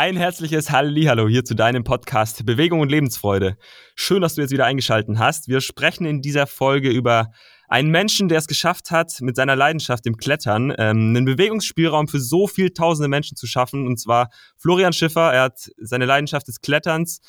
Ein 0.00 0.16
herzliches 0.16 0.70
Hallihallo 0.70 1.28
hier 1.28 1.44
zu 1.44 1.54
deinem 1.54 1.84
Podcast 1.84 2.46
Bewegung 2.46 2.80
und 2.80 2.90
Lebensfreude. 2.90 3.58
Schön, 3.94 4.22
dass 4.22 4.34
du 4.34 4.40
jetzt 4.40 4.50
wieder 4.50 4.64
eingeschaltet 4.64 5.18
hast. 5.18 5.46
Wir 5.46 5.60
sprechen 5.60 6.06
in 6.06 6.22
dieser 6.22 6.46
Folge 6.46 6.88
über 6.88 7.32
einen 7.68 7.90
Menschen, 7.90 8.30
der 8.30 8.38
es 8.38 8.46
geschafft 8.46 8.90
hat, 8.90 9.20
mit 9.20 9.36
seiner 9.36 9.56
Leidenschaft 9.56 10.06
im 10.06 10.16
Klettern 10.16 10.70
ähm, 10.78 11.14
einen 11.14 11.26
Bewegungsspielraum 11.26 12.08
für 12.08 12.18
so 12.18 12.46
viel 12.46 12.70
tausende 12.70 13.08
Menschen 13.10 13.36
zu 13.36 13.46
schaffen. 13.46 13.86
Und 13.86 14.00
zwar 14.00 14.30
Florian 14.56 14.94
Schiffer. 14.94 15.34
Er 15.34 15.42
hat 15.42 15.70
seine 15.76 16.06
Leidenschaft 16.06 16.48
des 16.48 16.62
Kletterns, 16.62 17.20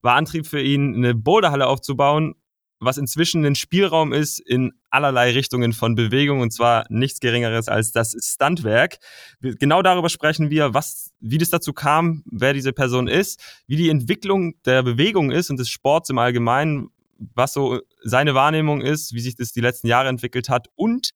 war 0.00 0.14
Antrieb 0.14 0.46
für 0.46 0.62
ihn, 0.62 0.94
eine 0.94 1.16
Boulderhalle 1.16 1.66
aufzubauen 1.66 2.36
was 2.80 2.96
inzwischen 2.96 3.44
ein 3.44 3.54
Spielraum 3.54 4.12
ist 4.12 4.40
in 4.40 4.72
allerlei 4.88 5.32
Richtungen 5.32 5.74
von 5.74 5.94
Bewegung 5.94 6.40
und 6.40 6.52
zwar 6.52 6.86
nichts 6.88 7.20
Geringeres 7.20 7.68
als 7.68 7.92
das 7.92 8.16
Stuntwerk. 8.18 8.98
Genau 9.40 9.82
darüber 9.82 10.08
sprechen 10.08 10.48
wir, 10.50 10.72
was, 10.72 11.12
wie 11.20 11.38
das 11.38 11.50
dazu 11.50 11.74
kam, 11.74 12.22
wer 12.24 12.54
diese 12.54 12.72
Person 12.72 13.06
ist, 13.06 13.40
wie 13.66 13.76
die 13.76 13.90
Entwicklung 13.90 14.54
der 14.64 14.82
Bewegung 14.82 15.30
ist 15.30 15.50
und 15.50 15.58
des 15.58 15.68
Sports 15.68 16.08
im 16.08 16.18
Allgemeinen, 16.18 16.88
was 17.34 17.52
so 17.52 17.80
seine 18.02 18.34
Wahrnehmung 18.34 18.80
ist, 18.80 19.12
wie 19.12 19.20
sich 19.20 19.36
das 19.36 19.52
die 19.52 19.60
letzten 19.60 19.86
Jahre 19.86 20.08
entwickelt 20.08 20.48
hat 20.48 20.68
und 20.74 21.10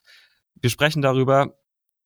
wir 0.60 0.70
sprechen 0.70 1.02
darüber, 1.02 1.54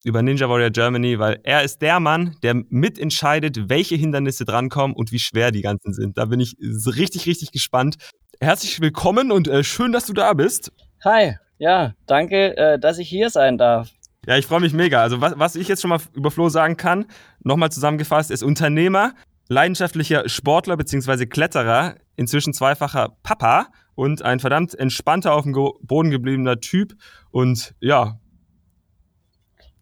über 0.05 0.23
Ninja 0.23 0.48
Warrior 0.48 0.70
Germany, 0.70 1.19
weil 1.19 1.41
er 1.43 1.62
ist 1.62 1.83
der 1.83 2.01
Mann, 2.01 2.37
der 2.43 2.55
mitentscheidet, 2.69 3.69
welche 3.69 3.97
Hindernisse 3.97 4.45
drankommen 4.45 4.97
und 4.97 5.12
wie 5.12 5.19
schwer 5.19 5.51
die 5.51 5.62
ganzen 5.62 5.93
sind. 5.93 6.19
Da 6.19 6.27
bin 6.27 6.41
ich 6.41 6.55
richtig, 6.61 7.27
richtig 7.27 7.52
gespannt. 7.52 7.97
Herzlich 8.41 8.80
willkommen 8.80 9.33
und 9.33 9.48
äh, 9.48 9.65
schön, 9.65 9.93
dass 9.93 10.07
du 10.07 10.12
da 10.12 10.33
bist. 10.33 10.73
Hi, 11.05 11.34
ja, 11.59 11.95
danke, 12.07 12.57
äh, 12.57 12.79
dass 12.79 12.98
ich 12.98 13.09
hier 13.09 13.30
sein 13.30 13.59
darf. 13.59 13.91
Ja, 14.27 14.37
ich 14.37 14.47
freue 14.47 14.61
mich 14.61 14.73
mega. 14.73 15.02
Also 15.02 15.21
was, 15.21 15.38
was 15.38 15.57
ich 15.57 15.69
jetzt 15.69 15.83
schon 15.83 15.88
mal 15.88 16.01
über 16.15 16.30
Flo 16.30 16.49
sagen 16.49 16.77
kann, 16.77 17.07
nochmal 17.43 17.73
zusammengefasst, 17.73 18.30
ist 18.30 18.43
Unternehmer, 18.43 19.15
leidenschaftlicher 19.49 20.29
Sportler 20.29 20.76
bzw. 20.76 21.26
Kletterer, 21.26 21.96
inzwischen 22.15 22.52
zweifacher 22.52 23.16
Papa 23.23 23.69
und 23.95 24.23
ein 24.23 24.38
verdammt 24.38 24.79
entspannter, 24.79 25.32
auf 25.32 25.43
dem 25.43 25.52
Boden 25.52 26.10
gebliebener 26.10 26.60
Typ. 26.60 26.93
Und 27.30 27.74
ja, 27.80 28.21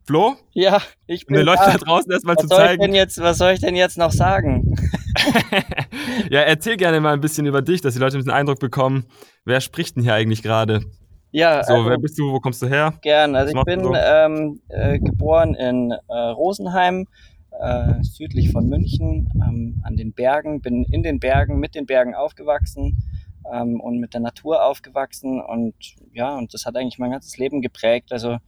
Flo? 0.07 0.37
Ja, 0.53 0.81
ich 1.09 1.27
bin. 1.27 1.37
Mir 1.37 1.43
läuft 1.43 1.67
da 1.67 1.77
draußen 1.77 2.11
erstmal 2.12 2.37
zu 2.37 2.47
zeigen. 2.47 2.81
Ich 2.81 2.87
denn 2.87 2.95
jetzt, 2.95 3.21
was 3.21 3.39
soll 3.39 3.53
ich 3.53 3.61
denn 3.61 3.75
jetzt 3.75 3.99
noch 3.99 4.12
sagen? 4.12 4.77
ja, 6.31 6.43
erzähl 6.43 6.77
gerne 6.77 7.01
mal 7.01 7.12
ein 7.12 7.21
bisschen 7.21 7.45
über 7.45 7.61
dich, 7.61 7.81
dass 7.81 7.95
die 7.95 8.01
Leute 8.01 8.17
ein 8.17 8.21
bisschen 8.21 8.33
Eindruck 8.33 8.61
bekommen. 8.61 9.07
Wer 9.45 9.61
spricht 9.61 9.97
denn 9.97 10.05
hier 10.05 10.15
eigentlich 10.15 10.45
gerade? 10.45 10.84
Ja, 11.33 11.65
so, 11.65 11.75
also, 11.75 11.91
wer 11.91 11.99
bist 11.99 12.17
du? 12.19 12.33
Wo 12.33 12.39
kommst 12.39 12.62
du 12.62 12.69
her? 12.69 12.95
Gern. 13.03 13.34
Also 13.34 13.53
ich 13.53 13.65
bin 13.65 13.83
so? 13.83 13.95
ähm, 13.95 14.61
äh, 14.69 15.01
geboren 15.01 15.55
in 15.55 15.91
äh, 15.91 16.15
Rosenheim, 16.15 17.09
äh, 17.61 17.95
südlich 18.03 18.53
von 18.53 18.69
München, 18.69 19.29
ähm, 19.45 19.83
an 19.83 19.97
den 19.97 20.12
Bergen. 20.12 20.61
Bin 20.61 20.84
in 20.84 21.03
den 21.03 21.19
Bergen, 21.19 21.59
mit 21.59 21.75
den 21.75 21.84
Bergen 21.84 22.15
aufgewachsen 22.15 23.03
ähm, 23.53 23.81
und 23.81 23.99
mit 23.99 24.15
der 24.15 24.21
Natur 24.21 24.65
aufgewachsen 24.65 25.41
und 25.41 25.75
ja, 26.12 26.37
und 26.37 26.55
das 26.55 26.65
hat 26.65 26.77
eigentlich 26.77 26.99
mein 26.99 27.11
ganzes 27.11 27.37
Leben 27.39 27.61
geprägt. 27.61 28.12
Also 28.12 28.39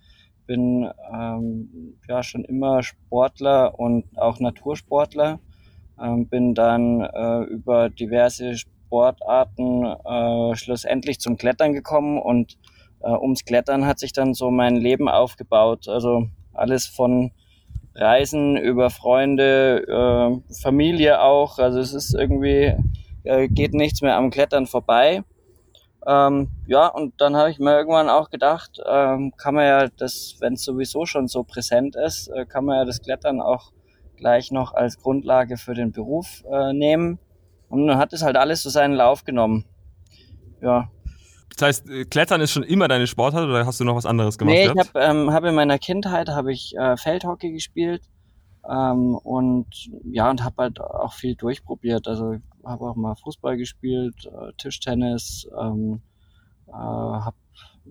bin 0.49 0.91
ähm, 1.13 1.95
ja 2.09 2.25
schon 2.25 2.43
immer 2.43 2.83
Sportler 2.83 3.79
und 3.79 4.05
auch 4.17 4.41
Natursportler. 4.41 5.39
Ähm, 6.03 6.27
bin 6.27 6.55
dann 6.55 7.03
äh, 7.03 7.43
über 7.43 7.91
diverse 7.91 8.57
Sportarten 8.57 9.85
äh, 9.85 10.57
schlussendlich 10.57 11.21
zum 11.21 11.37
Klettern 11.37 11.73
gekommen 11.75 12.19
und 12.19 12.59
äh, 13.01 13.11
ums 13.11 13.45
Klettern 13.45 13.87
hat 13.87 13.99
sich 13.99 14.13
dann 14.13 14.35
so 14.35 14.51
mein 14.51 14.77
Leben 14.77 15.09
aufgebaut. 15.09 15.87
Also 15.87 16.29
alles 16.55 16.87
von 16.87 17.31
Reisen 17.95 18.57
über 18.57 18.91
Freunde, 18.91 19.85
äh, 19.87 20.55
Familie 20.63 21.21
auch. 21.21 21.59
Also 21.59 21.79
es 21.79 21.93
ist 21.93 22.15
irgendwie, 22.15 22.73
äh, 23.25 23.49
geht 23.49 23.75
nichts 23.75 24.01
mehr 24.01 24.17
am 24.17 24.31
Klettern 24.31 24.67
vorbei. 24.67 25.25
Ähm, 26.07 26.49
ja, 26.67 26.87
und 26.87 27.21
dann 27.21 27.37
habe 27.37 27.51
ich 27.51 27.59
mir 27.59 27.77
irgendwann 27.77 28.09
auch 28.09 28.31
gedacht, 28.31 28.81
ähm, 28.87 29.33
kann 29.37 29.55
man 29.55 29.65
ja 29.65 29.89
das, 29.89 30.37
wenn 30.41 30.55
es 30.55 30.65
sowieso 30.65 31.07
schon 31.07 31.29
so 31.29 31.43
präsent 31.43 31.97
ist, 31.97 32.29
äh, 32.29 32.47
kann 32.47 32.65
man 32.65 32.77
ja 32.77 32.85
das 32.85 33.03
Klettern 33.03 33.41
auch 33.41 33.73
gleich 34.17 34.51
noch 34.51 34.75
als 34.75 34.99
Grundlage 34.99 35.57
für 35.57 35.75
den 35.75 35.93
Beruf 35.93 36.45
äh, 36.51 36.73
nehmen. 36.73 37.19
Und 37.69 37.87
dann 37.87 37.99
hat 37.99 38.13
es 38.13 38.23
halt 38.23 38.37
alles 38.37 38.63
so 38.63 38.71
seinen 38.71 38.95
Lauf 38.95 39.25
genommen. 39.25 39.65
Ja. 40.63 40.91
Das 41.57 41.67
heißt, 41.67 41.91
äh, 41.91 42.05
Klettern 42.05 42.41
ist 42.41 42.53
schon 42.53 42.63
immer 42.63 42.89
deine 42.89 43.07
Sportart 43.07 43.45
oder 43.45 43.67
hast 43.67 43.81
du 43.81 43.85
noch 43.85 43.97
was 43.97 44.07
anderes 44.07 44.39
gemacht? 44.39 44.55
Nee, 44.55 44.67
ich 44.67 44.71
habe 44.71 44.91
ähm, 44.95 45.33
hab 45.33 45.45
in 45.45 45.55
meiner 45.55 45.79
Kindheit 45.79 46.29
habe 46.29 46.53
ich 46.53 46.75
äh, 46.77 46.97
Feldhockey 46.97 47.53
gespielt 47.53 48.03
ähm, 48.69 49.17
und 49.17 49.67
ja 50.05 50.31
und 50.31 50.45
habe 50.45 50.63
halt 50.63 50.81
auch 50.81 51.13
viel 51.13 51.35
durchprobiert. 51.35 52.07
Also 52.07 52.37
habe 52.69 52.85
auch 52.85 52.97
mal 52.97 53.17
Fußball 53.17 53.57
gespielt, 53.57 54.27
äh, 54.27 54.53
Tischtennis, 54.59 55.49
ähm, 55.59 56.03
äh, 56.69 56.73
habe 56.73 57.37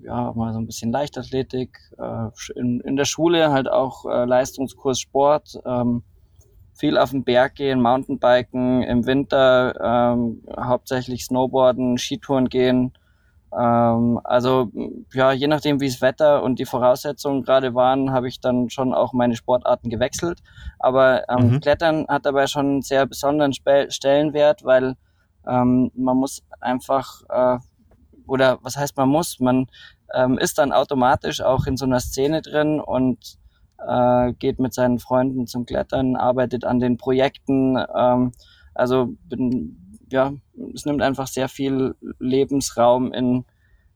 ja 0.02 0.32
mal 0.34 0.54
so 0.54 0.60
ein 0.60 0.68
bisschen 0.68 0.92
Leichtathletik, 0.92 1.78
äh, 1.98 2.30
in, 2.56 2.80
in 2.82 2.96
der 2.96 3.06
Schule 3.06 3.52
halt 3.52 3.70
auch 3.70 4.06
äh, 4.06 4.26
Leistungskurs 4.26 5.00
Sport, 5.00 5.60
ähm, 5.66 6.04
viel 6.74 6.98
auf 6.98 7.10
den 7.10 7.24
Berg 7.24 7.56
gehen, 7.56 7.82
Mountainbiken, 7.82 8.84
im 8.84 9.06
Winter 9.08 10.14
ähm, 10.14 10.44
hauptsächlich 10.56 11.26
Snowboarden, 11.26 11.98
Skitouren 11.98 12.50
gehen. 12.50 12.94
Ähm, 13.54 14.20
also 14.24 14.72
ja, 15.14 15.32
je 15.32 15.48
nachdem, 15.48 15.80
wie 15.80 15.88
das 15.88 16.02
Wetter 16.02 16.44
und 16.44 16.60
die 16.60 16.66
Voraussetzungen 16.66 17.44
gerade 17.44 17.74
waren, 17.76 18.12
habe 18.12 18.28
ich 18.28 18.40
dann 18.40 18.70
schon 18.70 18.94
auch 18.94 19.14
meine 19.14 19.36
Sportarten 19.36 19.90
gewechselt. 19.90 20.40
Aber 20.80 21.28
ähm, 21.30 21.52
mhm. 21.52 21.60
Klettern 21.62 22.06
hat 22.08 22.26
dabei 22.26 22.48
schon 22.48 22.66
einen 22.66 22.82
sehr 22.82 23.06
besonderen 23.06 23.54
Spe 23.54 23.88
Stellenwert, 23.90 24.64
weil 24.64 24.96
ähm, 25.48 25.92
man 25.96 26.18
muss 26.18 26.44
einfach, 26.60 27.22
äh, 27.30 27.58
oder 28.28 28.60
was 28.62 28.76
heißt 28.76 28.98
man 28.98 29.10
muss, 29.10 29.40
man 29.40 29.68
ähm, 30.14 30.38
ist 30.38 30.58
dann 30.58 30.72
automatisch 30.72 31.42
auch 31.42 31.68
in 31.68 31.78
so 31.78 31.86
einer 31.86 32.00
Szene 32.00 32.42
drin 32.42 32.80
und 32.80 33.38
äh, 33.86 34.34
geht 34.34 34.60
mit 34.60 34.74
seinen 34.74 35.00
Freunden 35.00 35.48
zum 35.48 35.66
Klettern, 35.66 36.16
arbeitet 36.16 36.66
an 36.66 36.80
den 36.80 36.98
Projekten. 36.98 37.78
Ähm, 37.96 38.32
also 38.74 39.16
bin 39.30 39.87
ja, 40.12 40.34
es 40.74 40.86
nimmt 40.86 41.02
einfach 41.02 41.28
sehr 41.28 41.50
viel 41.50 41.96
Lebensraum 42.20 43.12
in, 43.14 43.46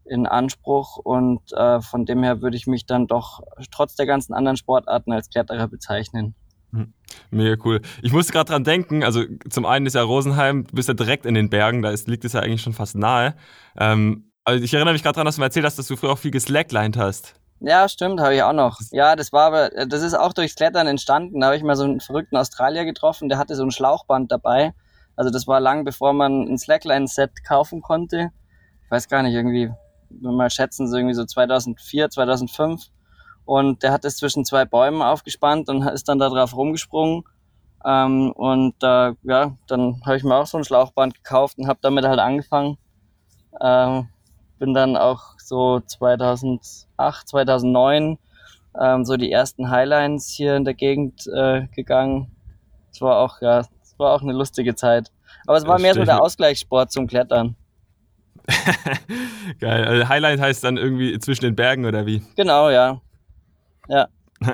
in 0.05 0.27
Anspruch 0.27 0.97
und 0.97 1.41
äh, 1.53 1.81
von 1.81 2.05
dem 2.05 2.23
her 2.23 2.41
würde 2.41 2.57
ich 2.57 2.67
mich 2.67 2.85
dann 2.85 3.07
doch 3.07 3.41
trotz 3.71 3.95
der 3.95 4.05
ganzen 4.05 4.33
anderen 4.33 4.57
Sportarten 4.57 5.11
als 5.11 5.29
Kletterer 5.29 5.67
bezeichnen. 5.67 6.35
Hm. 6.73 6.93
Mega 7.31 7.61
cool. 7.65 7.81
Ich 8.01 8.13
musste 8.13 8.31
gerade 8.31 8.51
dran 8.51 8.63
denken, 8.63 9.03
also 9.03 9.23
zum 9.49 9.65
einen 9.65 9.85
ist 9.85 9.93
ja 9.93 10.03
Rosenheim, 10.03 10.65
du 10.65 10.75
bist 10.75 10.87
ja 10.87 10.93
direkt 10.93 11.25
in 11.25 11.33
den 11.33 11.49
Bergen, 11.49 11.81
da 11.81 11.91
ist, 11.91 12.07
liegt 12.07 12.25
es 12.25 12.33
ja 12.33 12.41
eigentlich 12.41 12.61
schon 12.61 12.73
fast 12.73 12.95
nahe. 12.95 13.35
Ähm, 13.77 14.31
also 14.43 14.63
ich 14.63 14.73
erinnere 14.73 14.93
mich 14.93 15.03
gerade 15.03 15.15
dran, 15.15 15.25
dass 15.25 15.35
du 15.35 15.41
mir 15.41 15.45
erzählt 15.45 15.65
hast, 15.65 15.77
dass 15.77 15.87
du 15.87 15.95
früher 15.95 16.11
auch 16.11 16.17
viel 16.17 16.31
geslacklined 16.31 16.97
hast. 16.97 17.35
Ja, 17.59 17.87
stimmt, 17.87 18.19
habe 18.21 18.33
ich 18.33 18.41
auch 18.41 18.53
noch. 18.53 18.79
Ja, 18.91 19.15
das 19.15 19.31
war 19.31 19.45
aber, 19.45 19.69
das 19.85 20.01
ist 20.01 20.15
auch 20.15 20.33
durchs 20.33 20.55
Klettern 20.55 20.87
entstanden. 20.87 21.41
Da 21.41 21.47
habe 21.47 21.57
ich 21.57 21.63
mal 21.63 21.75
so 21.75 21.83
einen 21.83 21.99
verrückten 21.99 22.37
Australier 22.37 22.85
getroffen, 22.85 23.29
der 23.29 23.37
hatte 23.37 23.55
so 23.55 23.63
ein 23.63 23.71
Schlauchband 23.71 24.31
dabei 24.31 24.73
also 25.21 25.29
das 25.29 25.45
war 25.45 25.59
lang 25.59 25.85
bevor 25.85 26.13
man 26.13 26.47
ein 26.47 26.57
Slackline-Set 26.57 27.43
kaufen 27.43 27.83
konnte. 27.83 28.31
Ich 28.85 28.89
weiß 28.89 29.07
gar 29.07 29.21
nicht, 29.21 29.35
irgendwie, 29.35 29.71
wenn 30.09 30.33
mal 30.33 30.49
schätzen, 30.49 30.87
so 30.87 30.97
irgendwie 30.97 31.13
so 31.13 31.23
2004, 31.23 32.09
2005. 32.09 32.87
Und 33.45 33.83
der 33.83 33.91
hat 33.91 34.03
es 34.03 34.17
zwischen 34.17 34.45
zwei 34.45 34.65
Bäumen 34.65 35.03
aufgespannt 35.03 35.69
und 35.69 35.83
ist 35.89 36.09
dann 36.09 36.17
da 36.17 36.27
drauf 36.27 36.55
rumgesprungen. 36.55 37.23
Ähm, 37.85 38.31
und 38.31 38.73
äh, 38.81 39.13
ja, 39.21 39.55
dann 39.67 40.01
habe 40.07 40.17
ich 40.17 40.23
mir 40.23 40.35
auch 40.35 40.47
so 40.47 40.57
ein 40.57 40.63
Schlauchband 40.63 41.13
gekauft 41.13 41.59
und 41.59 41.67
habe 41.67 41.77
damit 41.83 42.03
halt 42.03 42.19
angefangen. 42.19 42.79
Ähm, 43.61 44.09
bin 44.57 44.73
dann 44.73 44.97
auch 44.97 45.35
so 45.37 45.81
2008, 45.81 47.27
2009 47.27 48.17
ähm, 48.81 49.05
so 49.05 49.17
die 49.17 49.31
ersten 49.31 49.69
Highlines 49.69 50.29
hier 50.29 50.55
in 50.55 50.65
der 50.65 50.73
Gegend 50.73 51.27
äh, 51.27 51.67
gegangen. 51.75 52.31
Das 52.89 53.01
war 53.01 53.19
auch 53.19 53.39
ja 53.41 53.65
war 54.01 54.13
auch 54.13 54.21
eine 54.21 54.33
lustige 54.33 54.75
Zeit. 54.75 55.11
Aber 55.47 55.57
es 55.57 55.65
war 55.65 55.79
mehr 55.79 55.93
so 55.93 56.03
der 56.03 56.21
Ausgleichssport 56.21 56.91
zum 56.91 57.07
Klettern. 57.07 57.55
Geil. 59.59 59.85
Also 59.85 60.09
Highlight 60.09 60.39
heißt 60.39 60.63
dann 60.63 60.77
irgendwie 60.77 61.17
zwischen 61.19 61.45
den 61.45 61.55
Bergen 61.55 61.85
oder 61.85 62.05
wie? 62.05 62.23
Genau, 62.35 62.69
ja. 62.69 63.01
Ja. 63.87 64.07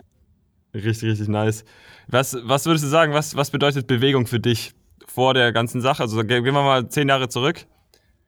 richtig, 0.74 1.10
richtig 1.10 1.28
nice. 1.28 1.64
Was, 2.08 2.38
was 2.42 2.66
würdest 2.66 2.86
du 2.86 2.90
sagen, 2.90 3.14
was, 3.14 3.36
was 3.36 3.52
bedeutet 3.52 3.88
Bewegung 3.88 4.28
für 4.28 4.40
dich 4.40 4.74
vor 5.06 5.34
der 5.34 5.52
ganzen 5.52 5.82
Sache? 5.82 6.04
Also 6.04 6.22
gehen 6.24 6.44
wir 6.44 6.52
mal 6.52 6.88
zehn 6.90 7.10
Jahre 7.10 7.30
zurück. 7.30 7.66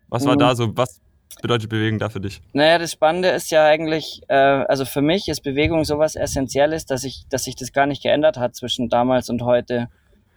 Was 0.10 0.26
war 0.26 0.36
mhm. 0.36 0.40
da 0.40 0.56
so, 0.56 0.76
was 0.76 1.00
bedeutet 1.42 1.70
Bewegung 1.70 2.00
da 2.00 2.10
für 2.10 2.20
dich? 2.20 2.42
Naja, 2.54 2.78
das 2.78 2.92
Spannende 2.92 3.30
ist 3.30 3.52
ja 3.52 3.66
eigentlich, 3.66 4.22
äh, 4.28 4.34
also 4.34 4.86
für 4.86 5.02
mich 5.02 5.30
ist 5.30 5.42
Bewegung 5.42 5.86
sowas 5.86 6.16
Essentielles, 6.16 6.86
dass 6.86 7.04
ich, 7.04 7.26
dass 7.30 7.44
sich 7.46 7.56
das 7.56 7.72
gar 7.72 7.86
nicht 7.86 8.04
geändert 8.04 8.38
hat 8.38 8.56
zwischen 8.56 8.90
damals 8.90 9.30
und 9.30 9.44
heute. 9.44 9.90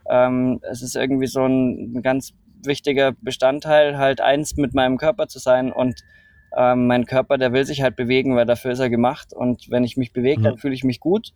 Ähm, 0.09 0.61
es 0.63 0.83
ist 0.83 0.97
irgendwie 0.97 1.27
so 1.27 1.45
ein, 1.45 1.97
ein, 1.97 2.03
ganz 2.03 2.33
wichtiger 2.65 3.13
Bestandteil, 3.21 3.99
halt 3.99 4.21
eins 4.21 4.57
mit 4.57 4.75
meinem 4.75 4.99
Körper 4.99 5.29
zu 5.29 5.39
sein 5.39 5.73
und 5.73 6.03
ähm, 6.57 6.87
mein 6.87 7.07
Körper, 7.07 7.39
der 7.39 7.53
will 7.53 7.65
sich 7.65 7.83
halt 7.83 7.97
bewegen, 7.97 8.37
weil 8.37 8.47
dafür 8.47 8.73
ist 8.73 8.81
er 8.81 8.91
gemacht 8.91 9.33
und 9.33 9.71
wenn 9.71 9.85
ich 9.85 9.97
mich 9.97 10.13
bewege, 10.13 10.41
mhm. 10.41 10.45
dann 10.45 10.59
fühle 10.59 10.75
ich 10.75 10.85
mich 10.85 11.01
gut 11.01 11.33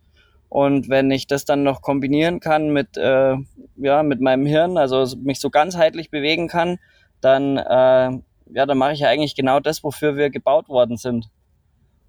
Und 0.49 0.89
wenn 0.89 1.11
ich 1.11 1.27
das 1.27 1.45
dann 1.45 1.63
noch 1.63 1.81
kombinieren 1.81 2.39
kann 2.39 2.71
mit, 2.71 2.97
äh, 2.97 3.35
ja, 3.75 4.03
mit 4.03 4.21
meinem 4.21 4.45
Hirn, 4.45 4.77
also 4.77 5.05
mich 5.17 5.39
so 5.39 5.49
ganzheitlich 5.49 6.09
bewegen 6.09 6.47
kann, 6.47 6.77
dann, 7.19 7.57
äh, 7.57 8.19
ja, 8.53 8.65
dann 8.65 8.77
mache 8.77 8.93
ich 8.93 8.99
ja 8.99 9.09
eigentlich 9.09 9.35
genau 9.35 9.59
das, 9.59 9.83
wofür 9.83 10.15
wir 10.15 10.29
gebaut 10.29 10.69
worden 10.69 10.97
sind. 10.97 11.29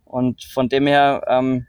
Und 0.05 0.45
von 0.45 0.69
dem 0.69 0.87
her 0.87 1.25
ähm, 1.29 1.67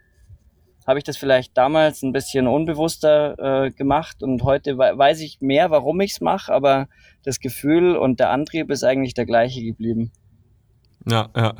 habe 0.89 0.97
ich 0.97 1.06
das 1.06 1.18
vielleicht 1.18 1.56
damals 1.56 2.01
ein 2.01 2.13
bisschen 2.13 2.47
unbewusster 2.47 3.65
äh, 3.65 3.69
gemacht 3.69 4.24
und 4.24 4.41
heute 4.41 4.75
weiß 4.80 5.21
ich 5.21 5.39
mehr, 5.39 5.69
warum 5.69 6.01
ich 6.01 6.13
es 6.13 6.19
mache, 6.19 6.51
aber 6.51 6.88
das 7.24 7.39
Gefühl 7.39 7.95
und 7.95 8.19
der 8.19 8.31
Antrieb 8.31 8.71
ist 8.71 8.83
eigentlich 8.83 9.13
der 9.13 9.27
gleiche 9.27 9.62
geblieben. 9.62 10.12
Ja, 11.06 11.30
ja. 11.36 11.53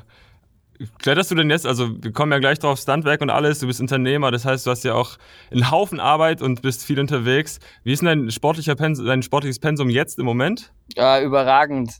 Kletterst 0.98 1.30
du 1.30 1.36
denn 1.36 1.52
jetzt, 1.52 1.68
also 1.68 1.92
wir 2.02 2.12
kommen 2.12 2.32
ja 2.32 2.40
gleich 2.40 2.58
drauf, 2.58 2.80
Standwerk 2.80 3.22
und 3.22 3.30
alles, 3.30 3.60
du 3.60 3.68
bist 3.68 3.80
Unternehmer, 3.80 4.32
das 4.32 4.46
heißt, 4.46 4.66
du 4.66 4.72
hast 4.72 4.84
ja 4.84 4.96
auch 4.96 5.18
einen 5.52 5.70
Haufen 5.70 6.00
Arbeit 6.00 6.42
und 6.42 6.64
bist 6.64 6.84
viel 6.84 7.00
unterwegs. 7.00 7.60
Wie 7.84 7.92
ist 7.92 8.02
denn 8.02 8.08
dein, 8.08 8.32
sportlicher 8.32 8.76
Pens 8.76 8.98
dein 8.98 9.22
sportliches 9.22 9.60
Pensum 9.60 9.92
jetzt 9.92 10.18
im 10.18 10.26
Moment? 10.26 10.74
Ja, 10.96 11.22
überragend. 11.22 11.92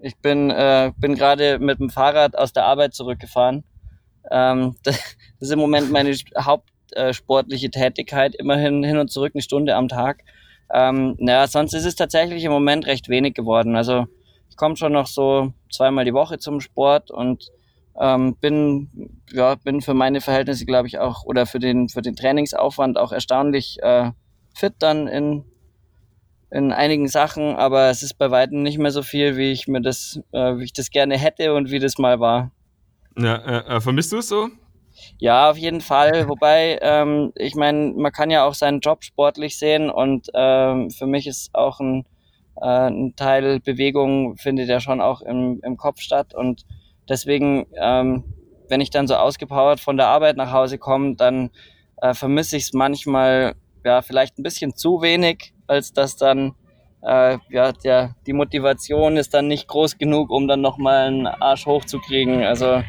Ich 0.00 0.16
bin, 0.18 0.50
äh, 0.50 0.92
bin 0.96 1.16
gerade 1.16 1.58
mit 1.58 1.80
dem 1.80 1.90
Fahrrad 1.90 2.38
aus 2.38 2.52
der 2.52 2.64
Arbeit 2.64 2.94
zurückgefahren. 2.94 3.64
Ähm, 4.30 4.76
das 4.82 5.16
ist 5.40 5.52
im 5.52 5.58
Moment 5.58 5.90
meine 5.90 6.14
hauptsportliche 6.38 6.75
äh, 6.92 7.12
Tätigkeit, 7.12 8.34
immerhin 8.34 8.82
hin 8.84 8.98
und 8.98 9.10
zurück 9.10 9.32
eine 9.34 9.42
Stunde 9.42 9.74
am 9.74 9.88
Tag. 9.88 10.22
Ähm, 10.72 11.16
naja, 11.18 11.46
sonst 11.46 11.74
ist 11.74 11.84
es 11.84 11.94
tatsächlich 11.94 12.44
im 12.44 12.52
Moment 12.52 12.86
recht 12.86 13.08
wenig 13.08 13.34
geworden. 13.34 13.76
Also 13.76 14.06
ich 14.50 14.56
komme 14.56 14.76
schon 14.76 14.92
noch 14.92 15.06
so 15.06 15.52
zweimal 15.70 16.04
die 16.04 16.14
Woche 16.14 16.38
zum 16.38 16.60
Sport 16.60 17.10
und 17.10 17.50
ähm, 17.98 18.36
bin, 18.36 19.12
ja, 19.32 19.54
bin 19.54 19.80
für 19.80 19.94
meine 19.94 20.20
Verhältnisse, 20.20 20.66
glaube 20.66 20.88
ich, 20.88 20.98
auch 20.98 21.24
oder 21.24 21.46
für 21.46 21.58
den, 21.58 21.88
für 21.88 22.02
den 22.02 22.16
Trainingsaufwand 22.16 22.98
auch 22.98 23.12
erstaunlich 23.12 23.78
äh, 23.82 24.10
fit 24.54 24.74
dann 24.78 25.06
in, 25.06 25.44
in 26.50 26.72
einigen 26.72 27.08
Sachen, 27.08 27.56
aber 27.56 27.90
es 27.90 28.02
ist 28.02 28.14
bei 28.14 28.30
weitem 28.30 28.62
nicht 28.62 28.78
mehr 28.78 28.90
so 28.90 29.02
viel, 29.02 29.36
wie 29.36 29.52
ich 29.52 29.68
mir 29.68 29.80
das, 29.80 30.20
äh, 30.32 30.58
wie 30.58 30.64
ich 30.64 30.72
das 30.72 30.90
gerne 30.90 31.16
hätte 31.16 31.54
und 31.54 31.70
wie 31.70 31.78
das 31.78 31.98
mal 31.98 32.20
war. 32.20 32.50
Ja, 33.18 33.36
äh, 33.36 33.76
äh 33.76 33.80
vermisst 33.80 34.12
du 34.12 34.18
es 34.18 34.28
so? 34.28 34.48
Ja, 35.18 35.50
auf 35.50 35.56
jeden 35.56 35.80
Fall. 35.80 36.28
Wobei, 36.28 36.78
ähm, 36.82 37.32
ich 37.36 37.54
meine, 37.54 37.92
man 37.94 38.12
kann 38.12 38.30
ja 38.30 38.44
auch 38.46 38.54
seinen 38.54 38.80
Job 38.80 39.04
sportlich 39.04 39.58
sehen 39.58 39.90
und 39.90 40.28
ähm, 40.34 40.90
für 40.90 41.06
mich 41.06 41.26
ist 41.26 41.54
auch 41.54 41.80
ein, 41.80 42.06
äh, 42.60 42.88
ein 42.88 43.14
Teil 43.16 43.60
Bewegung 43.60 44.36
findet 44.36 44.68
ja 44.68 44.80
schon 44.80 45.00
auch 45.00 45.20
im, 45.22 45.60
im 45.62 45.76
Kopf 45.76 46.00
statt 46.00 46.34
und 46.34 46.64
Deswegen, 47.08 47.66
ähm, 47.80 48.24
wenn 48.68 48.80
ich 48.80 48.90
dann 48.90 49.06
so 49.06 49.14
ausgepowert 49.14 49.80
von 49.80 49.96
der 49.96 50.08
Arbeit 50.08 50.36
nach 50.36 50.52
Hause 50.52 50.78
komme, 50.78 51.14
dann 51.14 51.50
äh, 52.02 52.14
vermisse 52.14 52.56
ich 52.56 52.64
es 52.64 52.72
manchmal 52.72 53.54
ja 53.84 54.02
vielleicht 54.02 54.38
ein 54.38 54.42
bisschen 54.42 54.74
zu 54.74 55.02
wenig, 55.02 55.54
als 55.68 55.92
dass 55.92 56.16
dann 56.16 56.54
äh, 57.02 57.38
ja 57.48 57.72
der 57.72 58.16
die 58.26 58.32
Motivation 58.32 59.16
ist 59.16 59.34
dann 59.34 59.46
nicht 59.46 59.68
groß 59.68 59.98
genug, 59.98 60.30
um 60.30 60.48
dann 60.48 60.60
noch 60.60 60.78
mal 60.78 61.06
einen 61.06 61.26
Arsch 61.26 61.66
hochzukriegen. 61.66 62.42
Also 62.42 62.82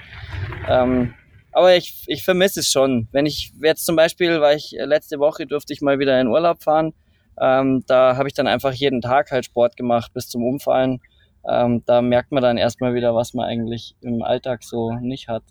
ähm, 0.68 1.14
aber 1.58 1.76
ich, 1.76 2.04
ich 2.08 2.24
vermisse 2.24 2.62
es 2.62 2.70
schon. 2.70 3.08
Wenn 3.12 3.26
ich 3.26 3.54
jetzt 3.62 3.86
zum 3.86 3.96
Beispiel, 3.96 4.40
weil 4.42 4.58
ich 4.58 4.76
letzte 4.78 5.20
Woche 5.20 5.46
durfte 5.46 5.74
ich 5.74 5.82
mal 5.82 6.00
wieder 6.00 6.20
in 6.22 6.28
Urlaub 6.28 6.64
fahren, 6.64 6.94
ähm, 7.40 7.84
da 7.88 8.16
habe 8.16 8.28
ich 8.28 8.34
dann 8.34 8.48
einfach 8.48 8.72
jeden 8.72 9.02
Tag 9.02 9.32
halt 9.32 9.46
Sport 9.46 9.76
gemacht 9.76 10.14
bis 10.14 10.30
zum 10.30 10.44
Umfallen 10.44 11.00
ähm, 11.48 11.84
da 11.86 12.02
merkt 12.02 12.32
man 12.32 12.44
dann 12.44 12.58
erstmal 12.58 12.94
wieder, 12.94 13.16
was 13.16 13.34
man 13.34 13.46
eigentlich 13.46 13.96
im 14.02 14.22
Alltag 14.22 14.64
so 14.64 14.94
nicht 14.96 15.30
hat. 15.30 15.44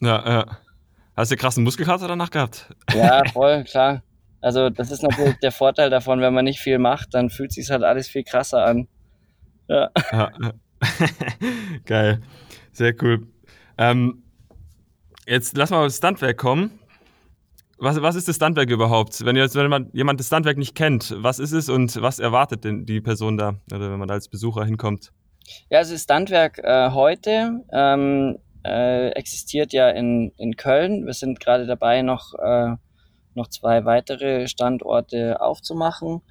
Ja, 0.00 0.24
ja. 0.26 0.58
Hast 1.16 1.30
du 1.30 1.36
krassen 1.36 1.64
Muskelkater 1.64 2.08
danach 2.08 2.30
gehabt? 2.30 2.74
Ja, 2.94 3.22
voll, 3.32 3.64
klar. 3.64 4.02
Also 4.40 4.70
das 4.70 4.90
ist 4.90 5.02
natürlich 5.02 5.38
der 5.40 5.52
Vorteil 5.52 5.90
davon, 5.90 6.20
wenn 6.20 6.32
man 6.32 6.44
nicht 6.44 6.60
viel 6.60 6.78
macht, 6.78 7.12
dann 7.12 7.28
fühlt 7.28 7.52
sich 7.52 7.70
halt 7.70 7.82
alles 7.82 8.08
viel 8.08 8.22
krasser 8.22 8.64
an. 8.64 8.88
Ja. 9.68 9.90
ja. 10.12 10.30
Geil. 11.84 12.22
Sehr 12.72 12.94
cool. 13.02 13.26
Ähm, 13.76 14.22
jetzt 15.28 15.56
lass 15.56 15.70
mal 15.70 15.84
aufs 15.84 15.98
Standwerk 15.98 16.38
kommen. 16.38 16.78
Was, 17.78 18.02
was 18.02 18.16
ist 18.16 18.26
das 18.26 18.36
Standwerk 18.36 18.70
überhaupt? 18.70 19.24
Wenn 19.24 19.36
jetzt 19.36 19.54
wenn 19.54 19.70
man, 19.70 19.88
jemand 19.92 20.18
das 20.18 20.26
Standwerk 20.26 20.58
nicht 20.58 20.74
kennt, 20.74 21.14
was 21.18 21.38
ist 21.38 21.52
es 21.52 21.68
und 21.68 22.00
was 22.02 22.18
erwartet 22.18 22.64
denn 22.64 22.86
die 22.86 23.00
Person 23.00 23.36
da, 23.36 23.54
oder 23.72 23.92
wenn 23.92 23.98
man 24.00 24.08
da 24.08 24.14
als 24.14 24.28
Besucher 24.28 24.64
hinkommt? 24.64 25.12
Ja, 25.70 25.78
also 25.78 25.92
das 25.92 26.02
Standwerk 26.02 26.58
äh, 26.58 26.90
heute 26.90 27.62
ähm, 27.72 28.38
äh, 28.64 29.10
existiert 29.10 29.72
ja 29.72 29.90
in, 29.90 30.32
in 30.36 30.56
Köln. 30.56 31.06
Wir 31.06 31.14
sind 31.14 31.38
gerade 31.38 31.66
dabei, 31.66 32.02
noch, 32.02 32.34
äh, 32.34 32.74
noch 33.34 33.48
zwei 33.48 33.84
weitere 33.84 34.48
Standorte 34.48 35.40
aufzumachen. 35.40 36.22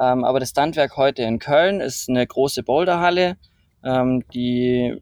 Ähm, 0.00 0.24
aber 0.24 0.40
das 0.40 0.50
Standwerk 0.50 0.96
heute 0.96 1.22
in 1.22 1.38
Köln 1.38 1.80
ist 1.80 2.08
eine 2.08 2.26
große 2.26 2.64
Boulderhalle, 2.64 3.36
ähm, 3.86 4.24
die, 4.34 5.00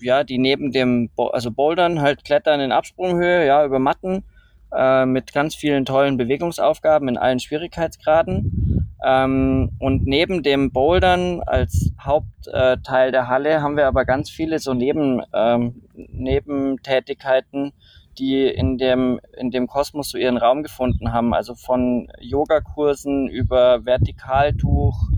ja, 0.00 0.22
die 0.22 0.38
neben 0.38 0.70
dem, 0.72 1.08
Bo 1.16 1.28
also 1.28 1.50
Bouldern 1.50 2.00
halt 2.00 2.24
Klettern 2.24 2.60
in 2.60 2.72
Absprunghöhe, 2.72 3.46
ja, 3.46 3.64
über 3.64 3.78
Matten 3.78 4.24
äh, 4.74 5.06
mit 5.06 5.32
ganz 5.32 5.54
vielen 5.54 5.84
tollen 5.84 6.16
Bewegungsaufgaben 6.16 7.08
in 7.08 7.16
allen 7.16 7.40
Schwierigkeitsgraden. 7.40 8.88
Ähm, 9.04 9.70
und 9.78 10.06
neben 10.06 10.42
dem 10.42 10.72
Bouldern 10.72 11.40
als 11.46 11.92
Hauptteil 12.00 13.08
äh, 13.08 13.12
der 13.12 13.28
Halle 13.28 13.62
haben 13.62 13.76
wir 13.76 13.86
aber 13.86 14.04
ganz 14.04 14.30
viele 14.30 14.58
so 14.58 14.74
Neben, 14.74 15.22
ähm, 15.32 15.82
Nebentätigkeiten, 15.94 17.72
die 18.18 18.46
in 18.46 18.78
dem, 18.78 19.20
in 19.36 19.50
dem 19.50 19.66
Kosmos 19.66 20.10
so 20.10 20.18
ihren 20.18 20.38
Raum 20.38 20.62
gefunden 20.62 21.12
haben. 21.12 21.34
Also 21.34 21.54
von 21.54 22.08
Yogakursen 22.20 23.28
über 23.28 23.84
Vertikaltuch, 23.84 25.08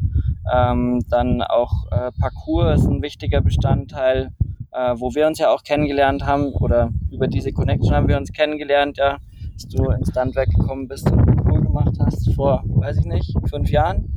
ähm, 0.54 1.04
dann 1.08 1.42
auch 1.42 1.72
äh, 1.90 2.10
Parcours 2.18 2.80
ist 2.80 2.86
ein 2.86 3.02
wichtiger 3.02 3.40
Bestandteil, 3.40 4.32
äh, 4.72 4.94
wo 4.96 5.14
wir 5.14 5.26
uns 5.26 5.38
ja 5.38 5.50
auch 5.52 5.62
kennengelernt 5.62 6.24
haben 6.24 6.52
oder 6.52 6.90
über 7.10 7.26
diese 7.26 7.52
Connection 7.52 7.94
haben 7.94 8.08
wir 8.08 8.16
uns 8.16 8.32
kennengelernt, 8.32 8.98
ja 8.98 9.18
als 9.58 9.66
du 9.68 9.90
ins 9.90 10.10
Standwerk 10.10 10.50
gekommen 10.50 10.86
bist 10.86 11.10
und 11.10 11.26
Parcours 11.26 11.62
gemacht 11.62 11.94
hast, 11.98 12.32
vor, 12.34 12.62
weiß 12.64 12.98
ich 12.98 13.06
nicht, 13.06 13.34
fünf 13.50 13.70
Jahren? 13.70 14.08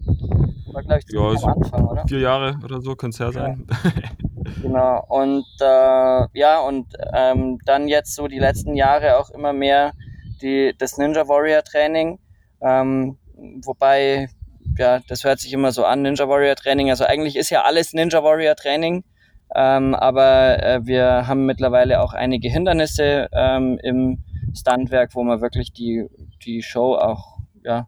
War, 0.72 0.84
glaube 0.84 1.00
ich, 1.00 1.42
ja, 1.42 1.52
am 1.52 1.64
Anfang, 1.64 1.88
oder? 1.88 2.08
Vier 2.08 2.20
Jahre 2.20 2.60
oder 2.64 2.80
so 2.80 2.96
könnte 2.96 3.16
es 3.16 3.20
ja 3.20 3.32
sein. 3.32 3.66
genau, 4.62 5.04
und 5.10 5.46
äh, 5.60 6.28
ja, 6.40 6.60
und 6.60 6.94
ähm, 7.14 7.58
dann 7.66 7.88
jetzt 7.88 8.16
so 8.16 8.28
die 8.28 8.38
letzten 8.38 8.76
Jahre 8.76 9.18
auch 9.18 9.32
immer 9.32 9.52
mehr 9.52 9.94
die, 10.44 10.76
das 10.78 11.00
Ninja 11.00 11.28
Warrior 11.28 11.64
Training, 11.64 12.20
ähm, 12.62 13.18
wobei, 13.64 14.30
ja, 14.82 15.00
das 15.08 15.24
hört 15.24 15.40
sich 15.40 15.54
immer 15.54 15.72
so 15.72 15.86
an, 15.86 16.02
Ninja 16.02 16.28
Warrior 16.28 16.56
Training, 16.56 16.90
also 16.90 17.06
eigentlich 17.06 17.36
ist 17.36 17.52
ja 17.52 17.62
alles 17.62 17.94
Ninja 17.94 18.24
Warrior 18.24 18.56
Training, 18.56 19.04
ähm, 19.56 19.94
aber 19.94 20.64
äh, 20.64 20.80
wir 20.84 21.28
haben 21.28 21.46
mittlerweile 21.46 22.02
auch 22.02 22.14
einige 22.14 22.50
Hindernisse 22.50 23.30
ähm, 23.32 23.80
im 23.84 24.24
Standwerk, 24.56 25.14
wo 25.14 25.24
man 25.24 25.40
wirklich 25.42 25.72
die, 25.72 26.08
die 26.44 26.64
Show 26.64 26.96
auch 26.96 27.38
ja, 27.64 27.88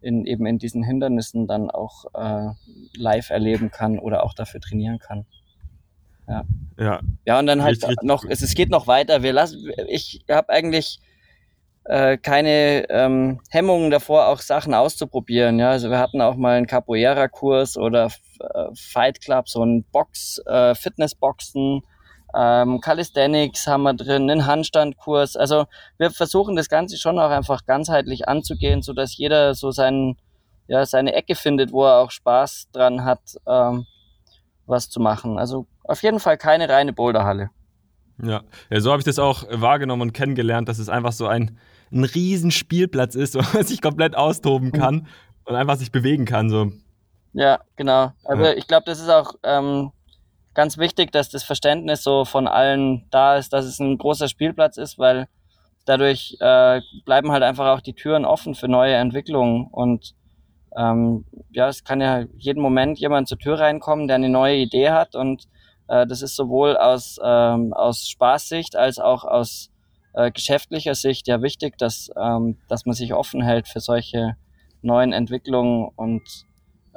in, 0.00 0.26
eben 0.26 0.46
in 0.46 0.58
diesen 0.58 0.84
Hindernissen 0.84 1.48
dann 1.48 1.70
auch 1.70 2.04
äh, 2.14 2.52
live 2.96 3.30
erleben 3.30 3.70
kann 3.70 3.98
oder 3.98 4.22
auch 4.22 4.32
dafür 4.32 4.60
trainieren 4.60 5.00
kann. 5.00 5.26
Ja. 6.28 6.44
Ja, 6.78 7.00
ja 7.24 7.38
und 7.40 7.46
dann 7.46 7.62
halt 7.62 7.82
richtig, 7.82 8.02
noch, 8.02 8.24
es, 8.28 8.42
es 8.42 8.54
geht 8.54 8.70
noch 8.70 8.86
weiter. 8.86 9.22
Wir 9.22 9.32
lassen, 9.32 9.72
ich 9.88 10.24
habe 10.30 10.50
eigentlich 10.50 11.00
äh, 11.88 12.16
keine 12.16 12.88
ähm, 12.90 13.40
Hemmungen 13.50 13.90
davor, 13.90 14.28
auch 14.28 14.40
Sachen 14.40 14.74
auszuprobieren. 14.74 15.58
Ja, 15.58 15.70
also 15.70 15.90
wir 15.90 15.98
hatten 15.98 16.20
auch 16.20 16.36
mal 16.36 16.56
einen 16.56 16.66
Capoeira-Kurs 16.66 17.76
oder 17.76 18.06
äh, 18.40 18.64
Fight 18.74 19.20
Club, 19.20 19.48
so 19.48 19.64
ein 19.64 19.84
Box, 19.90 20.40
äh, 20.46 20.74
Fitnessboxen 20.74 21.82
ähm, 22.34 22.80
Calisthenics 22.80 23.66
haben 23.66 23.84
wir 23.84 23.94
drin, 23.94 24.30
einen 24.30 24.46
Handstandkurs. 24.46 25.36
Also 25.36 25.64
wir 25.96 26.10
versuchen 26.10 26.56
das 26.56 26.68
Ganze 26.68 26.98
schon 26.98 27.18
auch 27.18 27.30
einfach 27.30 27.64
ganzheitlich 27.64 28.28
anzugehen, 28.28 28.82
so 28.82 28.92
dass 28.92 29.16
jeder 29.16 29.54
so 29.54 29.70
seinen, 29.70 30.16
ja, 30.66 30.84
seine 30.84 31.14
Ecke 31.14 31.34
findet, 31.34 31.72
wo 31.72 31.84
er 31.84 31.98
auch 31.98 32.10
Spaß 32.10 32.68
dran 32.72 33.04
hat, 33.04 33.20
ähm, 33.46 33.86
was 34.66 34.90
zu 34.90 35.00
machen. 35.00 35.38
Also 35.38 35.66
auf 35.84 36.02
jeden 36.02 36.20
Fall 36.20 36.36
keine 36.36 36.68
reine 36.68 36.92
Boulderhalle. 36.92 37.50
Ja, 38.22 38.42
ja 38.68 38.80
so 38.80 38.90
habe 38.90 39.00
ich 39.00 39.06
das 39.06 39.18
auch 39.18 39.44
wahrgenommen 39.50 40.02
und 40.02 40.12
kennengelernt, 40.12 40.68
dass 40.68 40.78
es 40.78 40.90
einfach 40.90 41.12
so 41.12 41.26
ein, 41.26 41.58
ein 41.92 42.04
riesen 42.04 42.50
Spielplatz 42.50 43.14
ist, 43.14 43.34
wo 43.36 43.42
man 43.56 43.64
sich 43.64 43.80
komplett 43.80 44.16
austoben 44.16 44.72
kann 44.72 44.94
mhm. 44.94 45.06
und 45.44 45.54
einfach 45.54 45.76
sich 45.76 45.92
bewegen 45.92 46.24
kann. 46.24 46.50
So. 46.50 46.72
Ja, 47.32 47.60
genau. 47.76 48.12
Also 48.24 48.44
ja. 48.44 48.52
ich 48.52 48.66
glaube, 48.66 48.84
das 48.86 49.00
ist 49.00 49.10
auch 49.10 49.34
ähm, 49.42 49.92
ganz 50.54 50.78
wichtig, 50.78 51.12
dass 51.12 51.30
das 51.30 51.44
Verständnis 51.44 52.02
so 52.02 52.24
von 52.24 52.48
allen 52.48 53.06
da 53.10 53.36
ist, 53.36 53.52
dass 53.52 53.64
es 53.64 53.78
ein 53.78 53.98
großer 53.98 54.28
Spielplatz 54.28 54.76
ist, 54.76 54.98
weil 54.98 55.28
dadurch 55.84 56.36
äh, 56.40 56.80
bleiben 57.04 57.32
halt 57.32 57.42
einfach 57.42 57.66
auch 57.66 57.80
die 57.80 57.94
Türen 57.94 58.24
offen 58.24 58.54
für 58.54 58.68
neue 58.68 58.94
Entwicklungen 58.94 59.68
und 59.70 60.14
ähm, 60.76 61.24
ja, 61.50 61.68
es 61.68 61.82
kann 61.82 62.00
ja 62.00 62.24
jeden 62.36 62.62
Moment 62.62 62.98
jemand 62.98 63.28
zur 63.28 63.38
Tür 63.38 63.58
reinkommen, 63.58 64.06
der 64.06 64.16
eine 64.16 64.28
neue 64.28 64.56
Idee 64.56 64.90
hat 64.90 65.14
und 65.14 65.44
äh, 65.88 66.06
das 66.06 66.22
ist 66.22 66.36
sowohl 66.36 66.76
aus, 66.76 67.18
ähm, 67.22 67.72
aus 67.72 68.08
Spaßsicht 68.08 68.76
als 68.76 68.98
auch 68.98 69.24
aus 69.24 69.70
äh, 70.18 70.32
geschäftlicher 70.32 70.96
Sicht 70.96 71.28
ja 71.28 71.42
wichtig, 71.42 71.78
dass, 71.78 72.10
ähm, 72.16 72.56
dass 72.68 72.86
man 72.86 72.94
sich 72.94 73.14
offen 73.14 73.40
hält 73.40 73.68
für 73.68 73.78
solche 73.78 74.36
neuen 74.82 75.12
Entwicklungen 75.12 75.88
und 75.94 76.22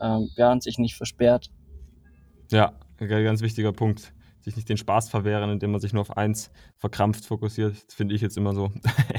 ähm, 0.01 0.29
ja, 0.35 0.51
und 0.51 0.63
sich 0.63 0.79
nicht 0.79 0.95
versperrt. 0.95 1.51
Ja, 2.49 2.73
ganz 2.97 3.41
wichtiger 3.41 3.73
Punkt. 3.73 4.13
Sich 4.39 4.55
nicht 4.55 4.69
den 4.69 4.77
Spaß 4.77 5.09
verwehren, 5.09 5.51
indem 5.51 5.71
man 5.71 5.79
sich 5.79 5.93
nur 5.93 6.01
auf 6.01 6.17
eins 6.17 6.49
verkrampft 6.77 7.25
fokussiert, 7.25 7.75
finde 7.89 8.15
ich 8.15 8.21
jetzt 8.21 8.37
immer 8.37 8.55
so. 8.55 8.71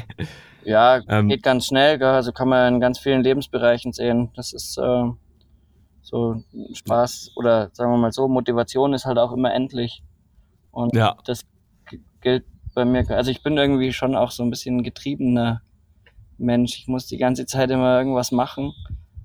ja, 0.65 1.01
ähm, 1.09 1.29
geht 1.29 1.45
ganz 1.45 1.67
schnell, 1.67 1.97
gell? 1.99 2.09
also 2.09 2.33
kann 2.33 2.49
man 2.49 2.75
in 2.75 2.81
ganz 2.81 2.99
vielen 2.99 3.23
Lebensbereichen 3.23 3.93
sehen. 3.93 4.33
Das 4.35 4.53
ist 4.53 4.79
äh, 4.79 5.11
so 6.03 6.43
Spaß 6.73 7.33
oder 7.37 7.71
sagen 7.73 7.93
wir 7.93 7.99
mal 7.99 8.11
so, 8.11 8.27
Motivation 8.27 8.95
ist 8.95 9.07
halt 9.07 9.19
auch 9.19 9.33
immer 9.33 9.55
endlich. 9.55 10.03
Und 10.73 10.97
ja. 10.97 11.17
das 11.25 11.43
gilt 12.21 12.45
bei 12.75 12.85
mir, 12.85 13.09
also 13.11 13.31
ich 13.31 13.43
bin 13.43 13.57
irgendwie 13.57 13.93
schon 13.93 14.15
auch 14.15 14.31
so 14.31 14.43
ein 14.43 14.51
bisschen 14.51 14.79
ein 14.79 14.83
getriebener 14.83 15.63
Mensch. 16.39 16.79
Ich 16.79 16.89
muss 16.89 17.07
die 17.07 17.19
ganze 17.19 17.47
Zeit 17.47 17.71
immer 17.71 17.99
irgendwas 17.99 18.33
machen. 18.33 18.73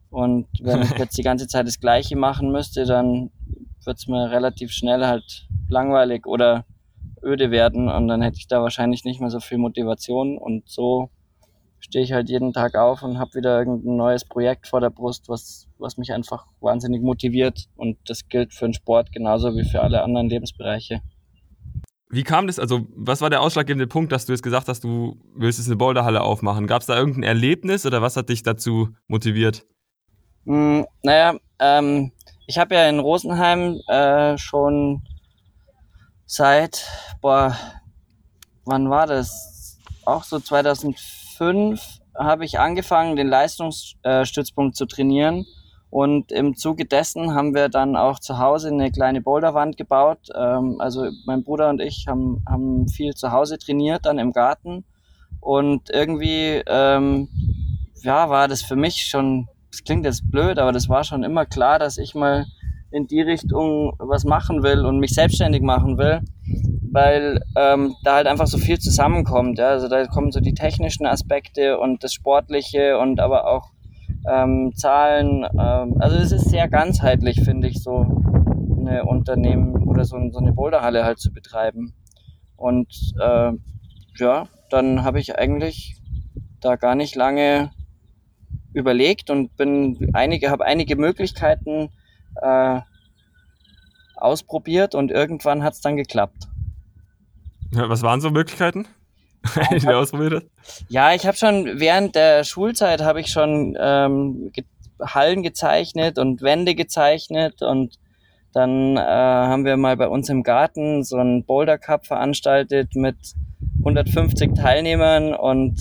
Und 0.10 0.48
wenn 0.62 0.82
ich 0.82 0.92
jetzt 0.98 1.18
die 1.18 1.24
ganze 1.24 1.48
Zeit 1.48 1.68
das 1.68 1.80
Gleiche 1.80 2.16
machen 2.16 2.52
müsste, 2.52 2.86
dann 2.86 3.32
wird 3.84 3.98
es 3.98 4.08
mir 4.08 4.30
relativ 4.30 4.72
schnell 4.72 5.06
halt 5.06 5.48
langweilig 5.70 6.26
oder 6.26 6.66
öde 7.24 7.52
werden 7.52 7.90
und 7.90 8.08
dann 8.08 8.22
hätte 8.22 8.38
ich 8.38 8.48
da 8.48 8.62
wahrscheinlich 8.62 9.04
nicht 9.04 9.20
mehr 9.20 9.30
so 9.30 9.40
viel 9.40 9.58
Motivation 9.58 10.38
und 10.38 10.70
so 10.70 11.10
stehe 11.80 12.04
ich 12.04 12.14
halt 12.14 12.30
jeden 12.30 12.54
Tag 12.54 12.76
auf 12.76 13.04
und 13.04 13.20
habe 13.20 13.36
wieder 13.36 13.58
irgendein 13.60 13.96
neues 13.96 14.26
Projekt 14.26 14.68
vor 14.68 14.82
der 14.82 14.90
Brust, 14.90 15.30
was, 15.30 15.68
was 15.78 15.98
mich 15.98 16.12
einfach 16.12 16.46
wahnsinnig 16.60 17.02
motiviert 17.02 17.66
und 17.76 17.98
das 18.06 18.28
gilt 18.30 18.54
für 18.54 18.66
den 18.66 18.74
Sport 18.74 19.12
genauso 19.12 19.56
wie 19.56 19.64
für 19.64 19.82
alle 19.82 20.04
anderen 20.04 20.30
Lebensbereiche. 20.30 21.02
Wie 22.10 22.24
kam 22.24 22.48
das, 22.48 22.58
also 22.58 22.88
was 22.96 23.20
war 23.20 23.30
der 23.30 23.42
ausschlaggebende 23.42 23.88
Punkt, 23.88 24.12
dass 24.14 24.26
du 24.26 24.32
jetzt 24.32 24.44
gesagt 24.44 24.70
hast, 24.70 24.84
du 24.84 25.18
willst 25.36 25.60
jetzt 25.60 25.68
eine 25.68 25.76
Boulderhalle 25.76 26.22
aufmachen? 26.22 26.66
Gab 26.66 26.82
es 26.82 26.88
da 26.88 26.98
irgendein 26.98 27.24
Erlebnis 27.24 27.86
oder 27.86 28.02
was 28.02 28.16
hat 28.16 28.30
dich 28.30 28.44
dazu 28.44 28.90
motiviert? 29.08 29.66
Mm, 30.46 30.84
naja, 31.04 31.36
ähm, 31.60 32.14
ich 32.46 32.58
habe 32.58 32.76
ja 32.76 32.88
in 32.88 33.00
Rosenheim 33.00 33.82
äh, 33.90 34.38
schon 34.38 35.04
seit, 36.26 36.88
boah, 37.22 37.58
wann 38.64 38.90
war 38.90 39.06
das? 39.06 39.78
Auch 40.06 40.24
so 40.24 40.40
2005 40.40 42.00
habe 42.18 42.46
ich 42.46 42.58
angefangen, 42.58 43.18
den 43.18 43.28
Leistungsstützpunkt 43.28 44.76
äh, 44.76 44.78
zu 44.78 44.86
trainieren 44.86 45.46
und 45.90 46.32
im 46.32 46.56
Zuge 46.56 46.86
dessen 46.86 47.34
haben 47.34 47.56
wir 47.56 47.70
dann 47.70 47.96
auch 47.96 48.20
zu 48.20 48.40
Hause 48.40 48.70
eine 48.70 48.92
kleine 48.92 49.22
Boulderwand 49.22 49.78
gebaut. 49.78 50.30
Ähm, 50.36 50.76
also 50.80 51.10
mein 51.26 51.44
Bruder 51.44 51.70
und 51.70 51.82
ich 51.82 52.06
haben, 52.08 52.44
haben 52.48 52.88
viel 52.90 53.14
zu 53.14 53.32
Hause 53.32 53.58
trainiert, 53.58 54.06
dann 54.06 54.20
im 54.20 54.34
Garten. 54.34 54.84
Und 55.40 55.90
irgendwie, 55.90 56.62
ähm, 56.68 57.30
ja, 58.04 58.30
war 58.30 58.48
das 58.48 58.62
für 58.62 58.76
mich 58.76 59.08
schon, 59.10 59.48
das 59.72 59.84
klingt 59.84 60.06
jetzt 60.06 60.30
blöd, 60.30 60.60
aber 60.60 60.74
das 60.74 60.90
war 60.90 61.04
schon 61.04 61.24
immer 61.24 61.46
klar, 61.46 61.80
dass 61.80 61.98
ich 61.98 62.16
mal 62.16 62.46
in 62.92 63.08
die 63.08 63.22
Richtung 63.22 63.94
was 63.98 64.26
machen 64.26 64.64
will 64.64 64.86
und 64.86 65.00
mich 65.00 65.14
selbstständig 65.14 65.62
machen 65.62 65.98
will, 65.98 66.22
weil 66.92 67.42
ähm, 67.56 67.96
da 68.04 68.16
halt 68.16 68.28
einfach 68.28 68.48
so 68.48 68.58
viel 68.58 68.80
zusammenkommt. 68.80 69.58
Ja? 69.58 69.70
Also 69.70 69.88
da 69.88 70.06
kommen 70.08 70.32
so 70.32 70.40
die 70.42 70.54
technischen 70.54 71.06
Aspekte 71.06 71.80
und 71.80 72.04
das 72.04 72.14
Sportliche 72.14 72.98
und 72.98 73.20
aber 73.20 73.48
auch 73.48 73.72
ähm, 74.28 74.74
Zahlen. 74.76 75.44
Ähm, 75.44 75.96
also 76.00 76.18
es 76.18 76.32
ist 76.32 76.50
sehr 76.50 76.68
ganzheitlich, 76.68 77.42
finde 77.42 77.68
ich, 77.68 77.82
so 77.82 78.06
eine 78.80 79.04
Unternehmen 79.06 79.88
oder 79.88 80.06
so, 80.06 80.18
so 80.32 80.40
eine 80.40 80.54
Boulderhalle 80.54 81.04
halt 81.04 81.20
zu 81.20 81.32
betreiben. 81.32 81.94
Und 82.56 83.14
äh, 83.20 83.52
ja, 84.18 84.48
dann 84.70 85.04
habe 85.04 85.20
ich 85.20 85.38
eigentlich 85.38 85.98
da 86.60 86.76
gar 86.76 86.96
nicht 86.96 87.16
lange 87.16 87.72
überlegt 88.74 89.30
und 89.30 89.56
bin 89.58 90.12
einige, 90.14 90.50
habe 90.50 90.66
einige 90.66 90.96
Möglichkeiten 90.96 91.90
äh, 92.42 92.82
ausprobiert 94.16 94.96
und 94.96 95.12
irgendwann 95.12 95.64
hat 95.64 95.74
es 95.74 95.82
dann 95.82 95.98
geklappt. 95.98 96.48
Was 97.72 98.02
waren 98.02 98.22
so 98.22 98.32
Möglichkeiten? 98.32 98.88
Du 99.82 99.98
ausprobiert 99.98 100.34
hast? 100.36 100.86
Ja, 100.90 101.14
ich 101.14 101.26
habe 101.26 101.38
schon 101.38 101.80
während 101.80 102.16
der 102.16 102.44
Schulzeit 102.44 103.02
habe 103.02 103.22
ich 103.22 103.28
schon 103.28 103.78
ähm, 103.80 104.52
ge 104.54 104.64
Hallen 105.00 105.44
gezeichnet 105.44 106.18
und 106.18 106.42
Wände 106.42 106.74
gezeichnet 106.74 107.62
und 107.62 108.00
dann 108.54 108.98
äh, 108.98 109.02
haben 109.02 109.66
wir 109.66 109.78
mal 109.78 109.96
bei 109.96 110.08
uns 110.08 110.30
im 110.30 110.42
Garten 110.42 111.04
so 111.04 111.18
einen 111.18 111.44
Boulder 111.44 111.78
Cup 111.78 112.08
veranstaltet 112.08 112.96
mit 112.96 113.16
150 113.80 114.56
Teilnehmern 114.56 115.36
und 115.36 115.80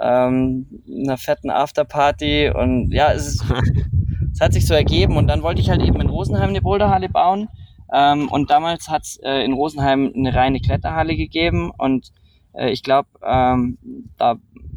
ähm, 0.00 0.66
einer 0.88 1.18
fetten 1.18 1.50
Afterparty 1.50 2.50
und 2.50 2.90
ja, 2.92 3.12
es, 3.12 3.26
ist, 3.26 3.44
es 4.32 4.40
hat 4.40 4.54
sich 4.54 4.66
so 4.66 4.72
ergeben 4.72 5.16
und 5.18 5.26
dann 5.26 5.42
wollte 5.42 5.60
ich 5.60 5.68
halt 5.68 5.82
eben 5.82 6.00
in 6.00 6.08
Rosenheim 6.08 6.48
eine 6.48 6.62
Boulderhalle 6.62 7.10
bauen 7.10 7.48
ähm, 7.92 8.28
und 8.28 8.50
damals 8.50 8.88
hat 8.88 9.02
es 9.02 9.18
äh, 9.22 9.44
in 9.44 9.52
Rosenheim 9.52 10.12
eine 10.16 10.34
reine 10.34 10.60
Kletterhalle 10.60 11.16
gegeben 11.16 11.70
und 11.76 12.10
äh, 12.52 12.70
ich 12.70 12.82
glaube, 12.82 13.08
ähm, 13.24 13.78
da, 14.16 14.36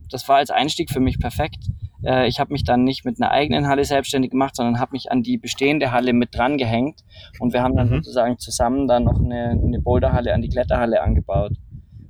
das 0.09 0.27
war 0.27 0.37
als 0.37 0.49
Einstieg 0.49 0.91
für 0.91 0.99
mich 0.99 1.19
perfekt. 1.19 1.69
Äh, 2.03 2.27
ich 2.27 2.39
habe 2.39 2.53
mich 2.53 2.63
dann 2.63 2.83
nicht 2.83 3.05
mit 3.05 3.21
einer 3.21 3.31
eigenen 3.31 3.67
Halle 3.67 3.83
selbstständig 3.83 4.31
gemacht, 4.31 4.55
sondern 4.55 4.79
habe 4.79 4.93
mich 4.93 5.11
an 5.11 5.23
die 5.23 5.37
bestehende 5.37 5.91
Halle 5.91 6.13
mit 6.13 6.35
dran 6.35 6.57
gehängt 6.57 7.01
und 7.39 7.53
wir 7.53 7.63
haben 7.63 7.75
dann 7.75 7.89
mhm. 7.89 7.95
sozusagen 7.95 8.37
zusammen 8.37 8.87
dann 8.87 9.03
noch 9.03 9.19
eine, 9.19 9.51
eine 9.51 9.79
Boulderhalle 9.79 10.33
an 10.33 10.41
die 10.41 10.49
Kletterhalle 10.49 11.01
angebaut. 11.01 11.53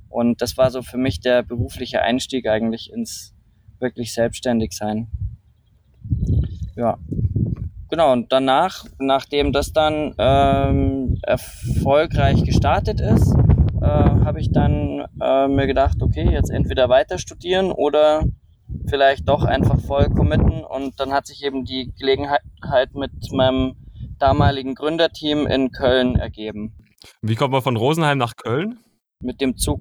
Und 0.08 0.40
das 0.40 0.56
war 0.56 0.70
so 0.70 0.82
für 0.82 0.98
mich 0.98 1.20
der 1.20 1.42
berufliche 1.42 2.02
Einstieg 2.02 2.48
eigentlich 2.48 2.90
ins 2.92 3.34
wirklich 3.80 4.14
selbstständig 4.14 4.72
sein. 4.72 5.08
Ja. 6.74 6.98
Genau, 7.90 8.12
und 8.12 8.32
danach, 8.32 8.84
nachdem 8.98 9.52
das 9.52 9.72
dann 9.72 10.14
ähm, 10.18 11.18
erfolgreich 11.22 12.42
gestartet 12.44 13.00
ist, 13.00 13.32
äh, 13.86 14.24
habe 14.24 14.40
ich 14.40 14.50
dann 14.50 15.06
äh, 15.20 15.46
mir 15.46 15.66
gedacht, 15.66 16.02
okay, 16.02 16.28
jetzt 16.28 16.50
entweder 16.50 16.88
weiter 16.88 17.18
studieren 17.18 17.70
oder 17.70 18.24
vielleicht 18.88 19.28
doch 19.28 19.44
einfach 19.44 19.80
voll 19.80 20.08
committen. 20.10 20.64
Und 20.64 20.98
dann 20.98 21.12
hat 21.12 21.26
sich 21.26 21.44
eben 21.44 21.64
die 21.64 21.92
Gelegenheit 21.98 22.94
mit 22.94 23.12
meinem 23.32 23.76
damaligen 24.18 24.74
Gründerteam 24.74 25.46
in 25.46 25.70
Köln 25.70 26.16
ergeben. 26.16 26.74
Wie 27.22 27.36
kommt 27.36 27.52
man 27.52 27.62
von 27.62 27.76
Rosenheim 27.76 28.18
nach 28.18 28.34
Köln? 28.36 28.78
Mit 29.20 29.40
dem 29.40 29.56
Zug. 29.56 29.80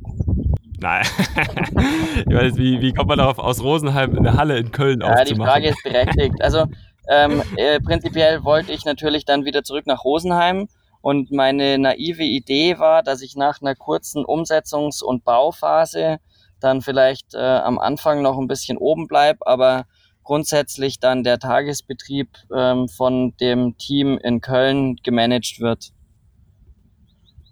Nein. 0.79 1.05
weiß, 2.25 2.57
wie, 2.57 2.81
wie 2.81 2.93
kommt 2.93 3.09
man 3.09 3.17
darauf, 3.17 3.39
aus 3.39 3.63
Rosenheim 3.63 4.15
eine 4.15 4.33
Halle 4.33 4.57
in 4.59 4.71
Köln 4.71 5.01
ja, 5.01 5.07
aufzumachen? 5.07 5.27
Ja, 5.27 5.33
die 5.33 5.51
Frage 5.51 5.67
ist 5.69 5.83
berechtigt. 5.83 6.41
Also 6.41 6.65
ähm, 7.09 7.41
äh, 7.55 7.79
prinzipiell 7.79 8.43
wollte 8.43 8.71
ich 8.71 8.85
natürlich 8.85 9.25
dann 9.25 9.45
wieder 9.45 9.63
zurück 9.63 9.87
nach 9.87 10.03
Rosenheim 10.03 10.67
und 11.05 11.29
meine 11.31 11.77
naive 11.77 12.23
Idee 12.23 12.79
war, 12.79 13.03
dass 13.03 13.21
ich 13.21 13.35
nach 13.35 13.61
einer 13.61 13.75
kurzen 13.75 14.25
Umsetzungs- 14.25 15.03
und 15.03 15.23
Bauphase 15.23 16.17
dann 16.59 16.81
vielleicht 16.81 17.35
äh, 17.35 17.37
am 17.37 17.77
Anfang 17.77 18.23
noch 18.23 18.39
ein 18.39 18.47
bisschen 18.47 18.75
oben 18.75 19.05
bleib, 19.07 19.37
aber 19.41 19.85
grundsätzlich 20.23 20.99
dann 20.99 21.23
der 21.23 21.37
Tagesbetrieb 21.37 22.29
ähm, 22.51 22.87
von 22.87 23.37
dem 23.39 23.77
Team 23.77 24.17
in 24.17 24.41
Köln 24.41 24.95
gemanagt 25.03 25.59
wird. 25.59 25.91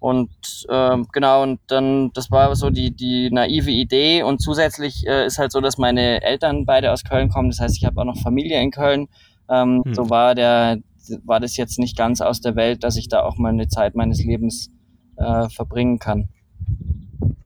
Und 0.00 0.32
äh, 0.68 0.98
genau, 1.12 1.44
und 1.44 1.60
dann, 1.68 2.10
das 2.12 2.32
war 2.32 2.56
so 2.56 2.70
die, 2.70 2.90
die 2.90 3.30
naive 3.30 3.70
Idee. 3.70 4.24
Und 4.24 4.42
zusätzlich 4.42 5.06
äh, 5.06 5.26
ist 5.26 5.38
halt 5.38 5.52
so, 5.52 5.60
dass 5.60 5.78
meine 5.78 6.22
Eltern 6.22 6.66
beide 6.66 6.90
aus 6.90 7.04
Köln 7.04 7.28
kommen. 7.28 7.50
Das 7.50 7.60
heißt, 7.60 7.76
ich 7.76 7.84
habe 7.84 8.00
auch 8.00 8.04
noch 8.04 8.20
Familie 8.20 8.60
in 8.60 8.72
Köln. 8.72 9.06
Ähm, 9.48 9.84
hm. 9.84 9.94
So 9.94 10.10
war 10.10 10.34
der, 10.34 10.78
war 11.24 11.40
das 11.40 11.56
jetzt 11.56 11.78
nicht 11.78 11.96
ganz 11.96 12.20
aus 12.20 12.40
der 12.40 12.56
Welt, 12.56 12.84
dass 12.84 12.96
ich 12.96 13.08
da 13.08 13.22
auch 13.22 13.36
mal 13.38 13.52
eine 13.52 13.68
Zeit 13.68 13.94
meines 13.94 14.22
Lebens 14.22 14.70
äh, 15.16 15.48
verbringen 15.48 15.98
kann. 15.98 16.28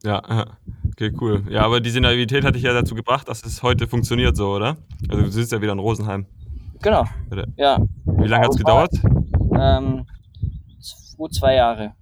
Ja, 0.03 0.47
okay, 0.87 1.13
cool. 1.21 1.45
Ja, 1.51 1.63
aber 1.63 1.81
diese 1.81 2.01
Naivität 2.01 2.45
hat 2.45 2.55
dich 2.55 2.63
ja 2.63 2.73
dazu 2.73 2.95
gebracht, 2.95 3.29
dass 3.29 3.45
es 3.45 3.63
heute 3.63 3.89
funktioniert 3.89 4.37
so, 4.37 4.51
oder? 4.51 4.77
Also 5.09 5.23
du 5.23 5.31
sitzt 5.31 5.53
ja 5.53 5.61
wieder 5.61 5.73
in 5.73 5.79
Rosenheim. 5.79 6.27
Genau. 6.81 7.05
Oder? 7.31 7.47
Ja. 7.57 7.79
Wie 8.05 8.29
lange 8.29 8.45
hat 8.45 8.53
es 8.53 8.59
gedauert? 8.59 8.93
Ähm, 9.59 10.07
gut 11.17 11.35
zwei 11.35 11.55
Jahre. 11.55 11.95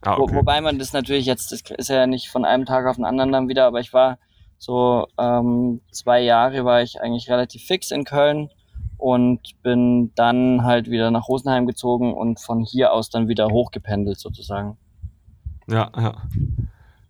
Ah, 0.00 0.16
okay. 0.16 0.32
Wo, 0.32 0.38
wobei 0.38 0.60
man 0.60 0.78
das 0.78 0.92
natürlich 0.92 1.26
jetzt, 1.26 1.52
das 1.52 1.62
ist 1.76 1.88
ja 1.88 2.06
nicht 2.06 2.28
von 2.28 2.44
einem 2.44 2.64
Tag 2.64 2.86
auf 2.86 2.96
den 2.96 3.04
anderen 3.04 3.30
dann 3.30 3.48
wieder, 3.48 3.66
aber 3.66 3.80
ich 3.80 3.92
war 3.92 4.18
so 4.58 5.06
ähm, 5.18 5.80
zwei 5.90 6.20
Jahre 6.20 6.64
war 6.64 6.82
ich 6.82 7.00
eigentlich 7.00 7.28
relativ 7.28 7.62
fix 7.64 7.90
in 7.90 8.04
Köln 8.04 8.48
und 9.02 9.40
bin 9.64 10.12
dann 10.14 10.62
halt 10.62 10.88
wieder 10.88 11.10
nach 11.10 11.26
Rosenheim 11.28 11.66
gezogen 11.66 12.14
und 12.14 12.38
von 12.38 12.62
hier 12.62 12.92
aus 12.92 13.10
dann 13.10 13.26
wieder 13.26 13.48
hochgependelt 13.48 14.18
sozusagen. 14.18 14.76
Ja, 15.68 15.90
ja. 15.96 16.22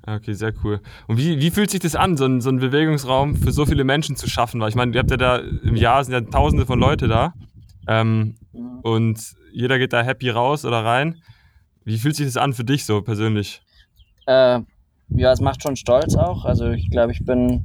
Okay, 0.06 0.32
sehr 0.32 0.54
cool. 0.64 0.80
Und 1.06 1.18
wie, 1.18 1.38
wie 1.38 1.50
fühlt 1.50 1.70
sich 1.70 1.80
das 1.80 1.94
an, 1.94 2.16
so 2.16 2.24
ein, 2.24 2.40
so 2.40 2.48
ein 2.48 2.58
Bewegungsraum 2.58 3.36
für 3.36 3.52
so 3.52 3.66
viele 3.66 3.84
Menschen 3.84 4.16
zu 4.16 4.28
schaffen? 4.28 4.60
Weil 4.60 4.70
ich 4.70 4.74
meine, 4.74 4.92
ihr 4.94 5.00
habt 5.00 5.10
ja 5.10 5.18
da 5.18 5.36
im 5.36 5.76
Jahr 5.76 6.02
sind 6.02 6.14
ja 6.14 6.22
tausende 6.22 6.64
von 6.64 6.80
Leute 6.80 7.08
da 7.08 7.34
ähm, 7.86 8.36
mhm. 8.52 8.80
und 8.82 9.34
jeder 9.52 9.78
geht 9.78 9.92
da 9.92 10.02
happy 10.02 10.30
raus 10.30 10.64
oder 10.64 10.84
rein. 10.84 11.22
Wie 11.84 11.98
fühlt 11.98 12.16
sich 12.16 12.26
das 12.26 12.38
an 12.38 12.54
für 12.54 12.64
dich 12.64 12.86
so 12.86 13.02
persönlich? 13.02 13.60
Äh, 14.26 14.60
ja, 15.10 15.32
es 15.32 15.40
macht 15.42 15.62
schon 15.62 15.76
stolz 15.76 16.16
auch. 16.16 16.46
Also 16.46 16.70
ich 16.70 16.90
glaube, 16.90 17.12
ich 17.12 17.24
bin, 17.24 17.64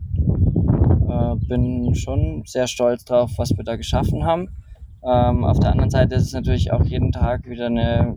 bin 1.47 1.95
schon 1.95 2.43
sehr 2.45 2.67
stolz 2.67 3.05
drauf, 3.05 3.31
was 3.37 3.51
wir 3.55 3.63
da 3.63 3.75
geschaffen 3.75 4.25
haben. 4.25 4.49
Ähm, 5.03 5.43
auf 5.43 5.59
der 5.59 5.71
anderen 5.71 5.89
Seite 5.89 6.15
ist 6.15 6.23
es 6.23 6.33
natürlich 6.33 6.71
auch 6.71 6.83
jeden 6.83 7.11
Tag 7.11 7.47
wieder 7.47 7.67
eine, 7.67 8.15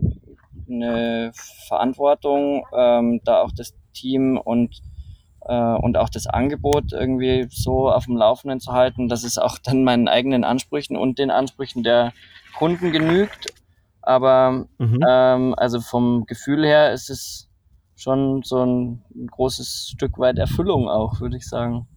eine 0.69 1.31
Verantwortung, 1.67 2.65
ähm, 2.75 3.21
da 3.23 3.41
auch 3.41 3.51
das 3.51 3.73
Team 3.93 4.37
und, 4.37 4.81
äh, 5.45 5.75
und 5.75 5.97
auch 5.97 6.09
das 6.09 6.27
Angebot 6.27 6.91
irgendwie 6.91 7.47
so 7.49 7.89
auf 7.89 8.05
dem 8.05 8.17
Laufenden 8.17 8.59
zu 8.59 8.73
halten, 8.73 9.07
dass 9.07 9.23
es 9.23 9.37
auch 9.37 9.57
dann 9.57 9.83
meinen 9.83 10.07
eigenen 10.07 10.43
Ansprüchen 10.43 10.97
und 10.97 11.19
den 11.19 11.31
Ansprüchen 11.31 11.83
der 11.83 12.13
Kunden 12.57 12.91
genügt. 12.91 13.53
Aber 14.01 14.65
mhm. 14.77 14.99
ähm, 15.07 15.55
also 15.55 15.79
vom 15.79 16.25
Gefühl 16.25 16.65
her 16.65 16.91
ist 16.91 17.09
es 17.09 17.49
schon 17.95 18.41
so 18.43 18.65
ein, 18.65 19.03
ein 19.15 19.27
großes 19.27 19.91
Stück 19.93 20.17
weit 20.17 20.39
Erfüllung 20.39 20.89
auch, 20.89 21.21
würde 21.21 21.37
ich 21.37 21.47
sagen. 21.47 21.87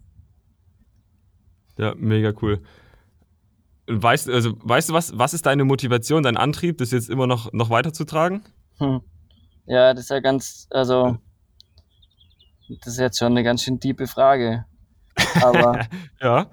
Ja, 1.77 1.93
mega 1.95 2.33
cool. 2.41 2.61
Weißt, 3.87 4.29
also, 4.29 4.53
weißt 4.63 4.89
du, 4.89 4.93
was, 4.93 5.17
was 5.17 5.33
ist 5.33 5.45
deine 5.45 5.63
Motivation, 5.63 6.23
dein 6.23 6.37
Antrieb, 6.37 6.79
das 6.79 6.91
jetzt 6.91 7.09
immer 7.09 7.27
noch, 7.27 7.53
noch 7.53 7.69
weiterzutragen? 7.69 8.43
Hm. 8.79 9.01
Ja, 9.67 9.93
das 9.93 10.05
ist 10.05 10.09
ja 10.09 10.19
ganz, 10.19 10.67
also, 10.71 11.17
das 12.67 12.93
ist 12.93 12.99
jetzt 12.99 13.19
schon 13.19 13.33
eine 13.33 13.43
ganz 13.43 13.63
schön 13.63 13.79
tiefe 13.79 14.07
Frage. 14.07 14.65
Aber, 15.41 15.85
ja. 16.21 16.47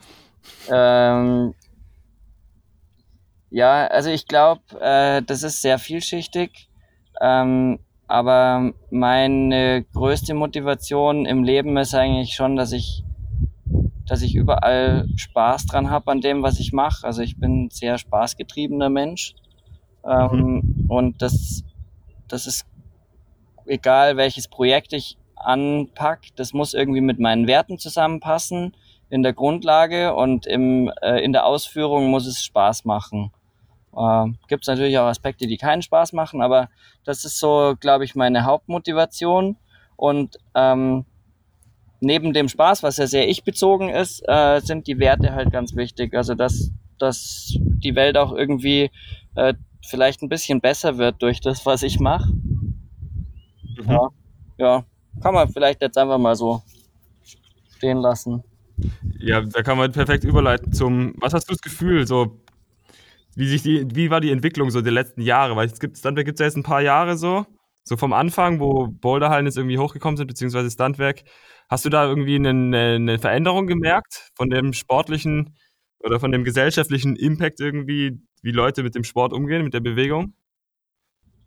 Ähm, 0.68 1.54
ja, 3.50 3.86
also 3.86 4.10
ich 4.10 4.26
glaube, 4.26 4.62
äh, 4.80 5.22
das 5.22 5.42
ist 5.42 5.62
sehr 5.62 5.78
vielschichtig. 5.78 6.68
Ähm, 7.20 7.78
aber 8.08 8.72
meine 8.90 9.84
größte 9.94 10.34
Motivation 10.34 11.24
im 11.24 11.44
Leben 11.44 11.76
ist 11.76 11.94
eigentlich 11.94 12.34
schon, 12.34 12.56
dass 12.56 12.72
ich 12.72 13.04
dass 14.06 14.22
ich 14.22 14.34
überall 14.34 15.08
Spaß 15.16 15.66
dran 15.66 15.90
habe 15.90 16.10
an 16.10 16.20
dem, 16.20 16.42
was 16.42 16.58
ich 16.58 16.72
mache. 16.72 17.06
Also 17.06 17.22
ich 17.22 17.38
bin 17.38 17.64
ein 17.64 17.70
sehr 17.70 17.98
spaßgetriebener 17.98 18.88
Mensch. 18.88 19.34
Ähm, 20.04 20.62
mhm. 20.64 20.86
Und 20.88 21.22
das, 21.22 21.62
das 22.28 22.46
ist 22.46 22.66
egal, 23.66 24.16
welches 24.16 24.48
Projekt 24.48 24.92
ich 24.92 25.16
anpack, 25.36 26.26
das 26.36 26.52
muss 26.52 26.74
irgendwie 26.74 27.00
mit 27.00 27.18
meinen 27.18 27.46
Werten 27.46 27.78
zusammenpassen 27.78 28.76
in 29.08 29.22
der 29.22 29.32
Grundlage 29.32 30.14
und 30.14 30.46
im, 30.46 30.90
äh, 31.02 31.22
in 31.22 31.32
der 31.32 31.44
Ausführung 31.46 32.08
muss 32.10 32.26
es 32.26 32.42
Spaß 32.42 32.84
machen. 32.84 33.32
Äh, 33.96 34.26
Gibt 34.48 34.64
es 34.64 34.68
natürlich 34.68 34.98
auch 34.98 35.06
Aspekte, 35.06 35.46
die 35.46 35.58
keinen 35.58 35.82
Spaß 35.82 36.12
machen, 36.12 36.42
aber 36.42 36.68
das 37.04 37.24
ist 37.24 37.38
so, 37.38 37.74
glaube 37.78 38.04
ich, 38.04 38.14
meine 38.14 38.44
Hauptmotivation. 38.44 39.56
Und 39.96 40.38
ähm, 40.54 41.04
neben 42.02 42.32
dem 42.32 42.48
Spaß, 42.48 42.82
was 42.82 42.96
ja 42.96 43.06
sehr 43.06 43.28
ich-bezogen 43.28 43.88
ist, 43.88 44.22
äh, 44.26 44.60
sind 44.60 44.86
die 44.86 44.98
Werte 44.98 45.32
halt 45.32 45.52
ganz 45.52 45.74
wichtig. 45.76 46.14
Also 46.14 46.34
dass, 46.34 46.70
dass 46.98 47.54
die 47.58 47.94
Welt 47.94 48.16
auch 48.16 48.32
irgendwie 48.32 48.90
äh, 49.34 49.54
vielleicht 49.84 50.22
ein 50.22 50.28
bisschen 50.28 50.60
besser 50.60 50.98
wird 50.98 51.22
durch 51.22 51.40
das, 51.40 51.64
was 51.66 51.82
ich 51.82 52.00
mache. 52.00 52.32
Mhm. 52.32 53.90
Ja, 53.90 54.08
ja, 54.58 54.84
kann 55.20 55.34
man 55.34 55.48
vielleicht 55.48 55.82
jetzt 55.82 55.98
einfach 55.98 56.18
mal 56.18 56.36
so 56.36 56.62
stehen 57.76 57.98
lassen. 57.98 58.42
Ja, 59.18 59.40
da 59.40 59.62
kann 59.62 59.78
man 59.78 59.92
perfekt 59.92 60.24
überleiten 60.24 60.72
zum, 60.72 61.14
was 61.18 61.34
hast 61.34 61.48
du 61.48 61.52
das 61.52 61.62
Gefühl, 61.62 62.06
so 62.06 62.40
wie 63.34 63.48
sich 63.48 63.62
die, 63.62 63.86
wie 63.94 64.10
war 64.10 64.20
die 64.20 64.30
Entwicklung 64.30 64.70
so 64.70 64.80
der 64.80 64.92
letzten 64.92 65.22
Jahre? 65.22 65.56
Weil 65.56 65.66
es 65.66 65.80
gibt, 65.80 65.96
Stuntwerk 65.96 66.26
gibt 66.26 66.38
es 66.38 66.40
ja 66.40 66.46
jetzt 66.46 66.56
ein 66.56 66.62
paar 66.62 66.82
Jahre 66.82 67.16
so, 67.16 67.46
so 67.84 67.96
vom 67.96 68.12
Anfang, 68.12 68.60
wo 68.60 68.88
Boulderhallen 68.88 69.46
jetzt 69.46 69.56
irgendwie 69.56 69.78
hochgekommen 69.78 70.16
sind, 70.16 70.26
beziehungsweise 70.26 70.70
Stuntwerk. 70.70 71.22
Hast 71.68 71.84
du 71.84 71.88
da 71.88 72.06
irgendwie 72.06 72.36
eine, 72.36 72.94
eine 72.96 73.18
Veränderung 73.18 73.66
gemerkt 73.66 74.30
von 74.34 74.50
dem 74.50 74.72
sportlichen 74.72 75.56
oder 76.00 76.20
von 76.20 76.32
dem 76.32 76.44
gesellschaftlichen 76.44 77.16
Impact 77.16 77.60
irgendwie, 77.60 78.20
wie 78.42 78.50
Leute 78.50 78.82
mit 78.82 78.94
dem 78.94 79.04
Sport 79.04 79.32
umgehen, 79.32 79.64
mit 79.64 79.74
der 79.74 79.80
Bewegung? 79.80 80.34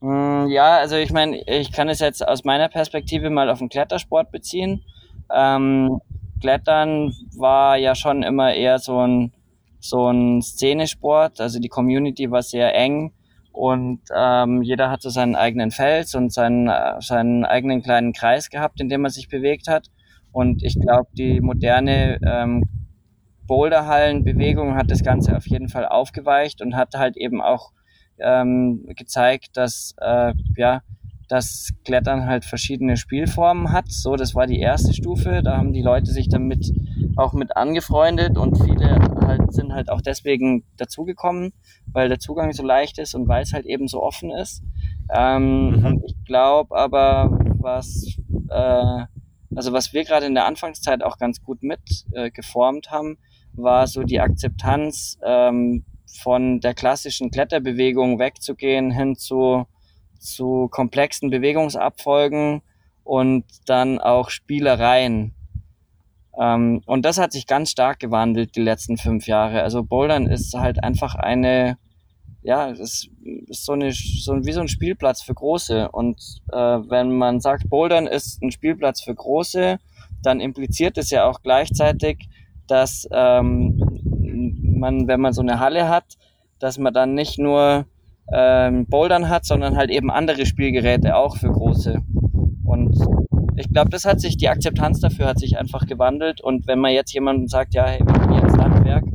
Mm, 0.02 0.48
ja, 0.48 0.78
also 0.78 0.96
ich 0.96 1.12
meine, 1.12 1.42
ich 1.48 1.72
kann 1.72 1.90
es 1.90 2.00
jetzt 2.00 2.26
aus 2.28 2.44
meiner 2.44 2.70
Perspektive 2.70 3.30
mal 3.30 3.50
auf 3.50 3.60
den 3.60 3.70
Klettersport 3.70 4.32
beziehen. 4.32 4.84
Ähm, 5.34 6.00
Klettern 6.42 7.14
war 7.38 7.78
ja 7.78 7.96
schon 7.96 8.24
immer 8.24 8.54
eher 8.54 8.80
so 8.80 9.00
ein, 9.00 9.34
so 9.80 10.10
ein 10.10 10.42
Szenesport, 10.42 11.40
also 11.40 11.60
die 11.60 11.70
Community 11.70 12.30
war 12.30 12.44
sehr 12.44 12.76
eng 12.76 13.14
und 13.56 14.02
ähm, 14.14 14.62
jeder 14.62 14.92
hatte 14.92 15.10
seinen 15.10 15.36
eigenen 15.36 15.72
Fels 15.72 16.14
und 16.14 16.34
seinen, 16.34 16.70
seinen 17.00 17.46
eigenen 17.46 17.82
kleinen 17.82 18.12
Kreis 18.12 18.50
gehabt, 18.50 18.82
in 18.82 18.90
dem 18.90 19.06
er 19.06 19.10
sich 19.12 19.30
bewegt 19.30 19.68
hat. 19.68 19.88
Und 20.32 20.62
ich 20.64 20.78
glaube, 20.78 21.10
die 21.14 21.40
moderne 21.40 22.20
ähm, 22.26 22.64
Boulderhallenbewegung 23.48 24.76
hat 24.76 24.92
das 24.92 25.04
Ganze 25.04 25.38
auf 25.38 25.48
jeden 25.48 25.70
Fall 25.70 25.86
aufgeweicht 25.86 26.62
und 26.62 26.76
hat 26.76 26.96
halt 26.96 27.16
eben 27.16 27.42
auch 27.42 27.72
ähm, 28.20 28.86
gezeigt, 28.98 29.56
dass 29.56 29.96
äh, 30.02 30.34
ja 30.58 30.82
das 31.28 31.70
Klettern 31.84 32.26
halt 32.26 32.46
verschiedene 32.46 32.98
Spielformen 32.98 33.72
hat. 33.72 33.92
So, 33.92 34.16
das 34.16 34.36
war 34.36 34.48
die 34.48 34.60
erste 34.60 34.94
Stufe. 34.94 35.42
Da 35.44 35.58
haben 35.58 35.74
die 35.74 35.82
Leute 35.82 36.12
sich 36.12 36.30
damit 36.30 36.72
auch 37.16 37.34
mit 37.34 37.56
angefreundet 37.56 38.38
und 38.38 38.58
viele 38.62 39.00
halt 39.22 39.54
sind 39.54 39.74
halt 39.74 39.90
auch 39.90 40.02
deswegen 40.02 40.64
dazugekommen, 40.78 41.54
weil 41.92 42.10
der 42.10 42.20
Zugang 42.20 42.54
so 42.54 42.64
leicht 42.64 43.00
ist 43.00 43.16
und 43.16 43.28
weil 43.28 43.44
es 43.44 43.54
halt 43.54 43.66
eben 43.66 43.88
so 43.88 44.04
offen 44.04 44.32
ist. 44.32 44.64
Ähm, 45.14 45.72
mhm. 45.72 46.04
Ich 46.06 46.16
glaube 46.26 46.76
aber, 46.78 47.38
was 47.60 48.18
äh, 48.50 49.06
also 49.56 49.72
was 49.72 49.94
wir 49.94 50.04
gerade 50.04 50.26
in 50.26 50.36
der 50.36 50.46
Anfangszeit 50.46 51.04
auch 51.04 51.18
ganz 51.18 51.42
gut 51.42 51.64
mit 51.64 51.80
äh, 52.12 52.30
geformt 52.30 52.92
haben, 52.92 53.18
war 53.54 53.88
so 53.88 54.04
die 54.04 54.20
Akzeptanz 54.20 55.18
ähm, 55.26 55.86
von 56.22 56.60
der 56.60 56.74
klassischen 56.74 57.32
Kletterbewegung 57.32 58.20
wegzugehen 58.20 58.92
hin 58.92 59.16
zu, 59.16 59.66
zu 60.26 60.68
komplexen 60.70 61.30
Bewegungsabfolgen 61.30 62.62
und 63.04 63.46
dann 63.66 64.00
auch 64.00 64.30
Spielereien. 64.30 65.34
Ähm, 66.38 66.82
und 66.86 67.06
das 67.06 67.18
hat 67.18 67.32
sich 67.32 67.48
ganz 67.48 67.72
stark 67.72 68.00
gewandelt 68.00 68.56
die 68.56 68.62
letzten 68.62 68.98
fünf 68.98 69.28
Jahre. 69.28 69.62
Also 69.64 69.84
Bouldern 69.84 70.28
ist 70.28 70.54
halt 70.54 70.84
einfach 70.84 71.16
eine 71.16 71.78
ja, 72.46 72.70
es 72.70 73.10
ist 73.48 73.66
so 73.66 73.74
eine, 73.74 73.92
so 73.92 74.36
wie 74.46 74.52
so 74.52 74.62
ein 74.62 74.68
Spielplatz 74.68 75.24
für 75.24 75.34
Große. 75.34 75.90
Und 75.90 76.44
äh, 76.52 76.58
wenn 76.58 77.18
man 77.18 77.40
sagt, 77.40 77.70
Bouldern 77.70 78.06
ist 78.06 78.42
ein 78.44 78.52
Spielplatz 78.52 79.02
für 79.02 79.16
Große, 79.16 79.80
dann 80.22 80.40
impliziert 80.40 80.98
es 81.00 81.10
ja 81.10 81.28
auch 81.28 81.42
gleichzeitig, 81.42 82.30
dass 82.68 83.08
ähm, 83.12 83.82
man, 84.78 85.08
wenn 85.08 85.22
man 85.22 85.34
so 85.34 85.42
eine 85.42 85.60
Halle 85.60 85.90
hat, 85.90 86.18
dass 86.60 86.78
man 86.78 86.94
dann 86.94 87.16
nicht 87.16 87.40
nur 87.40 87.88
ähm, 88.34 88.86
Bouldern 88.88 89.30
hat, 89.30 89.46
sondern 89.46 89.76
halt 89.76 89.90
eben 89.90 90.12
andere 90.12 90.46
Spielgeräte 90.46 91.16
auch 91.16 91.38
für 91.38 91.52
Große. 91.52 92.02
Und 92.64 92.98
ich 93.58 93.70
glaube, 93.72 93.90
das 93.90 94.06
hat 94.06 94.20
sich, 94.20 94.38
die 94.38 94.50
Akzeptanz 94.50 95.00
dafür 95.00 95.28
hat 95.28 95.40
sich 95.40 95.58
einfach 95.58 95.86
gewandelt. 95.86 96.42
Und 96.42 96.68
wenn 96.68 96.80
man 96.80 96.92
jetzt 96.92 97.14
jemandem 97.14 97.48
sagt, 97.48 97.74
ja, 97.74 97.86
hey, 97.86 98.02
wir 98.06 98.14
haben 98.14 98.34
jetzt 98.34 98.58
Handwerk, 98.58 99.06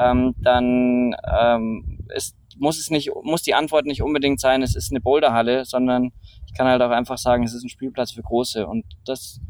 ähm, 0.00 0.34
dann 0.42 1.14
ähm, 1.40 1.98
ist 2.14 2.36
muss 2.58 2.78
es 2.78 2.90
nicht, 2.90 3.10
muss 3.22 3.42
die 3.42 3.54
Antwort 3.54 3.86
nicht 3.86 4.02
unbedingt 4.02 4.40
sein, 4.40 4.62
es 4.62 4.76
ist 4.76 4.90
eine 4.90 5.00
Boulderhalle, 5.00 5.64
sondern 5.64 6.12
ich 6.46 6.54
kann 6.54 6.66
halt 6.66 6.82
auch 6.82 6.90
einfach 6.90 7.18
sagen, 7.18 7.44
es 7.44 7.54
ist 7.54 7.64
ein 7.64 7.68
Spielplatz 7.68 8.12
für 8.12 8.22
Große 8.22 8.66
und 8.66 8.84
das, 9.04 9.40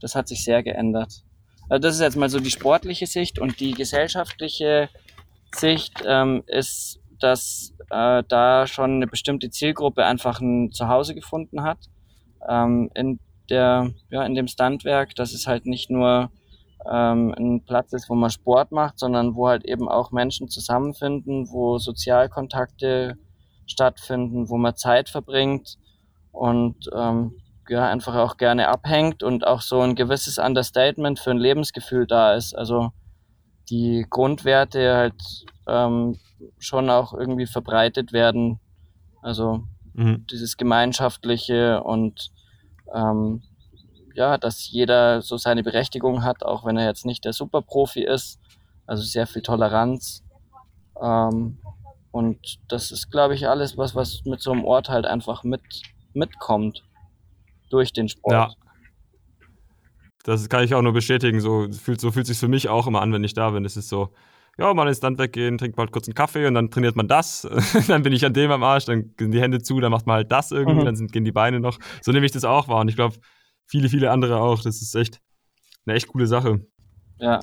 das 0.00 0.14
hat 0.14 0.28
sich 0.28 0.44
sehr 0.44 0.62
geändert. 0.62 1.24
Also 1.68 1.80
das 1.80 1.94
ist 1.94 2.00
jetzt 2.00 2.16
mal 2.16 2.28
so 2.28 2.40
die 2.40 2.50
sportliche 2.50 3.06
Sicht 3.06 3.38
und 3.38 3.60
die 3.60 3.72
gesellschaftliche 3.72 4.88
Sicht 5.54 6.02
ähm, 6.06 6.42
ist, 6.46 7.00
dass 7.24 7.72
äh, 7.90 8.22
da 8.28 8.66
schon 8.66 8.96
eine 8.96 9.06
bestimmte 9.06 9.50
Zielgruppe 9.50 10.04
einfach 10.04 10.40
ein 10.40 10.70
Zuhause 10.72 11.14
gefunden 11.14 11.62
hat 11.62 11.78
ähm, 12.48 12.90
in 12.94 13.18
der, 13.48 13.90
ja, 14.10 14.24
in 14.24 14.34
dem 14.34 14.46
Standwerk, 14.46 15.14
dass 15.14 15.32
es 15.32 15.46
halt 15.46 15.64
nicht 15.64 15.90
nur 15.90 16.30
ähm, 16.90 17.34
ein 17.38 17.64
Platz 17.64 17.94
ist, 17.94 18.10
wo 18.10 18.14
man 18.14 18.28
Sport 18.28 18.72
macht, 18.72 18.98
sondern 18.98 19.34
wo 19.34 19.48
halt 19.48 19.64
eben 19.64 19.88
auch 19.88 20.12
Menschen 20.12 20.48
zusammenfinden, 20.48 21.48
wo 21.50 21.78
Sozialkontakte 21.78 23.16
stattfinden, 23.66 24.50
wo 24.50 24.58
man 24.58 24.76
Zeit 24.76 25.08
verbringt 25.08 25.78
und 26.30 26.90
ähm, 26.94 27.32
ja, 27.70 27.88
einfach 27.88 28.16
auch 28.16 28.36
gerne 28.36 28.68
abhängt 28.68 29.22
und 29.22 29.46
auch 29.46 29.62
so 29.62 29.80
ein 29.80 29.94
gewisses 29.94 30.36
Understatement 30.36 31.18
für 31.18 31.30
ein 31.30 31.38
Lebensgefühl 31.38 32.06
da 32.06 32.34
ist. 32.34 32.54
Also 32.54 32.90
die 33.70 34.04
Grundwerte 34.10 34.94
halt 34.94 35.22
ähm, 35.66 36.18
schon 36.58 36.90
auch 36.90 37.14
irgendwie 37.14 37.46
verbreitet 37.46 38.12
werden. 38.12 38.60
Also 39.22 39.64
mhm. 39.94 40.26
dieses 40.30 40.56
Gemeinschaftliche 40.56 41.82
und 41.82 42.30
ähm, 42.94 43.42
ja, 44.14 44.38
dass 44.38 44.70
jeder 44.70 45.22
so 45.22 45.36
seine 45.36 45.62
Berechtigung 45.62 46.22
hat, 46.22 46.44
auch 46.44 46.64
wenn 46.64 46.76
er 46.76 46.86
jetzt 46.86 47.04
nicht 47.04 47.24
der 47.24 47.32
Superprofi 47.32 48.04
ist. 48.04 48.38
Also 48.86 49.02
sehr 49.02 49.26
viel 49.26 49.42
Toleranz. 49.42 50.22
Ähm, 51.00 51.58
und 52.10 52.38
das 52.68 52.92
ist, 52.92 53.10
glaube 53.10 53.34
ich, 53.34 53.48
alles, 53.48 53.76
was, 53.76 53.96
was 53.96 54.24
mit 54.24 54.40
so 54.40 54.52
einem 54.52 54.64
Ort 54.64 54.88
halt 54.88 55.04
einfach 55.04 55.42
mit, 55.42 55.62
mitkommt 56.12 56.84
durch 57.70 57.92
den 57.92 58.08
Sport. 58.08 58.32
Ja. 58.32 58.50
das 60.22 60.48
kann 60.48 60.62
ich 60.62 60.74
auch 60.74 60.82
nur 60.82 60.92
bestätigen. 60.92 61.40
So 61.40 61.66
fühlt, 61.72 62.00
so 62.00 62.12
fühlt 62.12 62.26
sich 62.26 62.38
für 62.38 62.46
mich 62.46 62.68
auch 62.68 62.86
immer 62.86 63.02
an, 63.02 63.12
wenn 63.12 63.24
ich 63.24 63.34
da 63.34 63.50
bin. 63.50 63.64
Es 63.64 63.76
ist 63.76 63.88
so, 63.88 64.10
ja, 64.58 64.72
mal 64.72 64.86
ins 64.88 65.02
Land 65.02 65.18
weggehen, 65.18 65.58
trinkt 65.58 65.76
mal 65.76 65.88
kurz 65.88 66.06
einen 66.06 66.14
Kaffee 66.14 66.46
und 66.46 66.54
dann 66.54 66.70
trainiert 66.70 66.96
man 66.96 67.08
das. 67.08 67.48
dann 67.88 68.02
bin 68.02 68.12
ich 68.12 68.24
an 68.24 68.32
dem 68.32 68.50
am 68.50 68.62
Arsch, 68.62 68.84
dann 68.84 69.14
gehen 69.16 69.32
die 69.32 69.40
Hände 69.40 69.60
zu, 69.60 69.80
dann 69.80 69.90
macht 69.90 70.06
man 70.06 70.16
halt 70.16 70.32
das 70.32 70.52
irgendwie, 70.52 70.80
mhm. 70.80 70.84
dann 70.84 70.96
sind, 70.96 71.12
gehen 71.12 71.24
die 71.24 71.32
Beine 71.32 71.60
noch. 71.60 71.78
So 72.02 72.12
nehme 72.12 72.26
ich 72.26 72.32
das 72.32 72.44
auch 72.44 72.68
wahr. 72.68 72.80
Und 72.80 72.88
ich 72.88 72.96
glaube, 72.96 73.16
viele, 73.66 73.88
viele 73.88 74.10
andere 74.10 74.40
auch. 74.40 74.62
Das 74.62 74.80
ist 74.80 74.94
echt 74.94 75.20
eine 75.86 75.96
echt 75.96 76.08
coole 76.08 76.26
Sache. 76.26 76.60
Ja. 77.18 77.40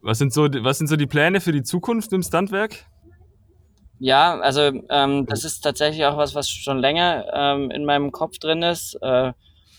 Was 0.00 0.18
sind 0.18 0.32
so, 0.32 0.48
was 0.48 0.78
sind 0.78 0.88
so 0.88 0.96
die 0.96 1.06
Pläne 1.06 1.40
für 1.40 1.52
die 1.52 1.62
Zukunft 1.62 2.12
im 2.12 2.22
Standwerk? 2.22 2.86
Ja, 3.98 4.40
also 4.40 4.72
ähm, 4.90 5.26
das 5.26 5.44
ist 5.44 5.60
tatsächlich 5.60 6.04
auch 6.06 6.16
was, 6.16 6.34
was 6.34 6.50
schon 6.50 6.78
länger 6.78 7.24
ähm, 7.32 7.70
in 7.70 7.84
meinem 7.84 8.10
Kopf 8.10 8.38
drin 8.38 8.62
ist. 8.62 8.98
Äh, 9.00 9.32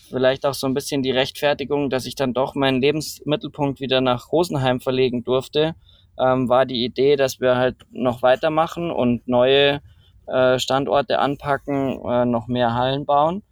vielleicht 0.08 0.46
auch 0.46 0.54
so 0.54 0.66
ein 0.66 0.72
bisschen 0.72 1.02
die 1.02 1.10
Rechtfertigung, 1.10 1.90
dass 1.90 2.06
ich 2.06 2.14
dann 2.14 2.32
doch 2.32 2.54
meinen 2.54 2.80
Lebensmittelpunkt 2.80 3.80
wieder 3.80 4.00
nach 4.00 4.32
Rosenheim 4.32 4.80
verlegen 4.80 5.24
durfte, 5.24 5.74
ähm, 6.18 6.48
war 6.48 6.66
die 6.66 6.84
Idee, 6.84 7.16
dass 7.16 7.40
wir 7.40 7.56
halt 7.56 7.76
noch 7.90 8.22
weitermachen 8.22 8.90
und 8.90 9.26
neue 9.28 9.80
äh, 10.26 10.58
Standorte 10.58 11.18
anpacken, 11.18 12.00
äh, 12.04 12.24
noch 12.24 12.46
mehr 12.46 12.74
Hallen 12.74 13.04
bauen. 13.04 13.42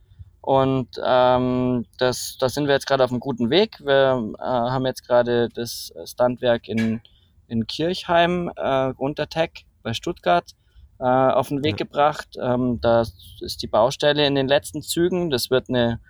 Und 0.41 0.89
ähm, 1.05 1.87
das, 1.99 2.37
da 2.41 2.49
sind 2.49 2.67
wir 2.67 2.75
jetzt 2.75 2.87
gerade 2.87 3.05
auf 3.05 3.11
einem 3.11 3.21
guten 3.21 3.51
Weg. 3.51 3.79
Wir 3.85 4.35
äh, 4.39 4.43
haben 4.43 4.87
jetzt 4.87 5.07
gerade 5.07 5.49
das 5.51 5.93
Standwerk 6.05 6.69
in, 6.69 7.01
in 7.47 7.67
Kirchheim, 7.67 8.51
äh, 8.57 8.93
Untertech 8.97 9.67
bei 9.85 9.93
Stuttgart, 9.93 10.51
äh, 10.99 11.05
auf 11.05 11.49
den 11.49 11.63
Weg 11.63 11.79
ja. 11.79 11.87
gebracht. 11.87 12.37
Ähm, 12.43 12.81
da 12.81 13.03
ist 13.41 13.63
die 13.63 13.69
Baustelle 13.69 14.27
in 14.27 14.35
den 14.35 14.49
letzten 14.49 14.83
Zügen. 14.83 15.31
Das 15.31 15.51
wird 15.51 15.69
eine 15.69 16.01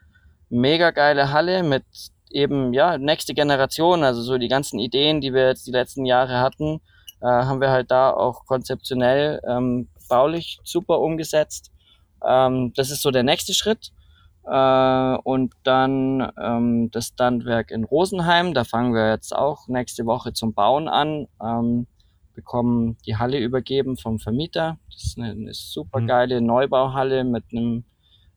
mega 0.48 0.92
geile 0.92 1.30
Halle 1.32 1.62
mit 1.62 1.84
eben, 2.35 2.73
ja, 2.73 2.99
nächste 2.99 3.35
Generation, 3.35 4.05
also 4.05 4.23
so 4.23 4.38
die 4.38 4.49
ganzen 4.49 4.79
Ideen, 4.79 5.21
die 5.21 5.33
wir 5.33 5.49
jetzt 5.49 5.66
die 5.66 5.73
letzten 5.73 6.05
Jahre 6.05 6.40
hatten, 6.40 6.81
äh, 7.21 7.27
haben 7.27 7.61
wir 7.61 7.71
halt 7.71 7.90
da 7.90 8.11
auch 8.11 8.47
konzeptionell 8.47 9.40
ähm, 9.47 9.88
baulich 10.09 10.59
super 10.64 11.01
umgesetzt. 11.01 11.71
Ähm, 12.25 12.73
das 12.75 12.90
ist 12.90 13.03
so 13.03 13.11
der 13.11 13.23
nächste 13.23 13.55
Schritt. 13.55 13.92
Äh, 14.45 15.16
und 15.23 15.55
dann 15.62 16.33
ähm, 16.40 16.90
das 16.90 17.09
Standwerk 17.09 17.71
in 17.71 17.85
Rosenheim, 17.85 18.55
da 18.55 18.64
fangen 18.64 18.92
wir 18.92 19.11
jetzt 19.11 19.35
auch 19.35 19.68
nächste 19.68 20.05
Woche 20.05 20.33
zum 20.33 20.53
Bauen 20.53 20.88
an. 20.88 21.29
Ähm, 21.40 21.87
bekommen 22.35 22.97
die 23.07 23.16
Halle 23.16 23.38
übergeben 23.38 23.97
vom 23.97 24.18
Vermieter. 24.18 24.79
Das 24.90 25.05
ist 25.05 25.18
eine, 25.18 25.31
eine 25.33 25.55
super 25.55 26.01
mhm. 26.01 26.07
geile 26.07 26.40
Neubauhalle 26.40 27.25
mit 27.25 27.45
einem 27.53 27.85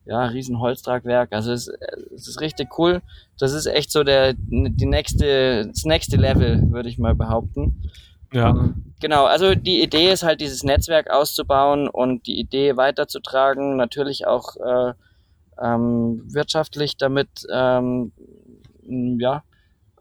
ja, 0.06 0.26
riesen 0.26 0.60
Holztragwerk. 0.60 1.34
Also 1.34 1.52
es, 1.52 1.68
es 2.16 2.28
ist 2.28 2.42
richtig 2.42 2.78
cool. 2.78 3.02
Das 3.38 3.54
ist 3.54 3.66
echt 3.66 3.92
so 3.92 4.04
der 4.04 4.34
die 4.34 4.86
nächste, 4.86 5.68
das 5.68 5.86
nächste 5.86 6.18
Level, 6.18 6.72
würde 6.72 6.90
ich 6.90 6.98
mal 6.98 7.16
behaupten. 7.16 7.82
Ja. 8.34 8.50
Ähm, 8.50 8.94
genau, 9.00 9.26
also 9.26 9.56
die 9.56 9.82
Idee 9.82 10.12
ist 10.12 10.24
halt, 10.24 10.42
dieses 10.42 10.64
Netzwerk 10.64 11.10
auszubauen 11.10 11.88
und 11.88 12.28
die 12.28 12.40
Idee 12.40 12.76
weiterzutragen, 12.78 13.78
natürlich 13.78 14.28
auch 14.28 14.56
äh, 14.58 14.94
ähm, 15.62 16.22
wirtschaftlich 16.26 16.98
damit 16.98 17.30
ähm, 17.52 18.12
ja, 18.84 19.44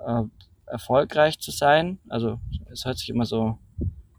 äh, 0.05 0.23
erfolgreich 0.67 1.39
zu 1.39 1.51
sein. 1.51 1.99
Also 2.09 2.39
es 2.73 2.85
hört 2.85 2.99
sich 2.99 3.11
immer 3.11 3.25
so 3.25 3.59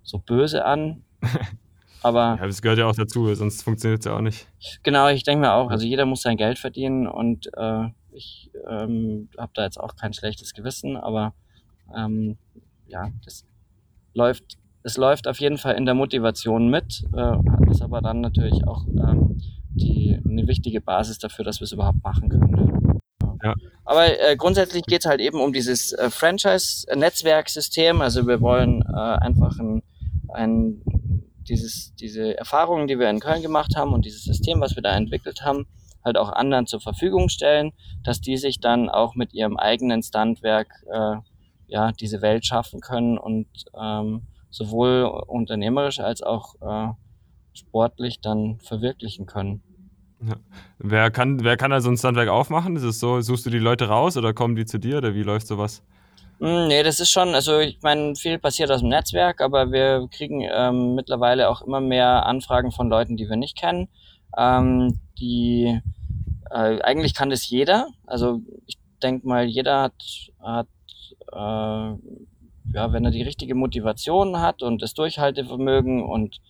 so 0.05 0.19
böse 0.19 0.63
an. 0.63 1.03
Aber 2.05 2.37
ja, 2.39 2.45
das 2.45 2.61
gehört 2.61 2.77
ja 2.77 2.85
auch 2.85 2.93
dazu, 2.93 3.33
sonst 3.33 3.63
funktioniert 3.63 4.01
es 4.01 4.05
ja 4.05 4.15
auch 4.15 4.21
nicht. 4.21 4.47
Genau, 4.83 5.07
ich 5.07 5.23
denke 5.23 5.41
mir 5.41 5.53
auch, 5.53 5.71
also 5.71 5.87
jeder 5.87 6.05
muss 6.05 6.21
sein 6.21 6.37
Geld 6.37 6.59
verdienen 6.59 7.07
und 7.07 7.49
äh, 7.57 7.87
ich 8.11 8.51
ähm, 8.69 9.29
habe 9.39 9.51
da 9.55 9.63
jetzt 9.63 9.79
auch 9.79 9.95
kein 9.95 10.13
schlechtes 10.13 10.53
Gewissen, 10.53 10.97
aber 10.97 11.33
ähm, 11.97 12.37
ja, 12.85 13.07
das 13.23 13.43
läuft, 14.13 14.59
es 14.83 14.97
läuft 14.97 15.27
auf 15.27 15.39
jeden 15.39 15.57
Fall 15.57 15.73
in 15.77 15.85
der 15.85 15.95
Motivation 15.95 16.69
mit, 16.69 17.05
äh, 17.11 17.71
ist 17.71 17.81
aber 17.81 18.01
dann 18.01 18.21
natürlich 18.21 18.67
auch 18.67 18.85
ähm, 18.85 19.41
die, 19.71 20.21
eine 20.23 20.47
wichtige 20.47 20.81
Basis 20.81 21.17
dafür, 21.17 21.43
dass 21.43 21.59
wir 21.59 21.65
es 21.65 21.71
überhaupt 21.71 22.03
machen 22.03 22.29
können. 22.29 22.99
Ja. 23.43 23.55
Aber 23.83 24.05
äh, 24.05 24.35
grundsätzlich 24.35 24.83
geht 24.83 24.99
es 24.99 25.09
halt 25.09 25.21
eben 25.21 25.39
um 25.39 25.53
dieses 25.53 25.91
äh, 25.93 26.11
Franchise-Netzwerksystem. 26.11 28.01
Also 28.01 28.27
wir 28.27 28.41
wollen 28.41 28.83
äh, 28.83 28.93
einfach 28.93 29.57
ein 29.57 29.81
ein, 30.35 30.81
dieses, 31.47 31.95
diese 31.95 32.37
Erfahrungen, 32.37 32.87
die 32.87 32.99
wir 32.99 33.09
in 33.09 33.19
Köln 33.19 33.41
gemacht 33.41 33.75
haben 33.75 33.93
und 33.93 34.05
dieses 34.05 34.23
System, 34.23 34.61
was 34.61 34.75
wir 34.75 34.83
da 34.83 34.95
entwickelt 34.95 35.41
haben, 35.41 35.67
halt 36.03 36.17
auch 36.17 36.31
anderen 36.31 36.67
zur 36.67 36.81
Verfügung 36.81 37.29
stellen, 37.29 37.71
dass 38.03 38.21
die 38.21 38.37
sich 38.37 38.59
dann 38.59 38.89
auch 38.89 39.15
mit 39.15 39.33
ihrem 39.33 39.57
eigenen 39.57 40.03
Standwerk 40.03 40.67
äh, 40.91 41.15
ja 41.67 41.91
diese 41.91 42.21
Welt 42.21 42.45
schaffen 42.45 42.79
können 42.79 43.17
und 43.17 43.47
ähm, 43.79 44.27
sowohl 44.51 45.03
unternehmerisch 45.27 45.99
als 45.99 46.21
auch 46.21 46.55
äh, 46.61 46.93
sportlich 47.53 48.21
dann 48.21 48.59
verwirklichen 48.59 49.25
können. 49.25 49.61
Ja. 50.21 50.35
Wer 50.77 51.11
kann, 51.11 51.43
wer 51.43 51.57
kann 51.57 51.71
also 51.71 51.89
ein 51.89 51.97
Standwerk 51.97 52.29
aufmachen? 52.29 52.75
Ist 52.75 52.83
es 52.83 52.99
so, 52.99 53.19
suchst 53.21 53.45
du 53.45 53.49
die 53.49 53.59
Leute 53.59 53.87
raus 53.87 54.15
oder 54.15 54.33
kommen 54.33 54.55
die 54.55 54.65
zu 54.65 54.79
dir 54.79 54.97
oder 54.97 55.13
wie 55.13 55.23
läuft 55.23 55.47
sowas? 55.47 55.83
Hm, 56.39 56.67
nee, 56.67 56.83
das 56.83 56.99
ist 56.99 57.11
schon, 57.11 57.33
also 57.33 57.59
ich 57.59 57.81
meine, 57.81 58.15
viel 58.15 58.39
passiert 58.39 58.69
aus 58.69 58.81
dem 58.81 58.89
Netzwerk, 58.89 59.41
aber 59.41 59.71
wir 59.71 60.07
kriegen 60.11 60.41
ähm, 60.41 60.95
mittlerweile 60.95 61.49
auch 61.49 61.61
immer 61.61 61.79
mehr 61.79 62.25
Anfragen 62.25 62.71
von 62.71 62.89
Leuten, 62.89 63.15
die 63.15 63.29
wir 63.29 63.37
nicht 63.37 63.57
kennen. 63.57 63.87
Ähm, 64.37 64.99
die 65.17 65.79
äh, 66.51 66.81
eigentlich 66.81 67.13
kann 67.13 67.29
das 67.29 67.49
jeder. 67.49 67.87
Also 68.05 68.41
ich 68.65 68.77
denke 69.01 69.27
mal, 69.27 69.45
jeder 69.45 69.81
hat, 69.83 69.93
hat 70.41 70.67
äh, 71.31 71.97
ja, 72.73 72.91
wenn 72.91 73.05
er 73.05 73.11
die 73.11 73.23
richtige 73.23 73.55
Motivation 73.55 74.39
hat 74.39 74.61
und 74.61 74.81
das 74.81 74.93
Durchhaltevermögen 74.93 76.03
und 76.03 76.41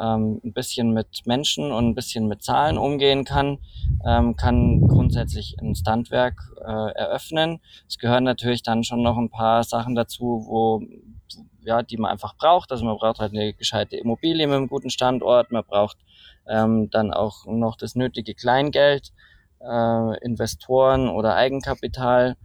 ähm, 0.00 0.40
ein 0.44 0.52
bisschen 0.52 0.92
mit 0.92 1.26
Menschen 1.26 1.72
und 1.72 1.88
ein 1.88 1.94
bisschen 1.94 2.28
mit 2.28 2.42
Zahlen 2.42 2.78
umgehen 2.78 3.24
kann, 3.24 3.58
ähm, 4.06 4.36
kann 4.36 4.80
grundsätzlich 4.86 5.56
ein 5.60 5.74
Standwerk 5.74 6.40
äh, 6.60 6.92
eröffnen. 6.92 7.60
Es 7.88 7.98
gehören 7.98 8.24
natürlich 8.24 8.62
dann 8.62 8.84
schon 8.84 9.02
noch 9.02 9.16
ein 9.16 9.30
paar 9.30 9.64
Sachen 9.64 9.94
dazu, 9.94 10.44
wo 10.46 10.82
ja, 11.64 11.82
die 11.82 11.96
man 11.96 12.10
einfach 12.10 12.36
braucht. 12.36 12.70
Also 12.70 12.84
man 12.84 12.96
braucht 12.96 13.18
halt 13.18 13.32
eine 13.32 13.52
gescheite 13.54 13.96
Immobilie 13.96 14.46
mit 14.46 14.56
einem 14.56 14.68
guten 14.68 14.90
Standort, 14.90 15.50
man 15.50 15.64
braucht 15.64 15.96
ähm, 16.46 16.90
dann 16.90 17.12
auch 17.12 17.46
noch 17.46 17.76
das 17.76 17.94
nötige 17.94 18.34
Kleingeld, 18.34 19.12
äh, 19.60 20.24
Investoren 20.24 21.08
oder 21.08 21.34
Eigenkapital. 21.34 22.36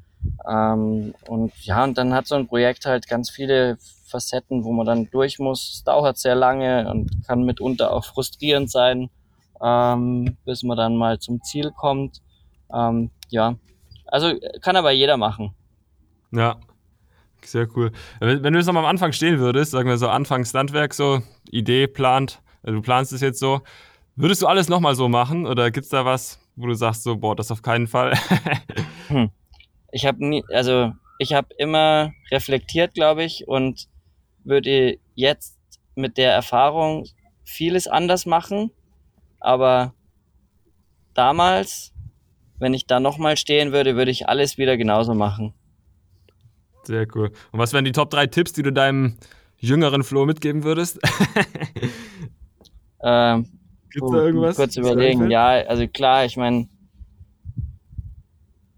Ähm, 0.47 1.13
und 1.27 1.53
ja, 1.63 1.83
und 1.83 1.97
dann 1.97 2.13
hat 2.13 2.27
so 2.27 2.35
ein 2.35 2.47
Projekt 2.47 2.85
halt 2.85 3.07
ganz 3.07 3.29
viele 3.29 3.77
Facetten, 4.09 4.63
wo 4.63 4.71
man 4.71 4.85
dann 4.85 5.09
durch 5.11 5.39
muss. 5.39 5.73
Es 5.75 5.83
dauert 5.83 6.17
sehr 6.17 6.35
lange 6.35 6.89
und 6.89 7.25
kann 7.25 7.43
mitunter 7.43 7.93
auch 7.93 8.05
frustrierend 8.05 8.71
sein, 8.71 9.09
ähm, 9.61 10.37
bis 10.45 10.63
man 10.63 10.77
dann 10.77 10.95
mal 10.95 11.19
zum 11.19 11.41
Ziel 11.43 11.71
kommt. 11.71 12.21
Ähm, 12.73 13.11
ja, 13.29 13.55
also 14.05 14.33
kann 14.61 14.75
aber 14.75 14.91
jeder 14.91 15.17
machen. 15.17 15.53
Ja, 16.31 16.57
sehr 17.43 17.67
cool. 17.75 17.91
Wenn, 18.19 18.43
du 18.43 18.59
jetzt 18.59 18.65
noch 18.65 18.73
mal 18.73 18.81
am 18.81 18.85
Anfang 18.85 19.11
stehen 19.11 19.39
würdest, 19.39 19.71
sagen 19.71 19.89
wir 19.89 19.97
so 19.97 20.09
Anfangs 20.09 20.53
Landwerk, 20.53 20.93
so 20.93 21.21
Idee 21.49 21.87
plant, 21.87 22.41
also 22.63 22.75
du 22.75 22.81
planst 22.81 23.13
es 23.13 23.21
jetzt 23.21 23.39
so, 23.39 23.61
würdest 24.15 24.41
du 24.41 24.47
alles 24.47 24.69
nochmal 24.69 24.95
so 24.95 25.07
machen 25.07 25.47
oder 25.47 25.71
gibt 25.71 25.85
es 25.85 25.89
da 25.89 26.05
was, 26.05 26.39
wo 26.55 26.67
du 26.67 26.73
sagst 26.73 27.03
so, 27.03 27.17
boah, 27.17 27.35
das 27.35 27.51
auf 27.51 27.61
keinen 27.61 27.87
Fall? 27.87 28.13
hm. 29.07 29.29
Ich 29.91 30.05
habe 30.05 30.25
nie, 30.25 30.43
also 30.53 30.91
ich 31.17 31.33
habe 31.33 31.49
immer 31.57 32.11
reflektiert, 32.31 32.93
glaube 32.93 33.23
ich, 33.23 33.47
und 33.47 33.87
würde 34.43 34.97
jetzt 35.15 35.57
mit 35.95 36.17
der 36.17 36.31
Erfahrung 36.33 37.05
vieles 37.43 37.87
anders 37.87 38.25
machen, 38.25 38.71
aber 39.39 39.93
damals, 41.13 41.93
wenn 42.57 42.73
ich 42.73 42.87
da 42.87 42.99
nochmal 42.99 43.37
stehen 43.37 43.71
würde, 43.71 43.95
würde 43.95 44.11
ich 44.11 44.29
alles 44.29 44.57
wieder 44.57 44.77
genauso 44.77 45.13
machen. 45.13 45.53
Sehr 46.83 47.05
cool. 47.15 47.31
Und 47.51 47.59
was 47.59 47.73
wären 47.73 47.85
die 47.85 47.91
Top 47.91 48.09
3 48.09 48.27
Tipps, 48.27 48.53
die 48.53 48.63
du 48.63 48.71
deinem 48.71 49.17
jüngeren 49.57 50.03
Flo 50.03 50.25
mitgeben 50.25 50.63
würdest? 50.63 50.99
ähm, 53.03 53.47
Gibt's 53.91 54.11
da 54.11 54.17
irgendwas? 54.17 54.55
Kurz 54.55 54.77
überlegen. 54.77 55.29
Ja, 55.29 55.47
also 55.47 55.87
klar, 55.87 56.25
ich 56.25 56.37
meine, 56.37 56.69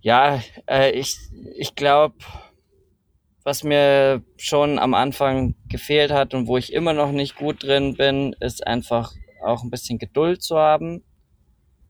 ja, 0.01 0.41
äh, 0.67 0.91
ich, 0.91 1.17
ich 1.55 1.75
glaube, 1.75 2.15
was 3.43 3.63
mir 3.63 4.23
schon 4.37 4.79
am 4.79 4.93
Anfang 4.93 5.55
gefehlt 5.67 6.11
hat 6.11 6.33
und 6.33 6.47
wo 6.47 6.57
ich 6.57 6.73
immer 6.73 6.93
noch 6.93 7.11
nicht 7.11 7.35
gut 7.35 7.63
drin 7.63 7.95
bin, 7.95 8.35
ist 8.39 8.65
einfach 8.65 9.13
auch 9.43 9.63
ein 9.63 9.71
bisschen 9.71 9.97
Geduld 9.97 10.43
zu 10.43 10.57
haben, 10.57 11.03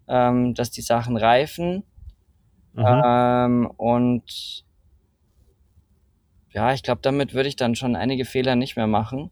ähm, 0.08 0.54
dass 0.54 0.72
die 0.72 0.82
Sachen 0.82 1.18
reifen. 1.18 1.84
Mhm. 2.74 3.02
Ähm, 3.06 3.72
und 3.78 4.66
ja, 6.52 6.74
ich 6.74 6.84
glaube, 6.84 7.02
damit 7.02 7.34
würde 7.34 7.50
ich 7.50 7.56
dann 7.56 7.76
schon 7.76 7.96
einige 7.96 8.26
Fehler 8.26 8.56
nicht 8.56 8.76
mehr 8.76 8.88
machen. 8.88 9.32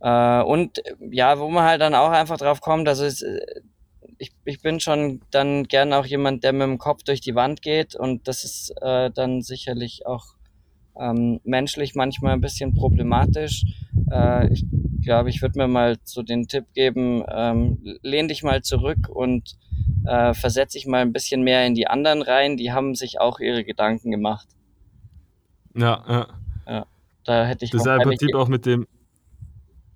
Äh, 0.00 0.42
und 0.42 0.80
ja, 1.10 1.38
wo 1.38 1.48
man 1.48 1.64
halt 1.64 1.80
dann 1.80 1.94
auch 1.94 2.10
einfach 2.10 2.38
drauf 2.38 2.60
kommt, 2.60 2.86
dass 2.86 3.00
es, 3.00 3.24
ich, 4.18 4.32
ich 4.44 4.60
bin 4.60 4.80
schon 4.80 5.20
dann 5.30 5.64
gern 5.64 5.92
auch 5.92 6.06
jemand, 6.06 6.44
der 6.44 6.52
mit 6.52 6.62
dem 6.62 6.78
Kopf 6.78 7.02
durch 7.04 7.20
die 7.20 7.34
Wand 7.34 7.62
geht 7.62 7.94
und 7.94 8.28
das 8.28 8.44
ist 8.44 8.74
äh, 8.80 9.10
dann 9.10 9.42
sicherlich 9.42 10.06
auch 10.06 10.34
ähm, 10.98 11.40
menschlich 11.44 11.94
manchmal 11.94 12.32
ein 12.32 12.40
bisschen 12.40 12.74
problematisch. 12.74 13.64
Äh, 14.10 14.52
ich 14.52 14.64
glaube, 15.02 15.30
ich 15.30 15.40
würde 15.40 15.58
mir 15.58 15.68
mal 15.68 15.96
so 16.04 16.22
den 16.22 16.48
Tipp 16.48 16.66
geben, 16.74 17.24
ähm, 17.30 17.78
lehn 18.02 18.28
dich 18.28 18.42
mal 18.42 18.62
zurück 18.62 19.08
und 19.08 19.56
äh, 20.04 20.34
versetz 20.34 20.72
dich 20.72 20.86
mal 20.86 21.02
ein 21.02 21.12
bisschen 21.12 21.42
mehr 21.42 21.66
in 21.66 21.74
die 21.74 21.86
anderen 21.86 22.22
rein. 22.22 22.56
Die 22.56 22.72
haben 22.72 22.94
sich 22.94 23.20
auch 23.20 23.38
ihre 23.38 23.64
Gedanken 23.64 24.10
gemacht. 24.10 24.48
Ja, 25.76 26.04
ja. 26.08 26.26
ja 26.66 26.86
da 27.24 27.44
hätte 27.46 27.64
ich 27.64 27.70
das 27.70 27.82
ist 27.82 27.86
im 27.86 28.00
Prinzip 28.00 28.34
auch 28.34 28.48
mit 28.48 28.66
dem. 28.66 28.86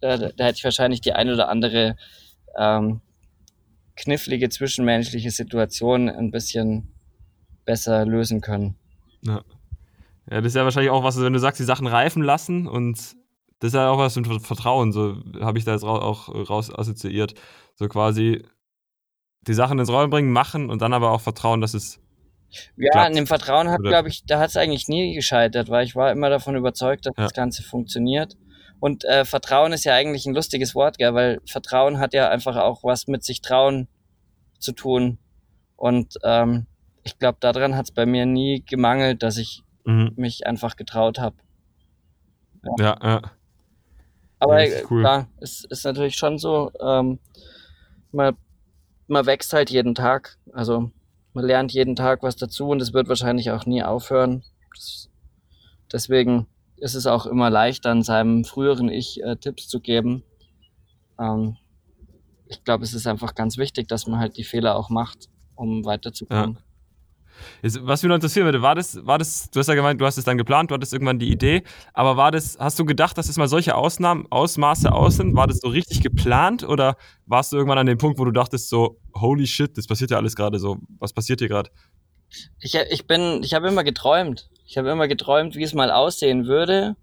Da, 0.00 0.16
da, 0.16 0.30
da 0.36 0.44
hätte 0.44 0.58
ich 0.58 0.64
wahrscheinlich 0.64 1.00
die 1.00 1.12
ein 1.12 1.30
oder 1.30 1.48
andere 1.48 1.96
ähm, 2.56 3.00
knifflige 4.02 4.48
zwischenmenschliche 4.48 5.30
Situation 5.30 6.08
ein 6.08 6.30
bisschen 6.30 6.92
besser 7.64 8.04
lösen 8.04 8.40
können. 8.40 8.76
Ja. 9.22 9.42
Ja, 10.30 10.40
das 10.40 10.52
ist 10.52 10.56
ja 10.56 10.64
wahrscheinlich 10.64 10.90
auch 10.90 11.02
was, 11.02 11.20
wenn 11.20 11.32
du 11.32 11.38
sagst, 11.38 11.60
die 11.60 11.64
Sachen 11.64 11.86
reifen 11.86 12.22
lassen 12.22 12.68
und 12.68 12.96
das 13.58 13.68
ist 13.68 13.74
ja 13.74 13.90
auch 13.90 13.98
was 13.98 14.16
mit 14.16 14.26
Vertrauen, 14.42 14.92
so 14.92 15.16
habe 15.40 15.58
ich 15.58 15.64
da 15.64 15.72
jetzt 15.72 15.84
auch 15.84 16.28
raus 16.28 16.72
assoziiert. 16.72 17.34
So 17.74 17.88
quasi 17.88 18.44
die 19.46 19.54
Sachen 19.54 19.78
ins 19.78 19.90
Rollen 19.90 20.10
bringen, 20.10 20.32
machen 20.32 20.70
und 20.70 20.82
dann 20.82 20.92
aber 20.92 21.10
auch 21.10 21.20
vertrauen, 21.20 21.60
dass 21.60 21.74
es. 21.74 22.00
Ja, 22.76 22.90
klappt. 22.90 23.06
an 23.06 23.14
dem 23.14 23.26
Vertrauen 23.26 23.68
hat, 23.70 23.80
glaube 23.80 24.08
ich, 24.08 24.24
da 24.26 24.38
hat 24.38 24.50
es 24.50 24.56
eigentlich 24.56 24.86
nie 24.86 25.14
gescheitert, 25.14 25.70
weil 25.70 25.86
ich 25.86 25.96
war 25.96 26.12
immer 26.12 26.28
davon 26.28 26.54
überzeugt, 26.54 27.06
dass 27.06 27.14
ja. 27.16 27.24
das 27.24 27.32
Ganze 27.32 27.62
funktioniert. 27.62 28.36
Und 28.82 29.04
äh, 29.04 29.24
Vertrauen 29.24 29.72
ist 29.72 29.84
ja 29.84 29.94
eigentlich 29.94 30.26
ein 30.26 30.34
lustiges 30.34 30.74
Wort, 30.74 30.98
gell? 30.98 31.14
weil 31.14 31.40
Vertrauen 31.46 32.00
hat 32.00 32.14
ja 32.14 32.30
einfach 32.30 32.56
auch 32.56 32.82
was 32.82 33.06
mit 33.06 33.22
sich 33.22 33.40
trauen 33.40 33.86
zu 34.58 34.72
tun. 34.72 35.18
Und 35.76 36.18
ähm, 36.24 36.66
ich 37.04 37.16
glaube, 37.16 37.38
daran 37.38 37.76
hat 37.76 37.84
es 37.84 37.90
bei 37.92 38.06
mir 38.06 38.26
nie 38.26 38.64
gemangelt, 38.66 39.22
dass 39.22 39.36
ich 39.36 39.62
mhm. 39.84 40.14
mich 40.16 40.48
einfach 40.48 40.74
getraut 40.74 41.20
habe. 41.20 41.36
Ja. 42.80 42.98
ja, 43.00 43.08
ja. 43.08 43.22
Aber 44.40 44.64
ja, 44.64 44.80
cool. 44.90 45.02
klar, 45.02 45.28
es 45.40 45.62
ist 45.62 45.84
natürlich 45.84 46.16
schon 46.16 46.38
so, 46.38 46.72
ähm, 46.80 47.20
man, 48.10 48.36
man 49.06 49.26
wächst 49.26 49.52
halt 49.52 49.70
jeden 49.70 49.94
Tag. 49.94 50.38
Also 50.52 50.90
man 51.34 51.44
lernt 51.44 51.70
jeden 51.70 51.94
Tag 51.94 52.24
was 52.24 52.34
dazu 52.34 52.70
und 52.70 52.82
es 52.82 52.92
wird 52.92 53.08
wahrscheinlich 53.08 53.52
auch 53.52 53.64
nie 53.64 53.84
aufhören. 53.84 54.42
Das, 54.74 55.08
deswegen 55.92 56.48
ist 56.82 56.94
es 56.94 57.06
auch 57.06 57.26
immer 57.26 57.48
leicht, 57.48 57.84
dann 57.84 58.02
seinem 58.02 58.44
früheren 58.44 58.88
Ich 58.88 59.22
äh, 59.22 59.36
Tipps 59.36 59.68
zu 59.68 59.80
geben. 59.80 60.24
Ähm, 61.18 61.56
ich 62.48 62.64
glaube, 62.64 62.84
es 62.84 62.92
ist 62.92 63.06
einfach 63.06 63.34
ganz 63.34 63.56
wichtig, 63.56 63.88
dass 63.88 64.06
man 64.06 64.18
halt 64.18 64.36
die 64.36 64.44
Fehler 64.44 64.76
auch 64.76 64.90
macht, 64.90 65.28
um 65.54 65.84
weiterzukommen. 65.84 66.56
Ja. 66.56 66.62
Jetzt, 67.62 67.80
was 67.86 68.02
mich 68.02 68.08
noch 68.08 68.16
interessieren 68.16 68.44
würde, 68.44 68.62
war 68.62 68.74
das, 68.74 69.06
war 69.06 69.18
das, 69.18 69.50
du 69.50 69.60
hast 69.60 69.68
ja 69.68 69.74
gemeint, 69.74 70.00
du 70.00 70.04
hast 70.04 70.18
es 70.18 70.24
dann 70.24 70.36
geplant, 70.36 70.70
du 70.70 70.74
hattest 70.74 70.92
irgendwann 70.92 71.18
die 71.18 71.30
Idee, 71.30 71.62
aber 71.94 72.16
war 72.16 72.30
das, 72.30 72.58
hast 72.58 72.78
du 72.78 72.84
gedacht, 72.84 73.16
dass 73.16 73.28
es 73.28 73.36
mal 73.36 73.48
solche 73.48 73.74
Ausnahmen, 73.74 74.26
Ausmaße 74.30 74.92
aus 74.92 75.16
sind? 75.16 75.34
War 75.34 75.46
das 75.46 75.58
so 75.58 75.68
richtig 75.68 76.02
geplant 76.02 76.62
oder 76.62 76.96
warst 77.26 77.52
du 77.52 77.56
irgendwann 77.56 77.78
an 77.78 77.86
dem 77.86 77.98
Punkt, 77.98 78.18
wo 78.18 78.24
du 78.24 78.32
dachtest 78.32 78.68
so, 78.68 78.98
holy 79.14 79.46
shit, 79.46 79.76
das 79.78 79.86
passiert 79.86 80.10
ja 80.10 80.18
alles 80.18 80.36
gerade 80.36 80.58
so, 80.58 80.78
was 80.98 81.12
passiert 81.12 81.40
hier 81.40 81.48
gerade? 81.48 81.70
Ich, 82.60 82.74
ich 82.74 83.06
bin, 83.06 83.42
ich 83.42 83.54
habe 83.54 83.68
immer 83.68 83.84
geträumt. 83.84 84.48
Ich 84.66 84.78
habe 84.78 84.90
immer 84.90 85.08
geträumt, 85.08 85.54
wie 85.56 85.64
es 85.64 85.74
mal 85.74 85.90
aussehen 85.90 86.46
würde 86.46 86.96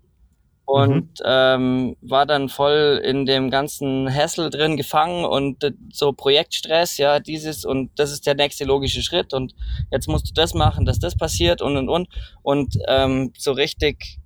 und 0.70 1.20
mhm. 1.20 1.26
ähm, 1.26 1.98
war 2.02 2.28
dann 2.28 2.48
voll 2.48 3.02
in 3.04 3.26
dem 3.26 3.50
ganzen 3.50 4.08
Hassel 4.14 4.52
drin 4.52 4.78
gefangen 4.78 5.26
und 5.26 5.66
so 5.92 6.14
Projektstress, 6.14 6.98
ja, 6.98 7.20
dieses 7.20 7.66
und 7.66 7.90
das 7.96 8.12
ist 8.12 8.28
der 8.28 8.36
nächste 8.36 8.66
logische 8.66 9.02
Schritt 9.02 9.34
und 9.34 9.56
jetzt 9.90 10.08
musst 10.08 10.30
du 10.30 10.34
das 10.36 10.54
machen, 10.54 10.86
dass 10.86 11.00
das 11.00 11.18
passiert 11.18 11.64
und 11.64 11.76
und 11.76 11.90
und 11.90 12.08
und 12.44 12.76
ähm, 12.88 13.34
so 13.36 13.52
richtig 13.52 14.20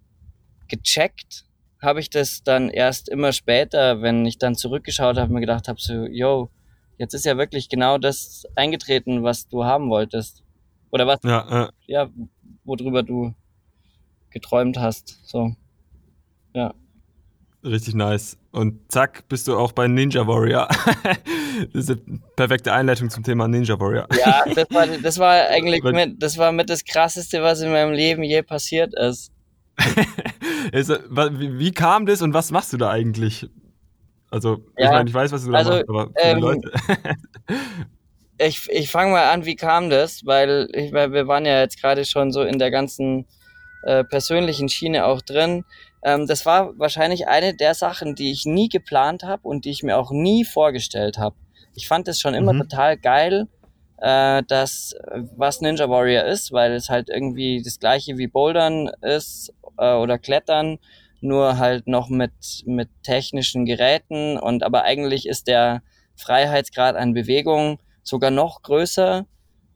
gecheckt 0.67 1.45
habe 1.81 2.01
ich 2.01 2.09
das 2.09 2.43
dann 2.43 2.69
erst 2.69 3.07
immer 3.07 3.31
später, 3.31 4.01
wenn 4.01 4.25
ich 4.25 4.37
dann 4.37 4.55
zurückgeschaut 4.55 5.17
habe, 5.17 5.31
mir 5.31 5.39
gedacht 5.39 5.69
habe 5.69 5.79
so, 5.79 6.07
yo, 6.07 6.49
jetzt 6.97 7.13
ist 7.13 7.23
ja 7.23 7.37
wirklich 7.37 7.69
genau 7.69 7.97
das 7.97 8.43
eingetreten, 8.55 9.23
was 9.23 9.47
du 9.47 9.63
haben 9.63 9.89
wolltest 9.89 10.42
oder 10.93 11.07
was, 11.07 11.19
ja, 11.23 11.65
äh. 11.65 11.69
ja 11.87 12.09
worüber 12.63 13.01
du 13.01 13.33
geträumt 14.29 14.77
hast, 14.77 15.19
so. 15.27 15.55
Ja. 16.53 16.73
Richtig 17.63 17.95
nice. 17.95 18.37
Und 18.51 18.91
zack, 18.91 19.27
bist 19.27 19.47
du 19.47 19.57
auch 19.57 19.71
bei 19.71 19.87
Ninja 19.87 20.27
Warrior. 20.27 20.67
das 21.73 21.89
ist 21.89 21.89
eine 21.89 22.19
perfekte 22.35 22.71
Einleitung 22.71 23.09
zum 23.09 23.23
Thema 23.23 23.47
Ninja 23.47 23.79
Warrior. 23.79 24.07
Ja, 24.17 24.43
das 24.53 24.69
war, 24.69 24.85
das 24.85 25.17
war 25.17 25.47
eigentlich 25.47 25.83
mit, 25.83 26.21
das 26.21 26.37
war 26.37 26.51
mit 26.51 26.69
das 26.69 26.85
krasseste, 26.85 27.41
was 27.41 27.61
in 27.61 27.71
meinem 27.71 27.93
Leben 27.93 28.21
je 28.21 28.43
passiert 28.43 28.93
ist. 28.93 29.31
wie, 30.71 31.59
wie, 31.59 31.71
kam 31.71 32.05
das 32.05 32.21
und 32.21 32.35
was 32.35 32.51
machst 32.51 32.71
du 32.71 32.77
da 32.77 32.91
eigentlich? 32.91 33.49
Also, 34.29 34.63
ja, 34.77 34.85
ich 34.85 34.91
meine, 34.91 35.09
ich 35.09 35.15
weiß, 35.15 35.31
was 35.31 35.45
du 35.45 35.51
da 35.51 35.57
also, 35.57 35.71
machst, 35.71 35.89
aber 35.89 36.05
für 36.07 36.13
ähm, 36.19 36.35
die 36.35 36.41
Leute. 36.41 36.71
ich 38.37 38.69
ich 38.69 38.89
fange 38.89 39.11
mal 39.11 39.31
an, 39.31 39.45
wie 39.45 39.55
kam 39.55 39.89
das? 39.89 40.25
Weil 40.25 40.67
ich, 40.73 40.91
wir 40.91 41.27
waren 41.27 41.45
ja 41.45 41.59
jetzt 41.61 41.79
gerade 41.79 42.05
schon 42.05 42.31
so 42.31 42.41
in 42.43 42.59
der 42.59 42.71
ganzen 42.71 43.25
äh, 43.83 44.03
persönlichen 44.03 44.69
Schiene 44.69 45.05
auch 45.05 45.21
drin. 45.21 45.65
Ähm, 46.03 46.27
das 46.27 46.45
war 46.45 46.77
wahrscheinlich 46.77 47.27
eine 47.27 47.55
der 47.55 47.73
Sachen, 47.73 48.15
die 48.15 48.31
ich 48.31 48.45
nie 48.45 48.69
geplant 48.69 49.23
habe 49.23 49.47
und 49.47 49.65
die 49.65 49.71
ich 49.71 49.83
mir 49.83 49.97
auch 49.97 50.11
nie 50.11 50.45
vorgestellt 50.45 51.17
habe. 51.17 51.35
Ich 51.75 51.87
fand 51.87 52.07
es 52.07 52.19
schon 52.19 52.33
immer 52.33 52.53
mhm. 52.53 52.61
total 52.61 52.97
geil, 52.97 53.47
äh, 53.97 54.43
dass 54.47 54.95
was 55.35 55.61
Ninja 55.61 55.89
Warrior 55.89 56.23
ist, 56.25 56.51
weil 56.51 56.73
es 56.73 56.89
halt 56.89 57.09
irgendwie 57.09 57.61
das 57.63 57.79
gleiche 57.79 58.17
wie 58.17 58.27
Bouldern 58.27 58.89
ist 59.01 59.53
äh, 59.77 59.93
oder 59.93 60.17
Klettern, 60.17 60.79
nur 61.21 61.57
halt 61.57 61.87
noch 61.87 62.09
mit 62.09 62.63
mit 62.65 62.89
technischen 63.03 63.65
Geräten 63.65 64.37
und 64.37 64.63
aber 64.63 64.83
eigentlich 64.83 65.25
ist 65.27 65.47
der 65.47 65.81
Freiheitsgrad 66.15 66.95
an 66.95 67.13
Bewegung 67.13 67.79
sogar 68.03 68.31
noch 68.31 68.61
größer, 68.61 69.25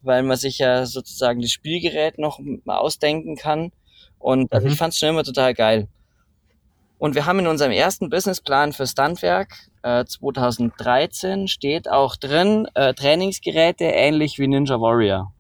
weil 0.02 0.24
man 0.24 0.38
sich 0.38 0.60
ja 0.60 0.86
sozusagen 0.86 1.42
das 1.42 1.52
Spielgerät 1.52 2.18
noch 2.20 2.40
ausdenken 2.66 3.36
kann. 3.36 3.72
Und 4.20 4.52
also 4.52 4.68
mhm. 4.68 4.74
ich 4.74 4.78
fand 4.78 4.94
es 4.94 5.00
schon 5.00 5.10
immer 5.10 5.24
total 5.24 5.54
geil. 5.54 5.88
Und 7.00 7.16
wir 7.16 7.26
haben 7.26 7.40
in 7.40 7.48
unserem 7.48 7.72
ersten 7.72 8.10
Businessplan 8.10 8.74
für 8.74 8.88
Standwerk 8.88 9.70
äh, 9.84 10.04
2013 10.06 11.48
steht 11.48 11.90
auch 11.90 12.16
drin 12.16 12.68
äh, 12.74 12.94
Trainingsgeräte 12.94 13.86
ähnlich 13.86 14.40
wie 14.40 14.48
Ninja 14.48 14.82
Warrior. 14.82 15.32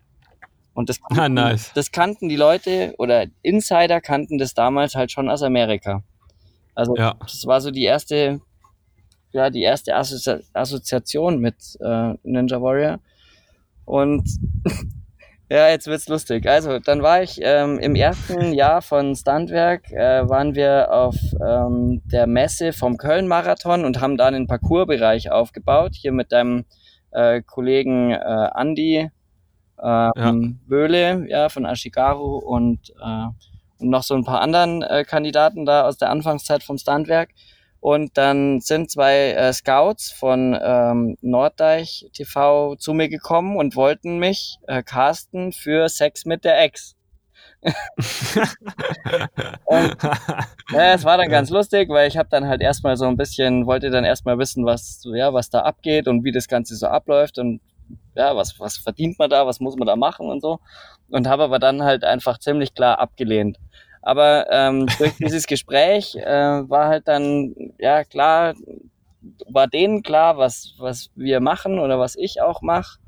Und 0.73 0.89
das 0.89 1.02
kannten, 1.02 1.19
ah, 1.19 1.30
nice. 1.30 1.71
das 1.73 1.91
kannten 1.91 2.30
die 2.30 2.36
Leute 2.36 2.93
oder 3.00 3.26
Insider 3.41 4.00
kannten 4.00 4.38
das 4.38 4.54
damals 4.54 4.93
halt 4.93 5.12
schon 5.12 5.30
aus 5.30 5.41
Amerika. 5.41 6.04
Also 6.76 6.95
ja. 6.95 7.15
das 7.19 7.47
war 7.47 7.60
so 7.60 7.71
die 7.71 7.84
erste, 7.84 8.39
ja, 9.32 9.50
die 9.50 9.63
erste 9.63 9.96
Assozi 9.96 10.44
Assoziation 10.54 11.40
mit 11.40 11.56
äh, 11.80 12.13
Ninja 12.24 12.62
Warrior. 12.62 13.00
Und 13.86 14.28
Ja, 15.50 15.70
jetzt 15.70 15.88
wird's 15.88 16.10
lustig. 16.10 16.46
Also, 16.46 16.80
dann 16.80 17.02
war 17.02 17.24
ich 17.24 17.40
ähm, 17.42 17.80
im 17.80 17.96
ersten 17.96 18.52
Jahr 18.54 18.82
von 18.82 19.16
Standwerk, 19.16 19.90
äh, 19.94 20.28
waren 20.28 20.56
wir 20.56 20.92
auf 20.92 21.16
ähm, 21.42 22.02
der 22.04 22.28
Messe 22.28 22.74
vom 22.74 22.98
Köln-Marathon 22.98 23.86
und 23.86 24.02
haben 24.02 24.18
da 24.18 24.26
einen 24.26 24.48
Parcoursbereich 24.48 25.32
aufgebaut, 25.32 25.96
hier 25.96 26.12
mit 26.12 26.34
deinem 26.34 26.66
äh, 27.12 27.42
Kollegen 27.42 28.12
äh, 28.12 28.50
Andy 28.56 29.10
ähm, 29.82 30.12
ja. 30.16 30.34
Böhle 30.68 31.26
ja, 31.30 31.48
von 31.48 31.66
Ashigaru 31.66 32.40
und, 32.40 32.90
äh, 33.02 33.28
und 33.80 33.90
noch 33.90 34.04
so 34.04 34.16
ein 34.16 34.26
paar 34.26 34.42
anderen 34.42 34.82
äh, 34.82 35.06
Kandidaten 35.06 35.66
da 35.66 35.84
aus 35.84 35.98
der 35.98 36.10
Anfangszeit 36.10 36.62
vom 36.62 36.78
Standwerk. 36.78 37.30
Und 37.80 38.18
dann 38.18 38.60
sind 38.60 38.92
zwei 38.92 39.32
äh, 39.32 39.54
Scouts 39.54 40.12
von 40.12 40.58
ähm, 40.62 41.18
Norddeich 41.22 42.10
TV 42.13 42.76
zu 42.76 42.94
mir 42.94 43.10
gekommen 43.10 43.56
und 43.58 43.76
wollten 43.76 44.18
mich 44.20 44.58
äh, 44.68 44.84
casten 44.84 45.52
für 45.52 45.88
Sex 45.90 46.26
mit 46.26 46.44
der 46.44 46.62
Ex. 46.62 46.96
und, 49.66 49.96
ja, 50.72 50.94
es 50.94 51.04
war 51.04 51.18
dann 51.18 51.30
ganz 51.30 51.50
lustig, 51.50 51.90
weil 51.90 52.08
ich 52.08 52.18
habe 52.18 52.30
dann 52.30 52.48
halt 52.48 52.62
erstmal 52.62 52.98
so 52.98 53.06
ein 53.06 53.18
bisschen, 53.18 53.66
wollte 53.66 53.90
dann 53.90 54.06
erstmal 54.06 54.38
wissen, 54.38 54.66
was, 54.66 55.02
ja, 55.13 55.34
was 55.34 55.50
da 55.50 55.62
abgeht 55.62 56.08
und 56.08 56.24
wie 56.24 56.32
das 56.32 56.48
Ganze 56.48 56.76
so 56.76 56.88
abläuft 56.88 57.40
und 57.40 57.62
ja, 58.16 58.36
was, 58.36 58.60
was 58.60 58.78
verdient 58.78 59.18
man 59.20 59.30
da, 59.30 59.46
was 59.46 59.60
muss 59.60 59.76
man 59.76 59.88
da 59.88 59.96
machen 59.96 60.30
und 60.30 60.42
so. 60.42 60.60
Und 61.10 61.28
habe 61.28 61.44
aber 61.44 61.60
dann 61.60 61.84
halt 61.84 62.04
einfach 62.04 62.38
ziemlich 62.38 62.74
klar 62.74 63.00
abgelehnt. 63.00 63.58
Aber 64.08 64.48
ähm, 64.52 64.88
durch 65.00 65.15
dieses 65.20 65.48
Gespräch 65.48 66.15
äh, 66.15 66.24
war 66.70 66.88
halt 66.88 67.10
dann, 67.10 67.54
ja 67.78 68.06
klar, 68.06 68.54
war 69.50 69.67
denen 69.67 70.02
klar, 70.02 70.38
was, 70.38 70.76
was 70.78 71.10
wir 71.15 71.41
machen 71.41 71.78
oder 71.78 72.00
was 72.00 72.15
ich 72.15 72.41
auch 72.41 72.62
mache. 72.62 73.00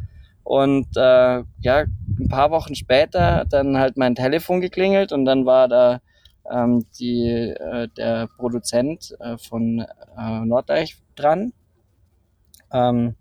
Und 0.44 0.88
äh, 0.98 1.44
ja, 1.62 1.86
ein 2.20 2.28
paar 2.28 2.52
Wochen 2.52 2.76
später 2.76 3.46
dann 3.50 3.78
halt 3.78 3.96
mein 3.96 4.14
Telefon 4.14 4.60
geklingelt 4.60 5.14
und 5.14 5.24
dann 5.24 5.46
war 5.46 5.70
da 5.70 6.02
ähm, 6.52 6.86
die, 7.00 7.30
äh, 7.30 7.88
der 7.96 8.28
Produzent 8.36 9.16
äh, 9.22 9.38
von 9.38 9.86
äh, 10.18 10.40
Norddeich 10.42 10.98
dran. 11.16 11.54
Ähm, 12.74 13.16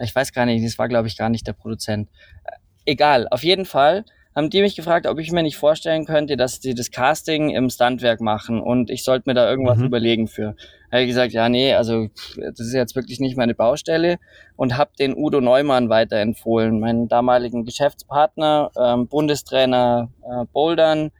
ich 0.00 0.14
weiß 0.14 0.32
gar 0.32 0.46
nicht, 0.46 0.64
das 0.64 0.78
war 0.78 0.88
glaube 0.88 1.08
ich 1.08 1.18
gar 1.18 1.28
nicht 1.28 1.46
der 1.46 1.52
Produzent. 1.52 2.08
Äh, 2.44 2.52
egal, 2.86 3.28
auf 3.28 3.44
jeden 3.44 3.66
Fall 3.66 4.06
haben 4.38 4.50
die 4.50 4.60
mich 4.60 4.76
gefragt, 4.76 5.08
ob 5.08 5.18
ich 5.18 5.32
mir 5.32 5.42
nicht 5.42 5.56
vorstellen 5.56 6.04
könnte, 6.04 6.36
dass 6.36 6.62
sie 6.62 6.72
das 6.72 6.92
Casting 6.92 7.50
im 7.50 7.70
Standwerk 7.70 8.20
machen 8.20 8.60
und 8.60 8.88
ich 8.88 9.02
sollte 9.02 9.28
mir 9.28 9.34
da 9.34 9.50
irgendwas 9.50 9.78
mhm. 9.78 9.86
überlegen 9.86 10.28
für. 10.28 10.54
Da 10.90 10.92
habe 10.92 11.02
ich 11.02 11.08
gesagt, 11.08 11.32
ja, 11.32 11.48
nee, 11.48 11.74
also 11.74 12.06
das 12.36 12.60
ist 12.60 12.72
jetzt 12.72 12.94
wirklich 12.94 13.18
nicht 13.18 13.36
meine 13.36 13.56
Baustelle 13.56 14.20
und 14.54 14.76
habe 14.76 14.92
den 14.96 15.16
Udo 15.16 15.40
Neumann 15.40 15.88
weiterempfohlen, 15.88 16.78
meinen 16.78 17.08
damaligen 17.08 17.64
Geschäftspartner, 17.64 18.70
ähm, 18.80 19.08
Bundestrainer 19.08 20.08
äh, 20.22 20.44
Bouldern 20.52 21.10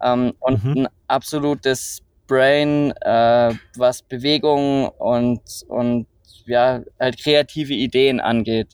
ähm, 0.00 0.34
und 0.38 0.64
mhm. 0.64 0.70
ein 0.70 0.88
absolutes 1.08 2.02
Brain, 2.28 2.92
äh, 3.00 3.52
was 3.78 4.02
Bewegung 4.02 4.90
und, 4.90 5.42
und 5.66 6.06
ja, 6.46 6.82
halt 7.00 7.20
kreative 7.20 7.74
Ideen 7.74 8.20
angeht. 8.20 8.68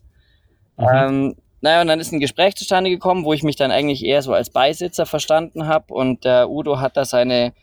Mhm. 0.77 0.87
Ähm, 0.93 1.37
naja, 1.61 1.81
und 1.81 1.87
dann 1.87 2.01
ist 2.01 2.13
ein 2.13 2.21
Gespräch 2.21 2.55
zustande 2.55 2.91
gekommen, 2.91 3.25
wo 3.25 3.33
ich 3.33 3.43
mich 3.43 3.57
dann 3.57 3.71
eigentlich 3.71 4.05
eher 4.05 4.23
so 4.23 4.33
als 4.33 4.51
Beisitzer 4.51 5.07
verstanden 5.07 5.67
habe 5.67 5.93
und 5.93 6.25
der 6.25 6.51
Udo 6.51 6.81
hat 6.81 6.97
da 6.97 7.05
seine 7.05 7.55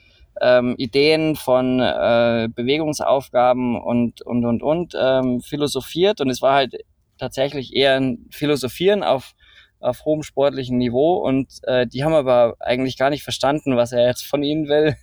ähm, 0.41 0.75
Ideen 0.77 1.35
von 1.35 1.79
äh, 1.79 2.49
Bewegungsaufgaben 2.53 3.79
und 3.79 4.21
und 4.21 4.45
und 4.45 4.63
und 4.63 4.93
ähm, 4.99 5.41
philosophiert. 5.41 6.21
Und 6.21 6.29
es 6.29 6.41
war 6.41 6.55
halt 6.55 6.75
tatsächlich 7.17 7.75
eher 7.75 7.95
ein 7.95 8.27
Philosophieren 8.31 9.03
auf 9.03 9.33
auf 9.79 10.05
hohem 10.05 10.23
sportlichen 10.23 10.77
Niveau. 10.77 11.17
Und 11.17 11.59
äh, 11.63 11.85
die 11.85 12.03
haben 12.03 12.13
aber 12.13 12.55
eigentlich 12.59 12.97
gar 12.97 13.09
nicht 13.09 13.23
verstanden, 13.23 13.75
was 13.75 13.91
er 13.91 14.07
jetzt 14.07 14.25
von 14.25 14.41
ihnen 14.43 14.67
will. 14.67 14.95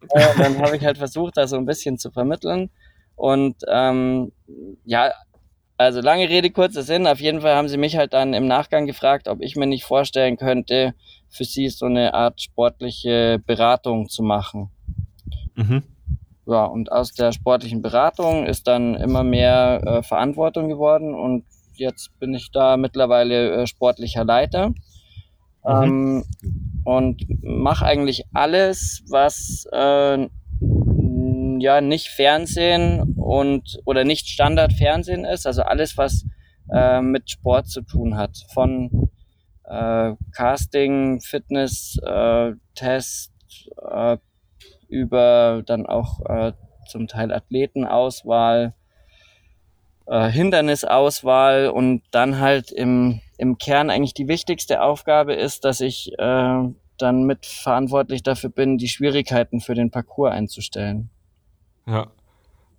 äh, 0.10 0.26
dann 0.38 0.58
habe 0.60 0.76
ich 0.76 0.84
halt 0.84 0.98
versucht, 0.98 1.36
da 1.36 1.46
so 1.46 1.56
ein 1.56 1.66
bisschen 1.66 1.98
zu 1.98 2.10
vermitteln. 2.10 2.70
Und 3.16 3.56
ähm, 3.68 4.32
ja, 4.84 5.12
also 5.78 6.00
lange 6.00 6.28
Rede, 6.28 6.50
kurzer 6.50 6.82
Sinn. 6.82 7.06
Auf 7.06 7.20
jeden 7.20 7.40
Fall 7.40 7.54
haben 7.54 7.68
sie 7.68 7.76
mich 7.76 7.96
halt 7.96 8.12
dann 8.12 8.34
im 8.34 8.46
Nachgang 8.46 8.86
gefragt, 8.86 9.28
ob 9.28 9.40
ich 9.40 9.56
mir 9.56 9.66
nicht 9.66 9.84
vorstellen 9.84 10.36
könnte, 10.36 10.94
für 11.28 11.44
sie 11.44 11.68
so 11.68 11.86
eine 11.86 12.14
Art 12.14 12.40
sportliche 12.40 13.40
Beratung 13.44 14.08
zu 14.08 14.22
machen. 14.22 14.70
Mhm. 15.54 15.82
Ja, 16.46 16.64
und 16.64 16.92
aus 16.92 17.12
der 17.12 17.32
sportlichen 17.32 17.82
Beratung 17.82 18.46
ist 18.46 18.68
dann 18.68 18.94
immer 18.94 19.24
mehr 19.24 19.82
äh, 19.84 20.02
Verantwortung 20.02 20.68
geworden 20.68 21.14
und 21.14 21.44
jetzt 21.74 22.16
bin 22.20 22.34
ich 22.34 22.50
da 22.52 22.76
mittlerweile 22.76 23.62
äh, 23.62 23.66
sportlicher 23.66 24.24
Leiter. 24.24 24.68
Mhm. 24.68 24.74
Ähm, 25.64 26.24
und 26.84 27.26
mache 27.42 27.84
eigentlich 27.84 28.24
alles, 28.32 29.02
was 29.08 29.66
äh, 29.72 30.28
ja 31.60 31.80
nicht 31.80 32.08
Fernsehen 32.08 33.14
und 33.16 33.78
oder 33.84 34.04
nicht 34.04 34.28
Standardfernsehen 34.28 35.24
ist, 35.24 35.46
also 35.46 35.62
alles, 35.62 35.96
was 35.96 36.24
äh, 36.72 37.00
mit 37.00 37.30
Sport 37.30 37.68
zu 37.68 37.82
tun 37.82 38.16
hat. 38.16 38.36
Von 38.52 39.10
äh, 39.64 40.12
Casting, 40.32 41.20
Fitness, 41.20 41.98
äh, 42.04 42.52
Test, 42.74 43.32
äh, 43.90 44.16
über 44.88 45.62
dann 45.66 45.86
auch 45.86 46.20
äh, 46.26 46.52
zum 46.88 47.08
Teil 47.08 47.32
Athletenauswahl, 47.32 48.74
äh, 50.06 50.28
Hindernisauswahl 50.28 51.68
und 51.68 52.02
dann 52.12 52.38
halt 52.38 52.70
im, 52.70 53.20
im 53.38 53.58
Kern 53.58 53.90
eigentlich 53.90 54.14
die 54.14 54.28
wichtigste 54.28 54.82
Aufgabe 54.82 55.34
ist, 55.34 55.64
dass 55.64 55.80
ich 55.80 56.12
äh, 56.18 56.68
dann 56.98 57.24
mitverantwortlich 57.24 58.22
dafür 58.22 58.50
bin, 58.50 58.78
die 58.78 58.88
Schwierigkeiten 58.88 59.60
für 59.60 59.74
den 59.74 59.90
Parcours 59.90 60.32
einzustellen. 60.32 61.10
Ja. 61.88 62.08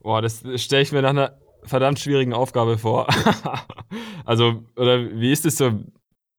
Boah, 0.01 0.21
das 0.21 0.43
stelle 0.55 0.83
ich 0.83 0.91
mir 0.91 1.01
nach 1.01 1.09
einer 1.09 1.37
verdammt 1.63 1.99
schwierigen 1.99 2.33
Aufgabe 2.33 2.77
vor. 2.77 3.07
also, 4.25 4.63
oder 4.75 5.11
wie 5.19 5.31
ist 5.31 5.45
es 5.45 5.57
so? 5.57 5.71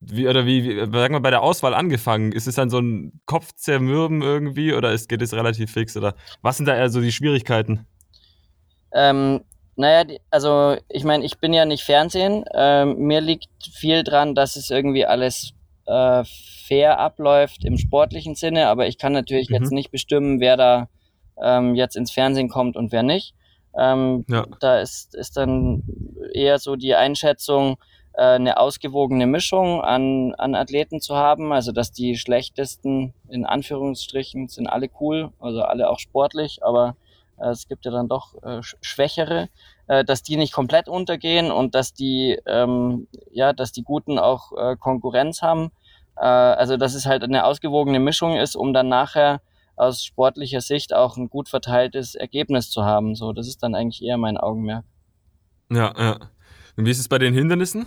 Wie, 0.01 0.29
oder 0.29 0.47
wie, 0.47 0.65
wie, 0.65 0.79
sagen 0.79 1.15
wir, 1.15 1.21
bei 1.21 1.31
der 1.31 1.43
Auswahl 1.43 1.75
angefangen? 1.75 2.33
Ist 2.33 2.47
es 2.47 2.55
dann 2.55 2.71
so 2.71 2.79
ein 2.79 3.21
Kopfzermürben 3.27 4.23
irgendwie 4.23 4.73
oder 4.73 4.93
ist, 4.93 5.09
geht 5.09 5.23
es 5.23 5.35
relativ 5.35 5.73
fix? 5.73 5.97
Oder 5.97 6.15
was 6.41 6.57
sind 6.57 6.67
da 6.67 6.77
eher 6.77 6.89
so 6.89 7.01
die 7.01 7.13
Schwierigkeiten? 7.13 7.87
Ähm, 8.93 9.41
naja, 9.75 10.05
also 10.31 10.77
ich 10.89 11.05
meine, 11.05 11.25
ich 11.25 11.39
bin 11.39 11.53
ja 11.53 11.65
nicht 11.65 11.83
Fernsehen. 11.83 12.45
Ähm, 12.55 12.99
mir 12.99 13.21
liegt 13.21 13.49
viel 13.73 14.05
dran, 14.05 14.35
dass 14.35 14.57
es 14.57 14.71
irgendwie 14.71 15.05
alles 15.05 15.53
äh, 15.87 16.23
fair 16.67 16.99
abläuft 16.99 17.65
im 17.65 17.77
sportlichen 17.77 18.35
Sinne, 18.35 18.69
aber 18.69 18.87
ich 18.87 18.99
kann 18.99 19.13
natürlich 19.13 19.51
mhm. 19.51 19.57
jetzt 19.57 19.73
nicht 19.73 19.91
bestimmen, 19.91 20.41
wer 20.41 20.57
da 20.57 20.89
ähm, 21.43 21.75
jetzt 21.75 21.97
ins 21.97 22.11
Fernsehen 22.11 22.49
kommt 22.49 22.77
und 22.77 22.93
wer 22.93 23.03
nicht. 23.03 23.35
Ähm, 23.77 24.25
ja. 24.29 24.47
Da 24.61 24.81
ist, 24.81 25.15
ist 25.15 25.37
dann 25.37 25.83
eher 26.33 26.59
so 26.59 26.77
die 26.77 26.95
Einschätzung, 26.95 27.77
äh, 28.19 28.23
eine 28.23 28.59
ausgewogene 28.59 29.27
Mischung 29.27 29.81
an, 29.81 30.35
an 30.35 30.57
Athleten 30.57 31.01
zu 31.01 31.15
haben, 31.17 31.53
also 31.53 31.71
dass 31.71 31.93
die 31.93 32.17
schlechtesten 32.17 33.15
in 33.29 33.47
Anführungsstrichen 33.47 34.49
sind 34.49 34.67
alle 34.67 34.91
cool, 35.01 35.31
also 35.39 35.63
alle 35.63 35.89
auch 35.89 36.01
sportlich, 36.01 36.59
aber 36.65 36.97
äh, 37.39 37.51
es 37.51 37.69
gibt 37.69 37.85
ja 37.85 37.93
dann 37.93 38.09
doch 38.09 38.35
äh, 38.43 38.61
schwächere, 38.63 39.49
äh, 39.87 40.05
dass 40.05 40.25
die 40.25 40.37
nicht 40.37 40.53
komplett 40.53 40.89
untergehen 40.89 41.53
und 41.53 41.77
dass 41.77 41.95
die 41.95 42.41
ähm, 42.47 43.07
ja, 43.31 43.53
dass 43.53 43.71
die 43.71 43.85
Guten 43.85 44.19
auch 44.19 44.51
äh, 44.57 44.77
Konkurrenz 44.77 45.41
haben. 45.41 45.71
Äh, 46.17 46.25
also 46.25 46.77
dass 46.77 46.95
es 46.95 47.07
halt 47.07 47.23
eine 47.23 47.45
ausgewogene 47.45 48.01
Mischung 48.01 48.37
ist, 48.37 48.57
um 48.57 48.73
dann 48.73 48.89
nachher 48.89 49.41
aus 49.79 50.05
sportlicher 50.05 50.61
Sicht 50.61 50.95
auch 50.95 51.17
ein 51.17 51.29
gut 51.29 51.49
verteiltes 51.49 52.15
Ergebnis 52.15 52.71
zu 52.71 52.85
haben. 52.85 53.15
So, 53.15 53.33
das 53.33 53.49
ist 53.49 53.63
dann 53.63 53.75
eigentlich 53.75 54.03
eher 54.03 54.19
mein 54.19 54.37
Augenmerk. 54.37 54.85
Ja, 55.71 55.95
ja. 55.97 56.19
Und 56.77 56.87
wie 56.87 56.91
ist 56.91 56.99
es 57.01 57.09
bei 57.09 57.19
den 57.19 57.35
Hindernissen? 57.35 57.87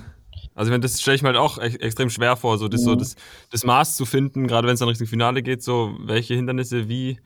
Also, 0.53 0.69
meine, 0.69 0.81
das 0.81 1.01
stelle 1.01 1.15
ich 1.15 1.21
mir 1.21 1.29
halt 1.29 1.37
auch 1.37 1.57
extrem 1.57 2.09
schwer 2.09 2.35
vor, 2.35 2.57
so 2.57 2.67
das, 2.67 2.81
mhm. 2.81 2.85
so 2.85 2.95
das, 2.95 3.15
das 3.51 3.63
Maß 3.63 3.95
zu 3.95 4.05
finden, 4.05 4.47
gerade 4.47 4.67
wenn 4.67 4.73
es 4.73 4.79
dann 4.79 4.89
Richtung 4.89 5.07
Finale 5.07 5.41
geht, 5.41 5.63
so 5.63 5.95
welche 5.99 6.33
Hindernisse 6.33 6.89
wie 6.89 7.19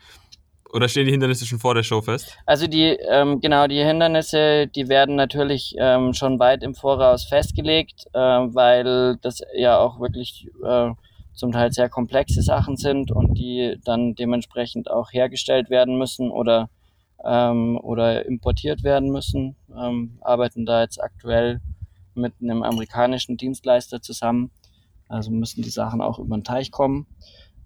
oder 0.75 0.89
stehen 0.89 1.05
die 1.05 1.11
Hindernisse 1.11 1.45
schon 1.45 1.59
vor 1.59 1.73
der 1.73 1.83
Show 1.83 2.01
fest? 2.01 2.37
Also 2.45 2.67
die, 2.67 2.97
ähm, 3.09 3.39
genau, 3.39 3.65
die 3.65 3.81
Hindernisse, 3.81 4.67
die 4.67 4.89
werden 4.89 5.15
natürlich 5.15 5.73
ähm, 5.79 6.13
schon 6.13 6.37
weit 6.37 6.63
im 6.63 6.75
Voraus 6.75 7.23
festgelegt, 7.23 8.05
äh, 8.13 8.19
weil 8.19 9.17
das 9.21 9.41
ja 9.55 9.77
auch 9.77 10.01
wirklich 10.01 10.49
äh, 10.65 10.91
zum 11.35 11.51
Teil 11.51 11.71
sehr 11.71 11.89
komplexe 11.89 12.41
Sachen 12.41 12.77
sind 12.77 13.11
und 13.11 13.35
die 13.37 13.77
dann 13.83 14.15
dementsprechend 14.15 14.89
auch 14.89 15.11
hergestellt 15.11 15.69
werden 15.69 15.97
müssen 15.97 16.31
oder, 16.31 16.69
ähm, 17.23 17.77
oder 17.81 18.25
importiert 18.25 18.83
werden 18.83 19.11
müssen. 19.11 19.55
Ähm, 19.77 20.17
arbeiten 20.21 20.65
da 20.65 20.81
jetzt 20.81 21.01
aktuell 21.01 21.61
mit 22.13 22.33
einem 22.41 22.63
amerikanischen 22.63 23.37
Dienstleister 23.37 24.01
zusammen. 24.01 24.51
Also 25.07 25.29
müssen 25.29 25.61
die 25.61 25.69
Sachen 25.69 26.01
auch 26.01 26.17
über 26.17 26.37
den 26.37 26.43
Teich 26.43 26.71
kommen. 26.71 27.05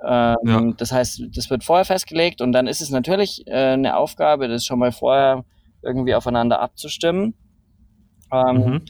Ähm, 0.03 0.36
ja. 0.43 0.73
Das 0.77 0.91
heißt, 0.91 1.23
das 1.36 1.49
wird 1.49 1.63
vorher 1.63 1.86
festgelegt 1.86 2.41
und 2.41 2.51
dann 2.51 2.67
ist 2.67 2.82
es 2.82 2.89
natürlich 2.89 3.45
äh, 3.47 3.73
eine 3.73 3.97
Aufgabe, 3.97 4.47
das 4.47 4.65
schon 4.65 4.79
mal 4.79 4.91
vorher 4.91 5.45
irgendwie 5.82 6.15
aufeinander 6.15 6.60
abzustimmen. 6.62 7.34
Ähm, 8.32 8.55
mhm. 8.55 8.82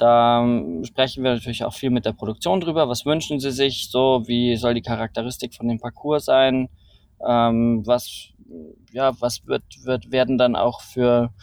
Da 0.00 0.42
sprechen 0.84 1.22
wir 1.22 1.34
natürlich 1.34 1.62
auch 1.62 1.74
viel 1.74 1.90
mit 1.90 2.06
der 2.06 2.14
Produktion 2.14 2.62
drüber. 2.62 2.88
Was 2.88 3.04
wünschen 3.04 3.38
sie 3.38 3.50
sich 3.50 3.90
so? 3.90 4.22
Wie 4.26 4.56
soll 4.56 4.72
die 4.72 4.80
Charakteristik 4.80 5.54
von 5.54 5.68
dem 5.68 5.78
Parcours 5.78 6.24
sein? 6.24 6.70
Ähm, 7.26 7.82
was, 7.86 8.30
ja, 8.92 9.12
was 9.20 9.46
wird, 9.46 9.62
wird, 9.84 10.10
werden 10.10 10.38
dann 10.38 10.56
auch 10.56 10.80
für, 10.80 11.34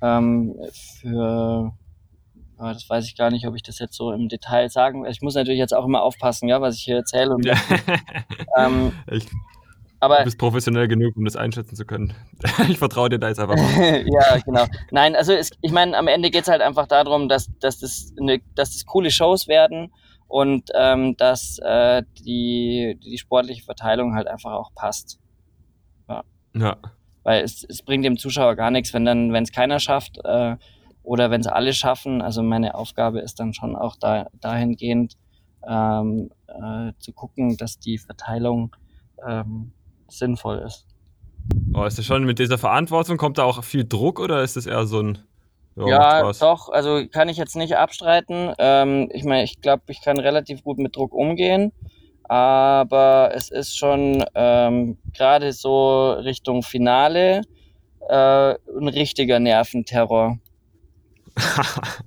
ähm, 0.00 0.56
für, 1.00 1.72
ja, 2.58 2.72
das 2.72 2.90
weiß 2.90 3.06
ich 3.06 3.16
gar 3.16 3.30
nicht, 3.30 3.46
ob 3.46 3.54
ich 3.54 3.62
das 3.62 3.78
jetzt 3.78 3.94
so 3.94 4.10
im 4.10 4.28
Detail 4.28 4.68
sagen 4.68 5.04
will. 5.04 5.10
Ich 5.12 5.22
muss 5.22 5.36
natürlich 5.36 5.60
jetzt 5.60 5.74
auch 5.74 5.84
immer 5.84 6.02
aufpassen, 6.02 6.48
ja, 6.48 6.60
was 6.60 6.78
ich 6.78 6.82
hier 6.82 6.96
erzähle. 6.96 7.36
Und, 7.36 7.46
ähm, 8.58 8.90
ich 9.12 9.28
aber, 10.02 10.18
du 10.18 10.24
bist 10.24 10.38
professionell 10.38 10.88
genug, 10.88 11.16
um 11.16 11.24
das 11.24 11.36
einschätzen 11.36 11.76
zu 11.76 11.86
können. 11.86 12.12
ich 12.68 12.76
vertraue 12.76 13.08
dir 13.08 13.20
da 13.20 13.28
jetzt 13.28 13.38
einfach 13.38 13.54
mal. 13.54 14.04
ja, 14.04 14.36
genau. 14.44 14.64
Nein, 14.90 15.14
also 15.14 15.32
es, 15.32 15.52
ich 15.60 15.70
meine, 15.70 15.96
am 15.96 16.08
Ende 16.08 16.32
geht 16.32 16.42
es 16.42 16.48
halt 16.48 16.60
einfach 16.60 16.88
darum, 16.88 17.28
dass, 17.28 17.56
dass, 17.60 17.78
das 17.78 18.12
eine, 18.20 18.40
dass 18.56 18.72
das 18.72 18.84
coole 18.84 19.12
Shows 19.12 19.46
werden 19.46 19.92
und 20.26 20.70
ähm, 20.74 21.16
dass 21.18 21.60
äh, 21.60 22.02
die, 22.18 22.98
die 23.00 23.16
sportliche 23.16 23.62
Verteilung 23.62 24.16
halt 24.16 24.26
einfach 24.26 24.54
auch 24.54 24.74
passt. 24.74 25.20
Ja. 26.08 26.24
ja. 26.56 26.76
Weil 27.22 27.44
es, 27.44 27.62
es 27.62 27.82
bringt 27.82 28.04
dem 28.04 28.18
Zuschauer 28.18 28.56
gar 28.56 28.72
nichts, 28.72 28.92
wenn 28.92 29.04
dann, 29.04 29.32
wenn 29.32 29.44
es 29.44 29.52
keiner 29.52 29.78
schafft 29.78 30.18
äh, 30.24 30.56
oder 31.04 31.30
wenn 31.30 31.42
es 31.42 31.46
alle 31.46 31.72
schaffen. 31.72 32.22
Also 32.22 32.42
meine 32.42 32.74
Aufgabe 32.74 33.20
ist 33.20 33.38
dann 33.38 33.54
schon 33.54 33.76
auch 33.76 33.94
da, 33.94 34.26
dahingehend 34.40 35.16
ähm, 35.64 36.30
äh, 36.48 36.90
zu 36.98 37.12
gucken, 37.12 37.56
dass 37.56 37.78
die 37.78 37.98
Verteilung 37.98 38.74
ähm, 39.24 39.72
sinnvoll 40.18 40.58
ist. 40.58 40.86
Oh, 41.74 41.84
ist 41.84 41.98
das 41.98 42.04
schon 42.04 42.24
mit 42.24 42.38
dieser 42.38 42.58
Verantwortung, 42.58 43.16
kommt 43.16 43.38
da 43.38 43.44
auch 43.44 43.62
viel 43.64 43.84
Druck 43.84 44.20
oder 44.20 44.42
ist 44.42 44.56
das 44.56 44.66
eher 44.66 44.86
so 44.86 45.00
ein. 45.00 45.18
Ja, 45.74 46.20
ja 46.20 46.32
doch, 46.32 46.68
also 46.68 47.02
kann 47.10 47.28
ich 47.28 47.38
jetzt 47.38 47.56
nicht 47.56 47.76
abstreiten. 47.76 48.52
Ähm, 48.58 49.08
ich 49.12 49.24
meine, 49.24 49.44
ich 49.44 49.60
glaube, 49.60 49.84
ich 49.88 50.02
kann 50.02 50.18
relativ 50.18 50.62
gut 50.62 50.78
mit 50.78 50.94
Druck 50.94 51.14
umgehen, 51.14 51.72
aber 52.24 53.32
es 53.34 53.50
ist 53.50 53.76
schon 53.76 54.22
ähm, 54.34 54.98
gerade 55.14 55.52
so 55.52 56.12
Richtung 56.12 56.62
Finale 56.62 57.42
äh, 58.08 58.54
ein 58.54 58.88
richtiger 58.88 59.38
Nerventerror. 59.38 60.38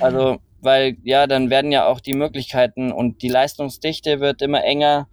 Also, 0.00 0.38
weil 0.60 0.96
ja, 1.04 1.28
dann 1.28 1.48
werden 1.48 1.70
ja 1.70 1.86
auch 1.86 2.00
die 2.00 2.14
Möglichkeiten 2.14 2.90
und 2.90 3.22
die 3.22 3.28
Leistungsdichte 3.28 4.18
wird 4.18 4.42
immer 4.42 4.64
enger. 4.64 5.08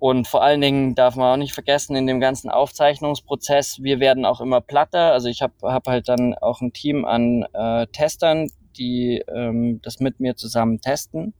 Und 0.00 0.26
vor 0.26 0.42
allen 0.42 0.62
Dingen 0.62 0.94
darf 0.94 1.14
man 1.14 1.34
auch 1.34 1.36
nicht 1.36 1.52
vergessen, 1.52 1.94
in 1.94 2.06
dem 2.06 2.20
ganzen 2.20 2.48
Aufzeichnungsprozess, 2.48 3.82
wir 3.82 4.00
werden 4.00 4.24
auch 4.24 4.40
immer 4.40 4.62
platter. 4.62 5.12
Also 5.12 5.28
ich 5.28 5.42
habe 5.42 5.52
hab 5.62 5.86
halt 5.86 6.08
dann 6.08 6.32
auch 6.32 6.62
ein 6.62 6.72
Team 6.72 7.04
an 7.04 7.44
äh, 7.52 7.86
Testern, 7.88 8.48
die 8.78 9.22
ähm, 9.28 9.82
das 9.82 10.00
mit 10.00 10.18
mir 10.18 10.36
zusammen 10.36 10.80
testen. 10.80 11.34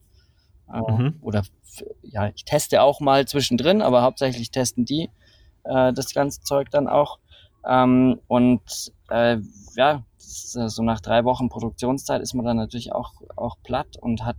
Äh, 0.71 0.93
mhm. 0.93 1.19
Oder 1.23 1.43
ja, 2.03 2.29
ich 2.35 2.45
teste 2.45 2.83
auch 2.83 3.01
mal 3.01 3.27
zwischendrin, 3.27 3.81
aber 3.81 4.03
hauptsächlich 4.03 4.51
testen 4.51 4.85
die 4.85 5.09
äh, 5.65 5.95
das 5.95 6.13
ganze 6.13 6.43
Zeug 6.43 6.71
dann 6.71 6.87
auch. 6.87 7.19
Ähm, 7.67 8.21
und 8.27 8.93
äh, 9.09 9.39
ja, 9.75 10.05
so 10.19 10.83
nach 10.83 11.01
drei 11.01 11.25
Wochen 11.25 11.49
Produktionszeit 11.49 12.21
ist 12.21 12.35
man 12.35 12.45
dann 12.45 12.59
natürlich 12.59 12.93
auch, 12.93 13.15
auch 13.37 13.57
platt 13.63 13.97
und 13.99 14.27
hat 14.27 14.37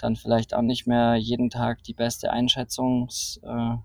dann 0.00 0.16
vielleicht 0.16 0.54
auch 0.54 0.62
nicht 0.62 0.86
mehr 0.86 1.16
jeden 1.16 1.50
Tag 1.50 1.82
die 1.84 1.94
beste 1.94 2.30
Einschätzungs, 2.30 3.40
äh, 3.42 3.76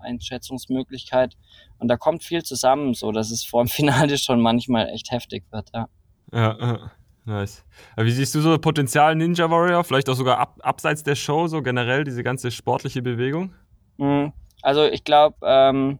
Einschätzungsmöglichkeit. 0.00 1.36
Und 1.78 1.88
da 1.88 1.96
kommt 1.96 2.22
viel 2.22 2.42
zusammen, 2.42 2.94
so 2.94 3.12
dass 3.12 3.30
es 3.30 3.44
vor 3.44 3.64
dem 3.64 3.68
Finale 3.68 4.18
schon 4.18 4.40
manchmal 4.40 4.88
echt 4.88 5.10
heftig 5.10 5.44
wird, 5.50 5.70
ja. 5.74 5.88
Ja, 6.32 6.56
ja. 6.58 6.90
Nice. 7.26 7.64
Wie 7.96 8.12
siehst 8.12 8.36
du 8.36 8.40
so 8.40 8.56
Potenzial 8.56 9.16
Ninja 9.16 9.50
Warrior? 9.50 9.82
Vielleicht 9.82 10.08
auch 10.08 10.14
sogar 10.14 10.38
ab, 10.38 10.60
abseits 10.62 11.02
der 11.02 11.16
Show, 11.16 11.48
so 11.48 11.60
generell, 11.60 12.04
diese 12.04 12.22
ganze 12.22 12.52
sportliche 12.52 13.02
Bewegung? 13.02 13.52
Mhm. 13.96 14.32
Also 14.62 14.84
ich 14.84 15.02
glaube, 15.02 15.36
ähm, 15.42 15.98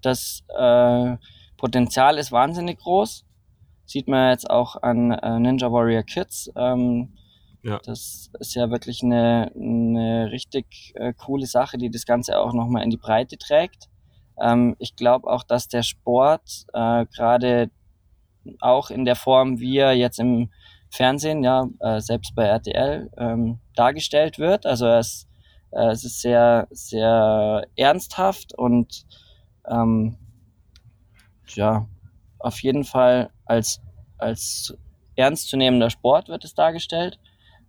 das 0.00 0.42
äh, 0.58 1.16
Potenzial 1.58 2.16
ist 2.16 2.32
wahnsinnig 2.32 2.78
groß. 2.78 3.26
Sieht 3.84 4.08
man 4.08 4.30
jetzt 4.30 4.48
auch 4.48 4.82
an 4.82 5.10
äh, 5.10 5.38
Ninja 5.38 5.70
Warrior 5.70 6.02
Kids. 6.02 6.50
Ähm, 6.56 7.12
ja. 7.64 7.80
Das 7.82 8.30
ist 8.38 8.54
ja 8.54 8.70
wirklich 8.70 9.02
eine, 9.02 9.50
eine 9.54 10.30
richtig 10.30 10.92
äh, 10.96 11.14
coole 11.14 11.46
Sache, 11.46 11.78
die 11.78 11.90
das 11.90 12.04
Ganze 12.04 12.38
auch 12.38 12.52
nochmal 12.52 12.82
in 12.82 12.90
die 12.90 12.98
Breite 12.98 13.38
trägt. 13.38 13.88
Ähm, 14.38 14.76
ich 14.78 14.96
glaube 14.96 15.28
auch, 15.30 15.44
dass 15.44 15.66
der 15.68 15.82
Sport 15.82 16.66
äh, 16.74 17.06
gerade 17.06 17.70
auch 18.60 18.90
in 18.90 19.06
der 19.06 19.16
Form, 19.16 19.60
wie 19.60 19.78
er 19.78 19.94
jetzt 19.94 20.20
im 20.20 20.50
Fernsehen, 20.90 21.42
ja, 21.42 21.66
äh, 21.80 22.00
selbst 22.00 22.34
bei 22.34 22.44
RTL, 22.44 23.10
ähm, 23.16 23.60
dargestellt 23.74 24.38
wird. 24.38 24.66
Also 24.66 24.86
es, 24.86 25.26
äh, 25.70 25.86
es 25.86 26.04
ist 26.04 26.20
sehr, 26.20 26.68
sehr 26.70 27.66
ernsthaft 27.76 28.52
und 28.52 29.06
ähm, 29.66 30.18
ja, 31.48 31.88
auf 32.38 32.62
jeden 32.62 32.84
Fall 32.84 33.30
als, 33.46 33.80
als 34.18 34.76
ernstzunehmender 35.16 35.88
Sport 35.88 36.28
wird 36.28 36.44
es 36.44 36.54
dargestellt. 36.54 37.18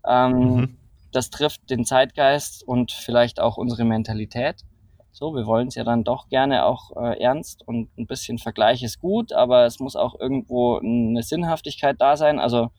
Ähm, 0.08 0.56
mhm. 0.56 0.78
Das 1.12 1.30
trifft 1.30 1.70
den 1.70 1.86
Zeitgeist 1.86 2.64
und 2.68 2.92
vielleicht 2.92 3.40
auch 3.40 3.58
unsere 3.58 3.86
Mentalität. 3.86 4.64
So, 5.12 5.34
wir 5.34 5.46
wollen 5.46 5.70
es 5.70 5.76
ja 5.76 5.86
dann 5.86 6.04
doch 6.04 6.28
gerne 6.28 6.66
auch 6.66 6.92
äh, 6.98 7.22
ernst 7.22 7.66
und 7.66 7.90
ein 7.98 8.06
bisschen 8.06 8.38
Vergleich 8.38 8.84
ist 8.84 9.00
gut, 9.00 9.32
aber 9.32 9.66
es 9.66 9.80
muss 9.80 9.96
auch 9.96 10.20
irgendwo 10.20 10.78
eine 10.78 11.24
Sinnhaftigkeit 11.24 11.96
da 12.00 12.18
sein. 12.18 12.38
Also 12.38 12.70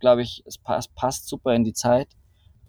glaube 0.00 0.22
ich, 0.22 0.42
es 0.46 0.58
passt, 0.58 0.94
passt 0.96 1.28
super 1.28 1.54
in 1.54 1.62
die 1.62 1.74
Zeit. 1.74 2.08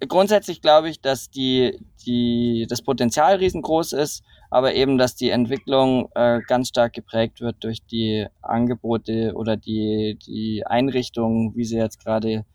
Grundsätzlich 0.07 0.61
glaube 0.61 0.89
ich, 0.89 1.01
dass 1.01 1.31
die, 1.31 1.79
die, 2.05 2.67
das 2.69 2.83
Potenzial 2.83 3.37
riesengroß 3.37 3.93
ist, 3.93 4.23
aber 4.51 4.75
eben, 4.75 4.99
dass 4.99 5.15
die 5.15 5.31
Entwicklung 5.31 6.09
äh, 6.13 6.41
ganz 6.45 6.67
stark 6.67 6.93
geprägt 6.93 7.41
wird 7.41 7.63
durch 7.63 7.83
die 7.87 8.27
Angebote 8.43 9.33
oder 9.33 9.57
die, 9.57 10.19
die 10.27 10.63
Einrichtungen, 10.67 11.55
wie 11.55 11.65
sie 11.65 11.77
jetzt 11.77 12.03
gerade 12.03 12.45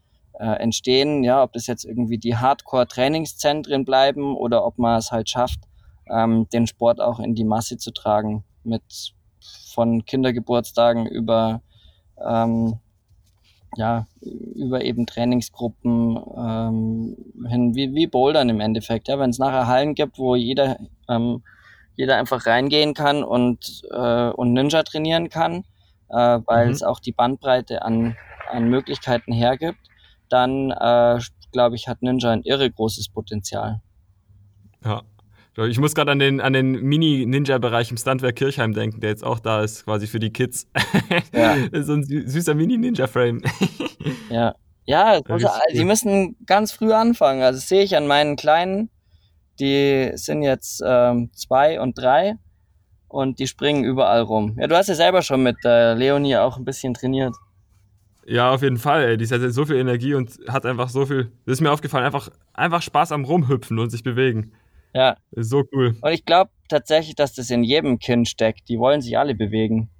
äh, 0.42 0.56
entstehen. 0.56 1.22
Ja, 1.22 1.42
ob 1.44 1.52
das 1.52 1.68
jetzt 1.68 1.84
irgendwie 1.84 2.18
die 2.18 2.36
Hardcore-Trainingszentren 2.36 3.84
bleiben 3.84 4.36
oder 4.36 4.66
ob 4.66 4.76
man 4.76 4.98
es 4.98 5.12
halt 5.12 5.30
schafft, 5.30 5.60
ähm, 6.10 6.48
den 6.52 6.66
Sport 6.66 7.00
auch 7.00 7.20
in 7.20 7.36
die 7.36 7.44
Masse 7.44 7.78
zu 7.78 7.92
tragen 7.92 8.42
mit 8.64 8.82
von 9.72 10.04
Kindergeburtstagen 10.04 11.06
über 11.06 11.62
ähm, 12.20 12.80
ja, 13.76 14.06
über 14.20 14.84
eben 14.84 15.06
Trainingsgruppen 15.06 16.20
ähm, 16.36 17.16
hin, 17.48 17.74
wie, 17.74 17.94
wie 17.94 18.06
Bouldern 18.06 18.50
im 18.50 18.60
Endeffekt. 18.60 19.08
Ja, 19.08 19.18
wenn 19.18 19.30
es 19.30 19.38
nachher 19.38 19.66
Hallen 19.66 19.94
gibt, 19.94 20.18
wo 20.18 20.34
jeder, 20.34 20.76
ähm, 21.08 21.42
jeder 21.94 22.18
einfach 22.18 22.44
reingehen 22.44 22.92
kann 22.92 23.24
und, 23.24 23.82
äh, 23.90 24.28
und 24.28 24.52
Ninja 24.52 24.82
trainieren 24.82 25.30
kann, 25.30 25.64
äh, 26.10 26.40
weil 26.44 26.66
mhm. 26.66 26.72
es 26.72 26.82
auch 26.82 27.00
die 27.00 27.12
Bandbreite 27.12 27.80
an, 27.80 28.14
an 28.50 28.68
Möglichkeiten 28.68 29.32
hergibt, 29.32 29.88
dann 30.32 30.70
äh, 30.70 31.18
glaube 31.52 31.76
ich, 31.76 31.86
hat 31.86 32.02
Ninja 32.02 32.30
ein 32.30 32.42
irre 32.42 32.70
großes 32.70 33.10
Potenzial. 33.10 33.80
Ja, 34.84 35.02
ich 35.68 35.78
muss 35.78 35.94
gerade 35.94 36.10
an 36.10 36.18
den, 36.18 36.40
an 36.40 36.54
den 36.54 36.72
Mini-Ninja-Bereich 36.72 37.90
im 37.90 37.96
Standwerk 37.98 38.36
Kirchheim 38.36 38.72
denken, 38.72 39.00
der 39.00 39.10
jetzt 39.10 39.22
auch 39.22 39.38
da 39.38 39.62
ist, 39.62 39.84
quasi 39.84 40.06
für 40.06 40.18
die 40.18 40.32
Kids. 40.32 40.66
Ja. 41.32 41.56
so 41.82 41.94
ein 41.94 42.04
süßer 42.04 42.54
Mini-Ninja-Frame. 42.54 43.42
ja. 44.30 44.54
Ja, 44.84 45.20
also, 45.28 45.48
die 45.72 45.84
müssen 45.84 46.36
ganz 46.44 46.72
früh 46.72 46.92
anfangen. 46.92 47.42
Also 47.42 47.60
sehe 47.60 47.84
ich 47.84 47.96
an 47.96 48.08
meinen 48.08 48.34
Kleinen. 48.34 48.90
Die 49.60 50.10
sind 50.14 50.42
jetzt 50.42 50.82
ähm, 50.84 51.30
zwei 51.34 51.80
und 51.80 51.96
drei 51.96 52.34
und 53.06 53.38
die 53.38 53.46
springen 53.46 53.84
überall 53.84 54.22
rum. 54.22 54.56
Ja, 54.58 54.66
du 54.66 54.76
hast 54.76 54.88
ja 54.88 54.96
selber 54.96 55.22
schon 55.22 55.44
mit 55.44 55.56
äh, 55.64 55.94
Leonie 55.94 56.36
auch 56.36 56.56
ein 56.56 56.64
bisschen 56.64 56.94
trainiert. 56.94 57.34
Ja, 58.24 58.52
auf 58.52 58.62
jeden 58.62 58.76
Fall, 58.76 59.04
ey. 59.04 59.16
Die 59.16 59.26
hat 59.26 59.40
so 59.52 59.64
viel 59.64 59.76
Energie 59.76 60.14
und 60.14 60.38
hat 60.48 60.64
einfach 60.64 60.88
so 60.88 61.06
viel. 61.06 61.32
Das 61.44 61.54
ist 61.54 61.60
mir 61.60 61.72
aufgefallen, 61.72 62.04
einfach, 62.04 62.28
einfach 62.52 62.82
Spaß 62.82 63.12
am 63.12 63.24
Rumhüpfen 63.24 63.78
und 63.78 63.90
sich 63.90 64.02
bewegen. 64.02 64.52
Ja. 64.94 65.16
Ist 65.32 65.50
so 65.50 65.64
cool. 65.72 65.96
Und 66.00 66.12
ich 66.12 66.24
glaube 66.24 66.50
tatsächlich, 66.68 67.14
dass 67.16 67.34
das 67.34 67.50
in 67.50 67.64
jedem 67.64 67.98
Kind 67.98 68.28
steckt. 68.28 68.68
Die 68.68 68.78
wollen 68.78 69.00
sich 69.00 69.18
alle 69.18 69.34
bewegen. 69.34 69.90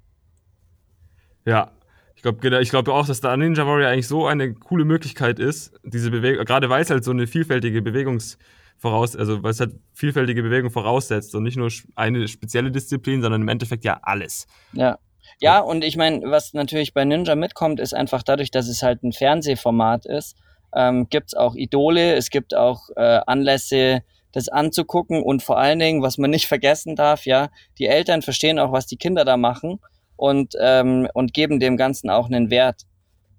Ja. 1.45 1.71
Ich 2.15 2.21
glaube 2.21 2.61
ich 2.61 2.69
glaub 2.69 2.87
auch, 2.87 3.05
dass 3.05 3.19
da 3.19 3.35
Ninja 3.35 3.67
Warrior 3.67 3.89
eigentlich 3.89 4.07
so 4.07 4.25
eine 4.27 4.53
coole 4.53 4.85
Möglichkeit 4.85 5.39
ist, 5.39 5.73
diese 5.83 6.09
Bewegung, 6.09 6.45
gerade 6.45 6.69
weil 6.69 6.81
es 6.81 6.89
halt 6.89 7.03
so 7.03 7.11
eine 7.11 7.27
vielfältige 7.27 7.79
Bewegungs- 7.79 8.37
voraus, 8.83 9.15
also 9.15 9.41
weil 9.43 9.51
es 9.51 9.59
halt 9.61 9.75
vielfältige 9.93 10.43
Bewegung 10.43 10.69
voraussetzt 10.69 11.33
und 11.35 11.43
nicht 11.43 11.57
nur 11.57 11.69
eine 11.95 12.27
spezielle 12.27 12.69
Disziplin, 12.69 13.21
sondern 13.21 13.41
im 13.41 13.47
Endeffekt 13.47 13.85
ja 13.85 13.99
alles. 14.01 14.45
Ja. 14.73 14.99
Ja, 15.39 15.59
und 15.59 15.83
ich 15.83 15.97
meine, 15.97 16.21
was 16.29 16.53
natürlich 16.53 16.93
bei 16.93 17.05
Ninja 17.05 17.35
mitkommt, 17.35 17.79
ist 17.79 17.93
einfach 17.93 18.23
dadurch, 18.23 18.51
dass 18.51 18.67
es 18.67 18.83
halt 18.83 19.03
ein 19.03 19.13
Fernsehformat 19.13 20.05
ist, 20.05 20.37
ähm, 20.75 21.07
gibt 21.09 21.27
es 21.27 21.33
auch 21.33 21.55
Idole, 21.55 22.15
es 22.15 22.29
gibt 22.29 22.55
auch 22.55 22.89
äh, 22.95 23.19
Anlässe, 23.25 24.03
das 24.31 24.49
anzugucken 24.49 25.21
und 25.21 25.43
vor 25.43 25.59
allen 25.59 25.79
Dingen, 25.79 26.01
was 26.01 26.17
man 26.17 26.31
nicht 26.31 26.47
vergessen 26.47 26.95
darf, 26.95 27.25
ja, 27.25 27.49
die 27.77 27.85
Eltern 27.85 28.21
verstehen 28.21 28.59
auch, 28.59 28.71
was 28.71 28.87
die 28.87 28.97
Kinder 28.97 29.25
da 29.25 29.37
machen 29.37 29.79
und, 30.15 30.55
ähm, 30.59 31.07
und 31.13 31.33
geben 31.33 31.59
dem 31.59 31.77
Ganzen 31.77 32.09
auch 32.09 32.25
einen 32.25 32.49
Wert. 32.49 32.81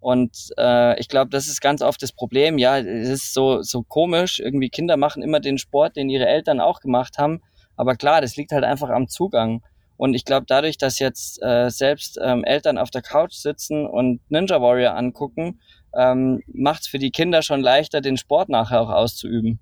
Und 0.04 0.52
äh, 0.58 1.00
ich 1.00 1.08
glaube, 1.08 1.30
das 1.30 1.48
ist 1.48 1.62
ganz 1.62 1.80
oft 1.80 2.02
das 2.02 2.12
Problem. 2.12 2.58
Ja, 2.58 2.78
es 2.78 3.08
ist 3.08 3.32
so, 3.34 3.62
so 3.62 3.82
komisch. 3.82 4.38
Irgendwie 4.38 4.68
Kinder 4.68 4.98
machen 4.98 5.22
immer 5.22 5.40
den 5.40 5.56
Sport, 5.56 5.96
den 5.96 6.10
ihre 6.10 6.26
Eltern 6.26 6.60
auch 6.60 6.80
gemacht 6.80 7.16
haben. 7.16 7.40
Aber 7.74 7.96
klar, 7.96 8.20
das 8.20 8.36
liegt 8.36 8.52
halt 8.52 8.64
einfach 8.64 8.90
am 8.90 9.08
Zugang. 9.08 9.62
Und 9.96 10.14
ich 10.14 10.24
glaube, 10.24 10.46
dadurch, 10.48 10.78
dass 10.78 10.98
jetzt 10.98 11.42
äh, 11.42 11.70
selbst 11.70 12.18
ähm, 12.22 12.44
Eltern 12.44 12.78
auf 12.78 12.90
der 12.90 13.02
Couch 13.02 13.34
sitzen 13.34 13.86
und 13.86 14.20
Ninja 14.30 14.60
Warrior 14.60 14.96
angucken, 14.96 15.60
ähm, 15.94 16.42
macht 16.52 16.82
es 16.82 16.88
für 16.88 16.98
die 16.98 17.10
Kinder 17.10 17.42
schon 17.42 17.60
leichter, 17.60 18.00
den 18.00 18.16
Sport 18.16 18.48
nachher 18.48 18.80
auch 18.80 18.90
auszuüben. 18.90 19.60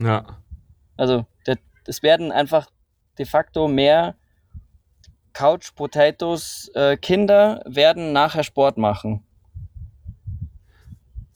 Ja. 0.00 0.24
Also, 0.96 1.26
es 1.86 2.02
werden 2.02 2.32
einfach 2.32 2.70
de 3.18 3.26
facto 3.26 3.68
mehr 3.68 4.16
Couch 5.32 5.74
Potatoes 5.74 6.70
äh, 6.74 6.96
Kinder 6.96 7.62
werden 7.66 8.12
nachher 8.12 8.42
Sport 8.42 8.78
machen. 8.78 9.22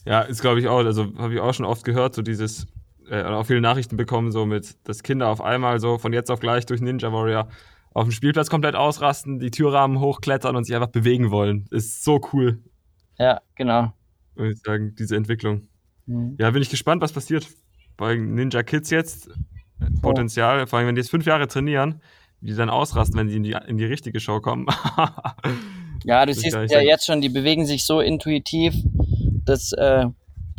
Ja, 0.06 0.22
ist 0.22 0.40
glaube 0.40 0.60
ich 0.60 0.68
auch, 0.68 0.78
also 0.78 1.12
habe 1.18 1.34
ich 1.34 1.40
auch 1.40 1.52
schon 1.52 1.66
oft 1.66 1.84
gehört, 1.84 2.14
so 2.14 2.22
dieses, 2.22 2.66
äh, 3.10 3.22
auch 3.22 3.44
viele 3.44 3.60
Nachrichten 3.60 3.96
bekommen, 3.96 4.30
so 4.32 4.46
mit, 4.46 4.76
dass 4.88 5.02
Kinder 5.02 5.28
auf 5.28 5.40
einmal 5.40 5.80
so 5.80 5.98
von 5.98 6.12
jetzt 6.12 6.30
auf 6.30 6.40
gleich 6.40 6.64
durch 6.66 6.80
Ninja 6.80 7.12
Warrior 7.12 7.48
auf 7.92 8.04
dem 8.04 8.12
Spielplatz 8.12 8.48
komplett 8.48 8.76
ausrasten, 8.76 9.40
die 9.40 9.50
Türrahmen 9.50 9.98
hochklettern 9.98 10.54
und 10.54 10.64
sich 10.64 10.74
einfach 10.74 10.90
bewegen 10.90 11.30
wollen. 11.30 11.66
Ist 11.70 12.04
so 12.04 12.20
cool. 12.32 12.60
Ja, 13.18 13.40
genau. 13.56 13.92
Würde 14.36 14.52
ich 14.52 14.60
sagen, 14.60 14.94
diese 14.96 15.16
Entwicklung. 15.16 15.66
Mhm. 16.06 16.36
Ja, 16.38 16.50
bin 16.52 16.62
ich 16.62 16.70
gespannt, 16.70 17.02
was 17.02 17.12
passiert 17.12 17.48
bei 17.96 18.14
Ninja 18.14 18.62
Kids 18.62 18.90
jetzt 18.90 19.28
Potenzial, 20.02 20.66
vor 20.66 20.78
allem 20.78 20.88
wenn 20.88 20.94
die 20.94 21.00
jetzt 21.00 21.10
fünf 21.10 21.26
Jahre 21.26 21.48
trainieren, 21.48 22.00
wie 22.40 22.50
die 22.50 22.56
dann 22.56 22.70
ausrasten, 22.70 23.18
wenn 23.18 23.26
die 23.26 23.36
in 23.36 23.42
die, 23.42 23.56
in 23.66 23.76
die 23.76 23.84
richtige 23.84 24.20
Show 24.20 24.40
kommen. 24.40 24.66
ja, 26.04 26.24
du 26.24 26.32
siehst 26.32 26.56
ja 26.70 26.80
jetzt 26.80 27.06
schon, 27.06 27.20
die 27.20 27.28
bewegen 27.28 27.66
sich 27.66 27.84
so 27.84 28.00
intuitiv. 28.00 28.74
Das, 29.44 29.72
äh, 29.72 30.06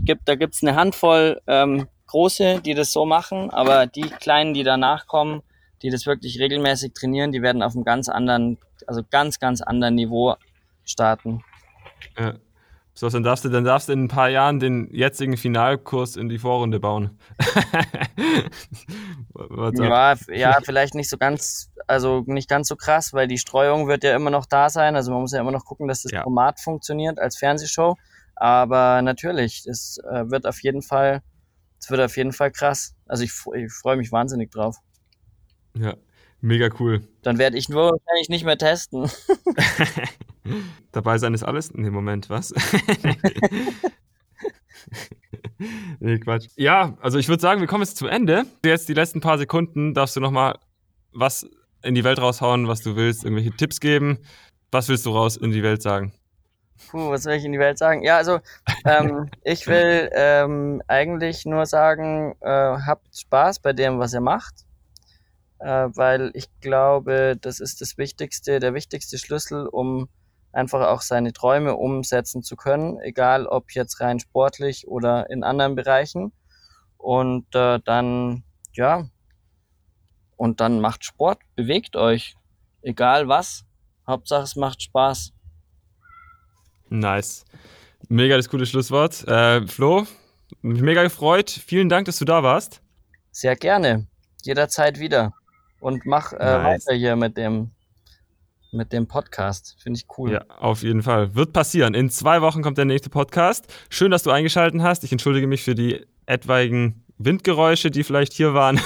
gibt, 0.04 0.28
da 0.28 0.36
gibt 0.36 0.56
es 0.56 0.64
eine 0.64 0.76
Handvoll 0.76 1.40
ähm, 1.48 1.88
große, 2.12 2.62
die 2.62 2.74
das 2.74 2.92
so 2.92 3.06
machen, 3.06 3.50
aber 3.50 3.88
die 3.88 4.02
kleinen, 4.02 4.54
die 4.54 4.64
danach 4.64 5.08
kommen, 5.08 5.42
die 5.82 5.90
das 5.90 6.06
wirklich 6.06 6.40
regelmäßig 6.40 6.94
trainieren, 6.94 7.32
die 7.32 7.42
werden 7.42 7.64
auf 7.64 7.74
einem 7.74 7.84
ganz 7.84 8.10
anderen, 8.10 8.58
also 8.86 9.02
ganz, 9.10 9.40
ganz 9.40 9.62
anderen 9.62 9.96
Niveau 9.96 10.36
starten. 10.84 11.44
Ja. 12.18 12.36
So, 12.94 13.10
dann 13.10 13.24
darfst 13.24 13.46
du, 13.46 13.50
dann 13.50 13.64
darfst 13.64 13.88
du 13.88 13.94
in 13.94 14.04
ein 14.04 14.08
paar 14.10 14.30
Jahren 14.30 14.60
den 14.60 14.90
jetzigen 14.92 15.38
Finalkurs 15.38 16.18
in 16.18 16.28
die 16.28 16.38
Vorrunde 16.38 16.82
bauen. 16.82 17.18
ja, 19.74 20.16
ja, 20.28 20.58
vielleicht 20.62 20.94
nicht 20.94 21.10
so 21.10 21.18
ganz, 21.18 21.72
also 21.88 22.24
nicht 22.28 22.50
ganz 22.50 22.68
so 22.68 22.76
krass, 22.76 23.14
weil 23.14 23.28
die 23.28 23.38
Streuung 23.38 23.88
wird 23.88 24.04
ja 24.04 24.14
immer 24.14 24.30
noch 24.30 24.46
da 24.46 24.70
sein. 24.70 24.98
Also 24.98 25.12
man 25.12 25.22
muss 25.22 25.32
ja 25.32 25.40
immer 25.40 25.52
noch 25.52 25.64
gucken, 25.64 25.88
dass 25.88 26.02
das 26.02 26.12
ja. 26.12 26.24
Format 26.24 26.60
funktioniert 26.60 27.18
als 27.18 27.38
Fernsehshow. 27.38 27.96
Aber 28.36 29.02
natürlich, 29.02 29.66
es 29.68 29.98
äh, 30.00 30.30
wird 30.30 30.46
auf 30.46 30.62
jeden 30.62 30.82
Fall, 30.82 31.22
es 31.82 31.90
wird 31.90 32.00
auf 32.00 32.16
jeden 32.16 32.32
Fall 32.32 32.52
krass. 32.52 32.96
Also 33.08 33.24
ich, 33.24 33.34
ich 33.56 33.74
freue 33.74 33.98
mich 33.98 34.12
wahnsinnig 34.12 34.52
drauf. 34.52 34.78
Ja, 35.76 35.96
mega 36.40 36.70
cool. 36.80 37.02
Dann 37.24 37.40
werde 37.40 37.58
ich 37.58 37.70
nur 37.70 37.92
wahrscheinlich 37.92 38.30
nicht 38.30 38.46
mehr 38.46 38.58
testen. 38.58 39.10
Dabei 40.92 41.18
sein 41.18 41.34
ist 41.34 41.44
alles? 41.44 41.70
in 41.70 41.84
dem 41.84 41.94
Moment, 41.94 42.30
was? 42.30 42.54
nee, 46.00 46.20
Quatsch. 46.20 46.50
Ja, 46.56 46.98
also 47.02 47.18
ich 47.18 47.28
würde 47.28 47.42
sagen, 47.42 47.62
wir 47.62 47.68
kommen 47.68 47.84
jetzt 47.84 47.98
zum 47.98 48.10
Ende. 48.10 48.46
Jetzt 48.64 48.88
die 48.88 48.94
letzten 48.94 49.22
paar 49.22 49.40
Sekunden 49.40 49.94
darfst 49.96 50.16
du 50.16 50.20
nochmal 50.20 50.60
was 51.14 51.50
in 51.84 51.96
die 51.96 52.04
Welt 52.04 52.20
raushauen, 52.20 52.68
was 52.68 52.82
du 52.82 52.96
willst, 52.96 53.24
irgendwelche 53.24 53.52
Tipps 53.52 53.80
geben. 53.80 54.20
Was 54.72 54.88
willst 54.88 55.06
du 55.06 55.12
raus 55.12 55.36
in 55.36 55.52
die 55.52 55.64
Welt 55.64 55.82
sagen? 55.82 56.14
Puh, 56.90 57.10
was 57.10 57.24
soll 57.24 57.34
ich 57.34 57.46
in 57.46 57.52
die 57.52 57.60
Welt 57.60 57.78
sagen? 57.78 58.04
Ja, 58.04 58.18
also 58.18 58.40
ähm, 58.86 59.30
ich 59.44 59.68
will 59.68 60.10
ähm, 60.14 60.82
eigentlich 60.88 61.46
nur 61.46 61.66
sagen, 61.66 62.36
äh, 62.42 62.48
habt 62.50 63.18
Spaß 63.18 63.60
bei 63.60 63.74
dem, 63.74 64.00
was 64.00 64.14
ihr 64.14 64.22
macht, 64.22 64.66
äh, 65.60 65.88
weil 65.96 66.32
ich 66.34 66.48
glaube, 66.60 67.38
das 67.40 67.60
ist 67.60 67.82
das 67.82 67.98
Wichtigste, 67.98 68.60
der 68.60 68.74
wichtigste 68.74 69.18
Schlüssel, 69.18 69.68
um 69.68 70.10
einfach 70.54 70.88
auch 70.88 71.02
seine 71.02 71.34
Träume 71.34 71.76
umsetzen 71.76 72.44
zu 72.44 72.56
können, 72.56 73.00
egal 73.00 73.48
ob 73.48 73.72
jetzt 73.72 74.02
rein 74.02 74.20
sportlich 74.20 74.88
oder 74.88 75.30
in 75.30 75.44
anderen 75.44 75.76
Bereichen. 75.76 76.34
Und 76.98 77.56
äh, 77.56 77.80
dann, 77.84 78.44
ja, 78.74 79.08
und 80.38 80.60
dann 80.60 80.82
macht 80.82 81.06
Sport, 81.06 81.40
bewegt 81.56 81.96
euch, 81.96 82.36
egal 82.82 83.28
was. 83.28 83.64
Hauptsache 84.08 84.44
es 84.44 84.56
macht 84.56 84.82
Spaß. 84.82 85.34
Nice. 86.92 87.46
Mega 88.10 88.36
das 88.36 88.50
coole 88.50 88.66
Schlusswort. 88.66 89.26
Äh, 89.28 89.66
Flo, 89.66 90.06
mich 90.62 90.82
mega 90.82 91.04
gefreut. 91.04 91.50
Vielen 91.50 91.88
Dank, 91.88 92.06
dass 92.06 92.20
du 92.20 92.26
da 92.26 92.44
warst. 92.44 92.82
Sehr 93.32 93.56
gerne. 93.56 94.08
Jederzeit 94.44 95.00
wieder. 95.00 95.34
Und 95.80 96.06
mach 96.06 96.34
äh, 96.34 96.38
nice. 96.38 96.86
weiter 96.86 96.98
hier 96.98 97.16
mit 97.16 97.38
dem 97.38 97.72
mit 98.74 98.94
dem 98.94 99.08
Podcast. 99.08 99.78
Finde 99.82 100.00
ich 100.00 100.18
cool. 100.18 100.32
Ja, 100.34 100.46
auf 100.60 100.84
jeden 100.84 101.02
Fall. 101.04 101.36
Wird 101.36 101.54
passieren. 101.54 101.94
In 101.94 102.10
zwei 102.10 102.42
Wochen 102.42 102.62
kommt 102.62 102.78
der 102.78 102.86
nächste 102.86 103.10
Podcast. 103.10 103.74
Schön, 103.90 104.12
dass 104.12 104.24
du 104.24 104.32
eingeschaltet 104.32 104.82
hast. 104.82 105.04
Ich 105.04 105.12
entschuldige 105.12 105.48
mich 105.48 105.64
für 105.64 105.76
die 105.76 106.06
etwaigen 106.26 107.01
Windgeräusche, 107.26 107.92
die 107.92 108.04
vielleicht 108.04 108.34
hier 108.34 108.54
waren. 108.54 108.80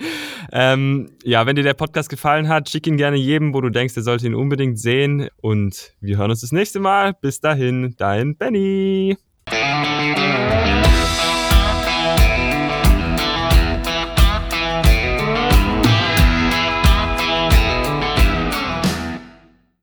ähm, 0.52 1.10
ja, 1.24 1.46
wenn 1.46 1.56
dir 1.56 1.62
der 1.62 1.74
Podcast 1.74 2.08
gefallen 2.08 2.48
hat, 2.48 2.68
schick 2.68 2.86
ihn 2.86 2.96
gerne 2.96 3.16
jedem, 3.16 3.54
wo 3.54 3.60
du 3.60 3.70
denkst, 3.70 3.96
er 3.96 4.02
sollte 4.02 4.26
ihn 4.26 4.34
unbedingt 4.34 4.78
sehen. 4.78 5.28
Und 5.40 5.94
wir 6.00 6.18
hören 6.18 6.30
uns 6.30 6.40
das 6.40 6.52
nächste 6.52 6.80
Mal. 6.80 7.14
Bis 7.20 7.40
dahin, 7.40 7.94
dein 7.98 8.36
Benny. 8.36 9.16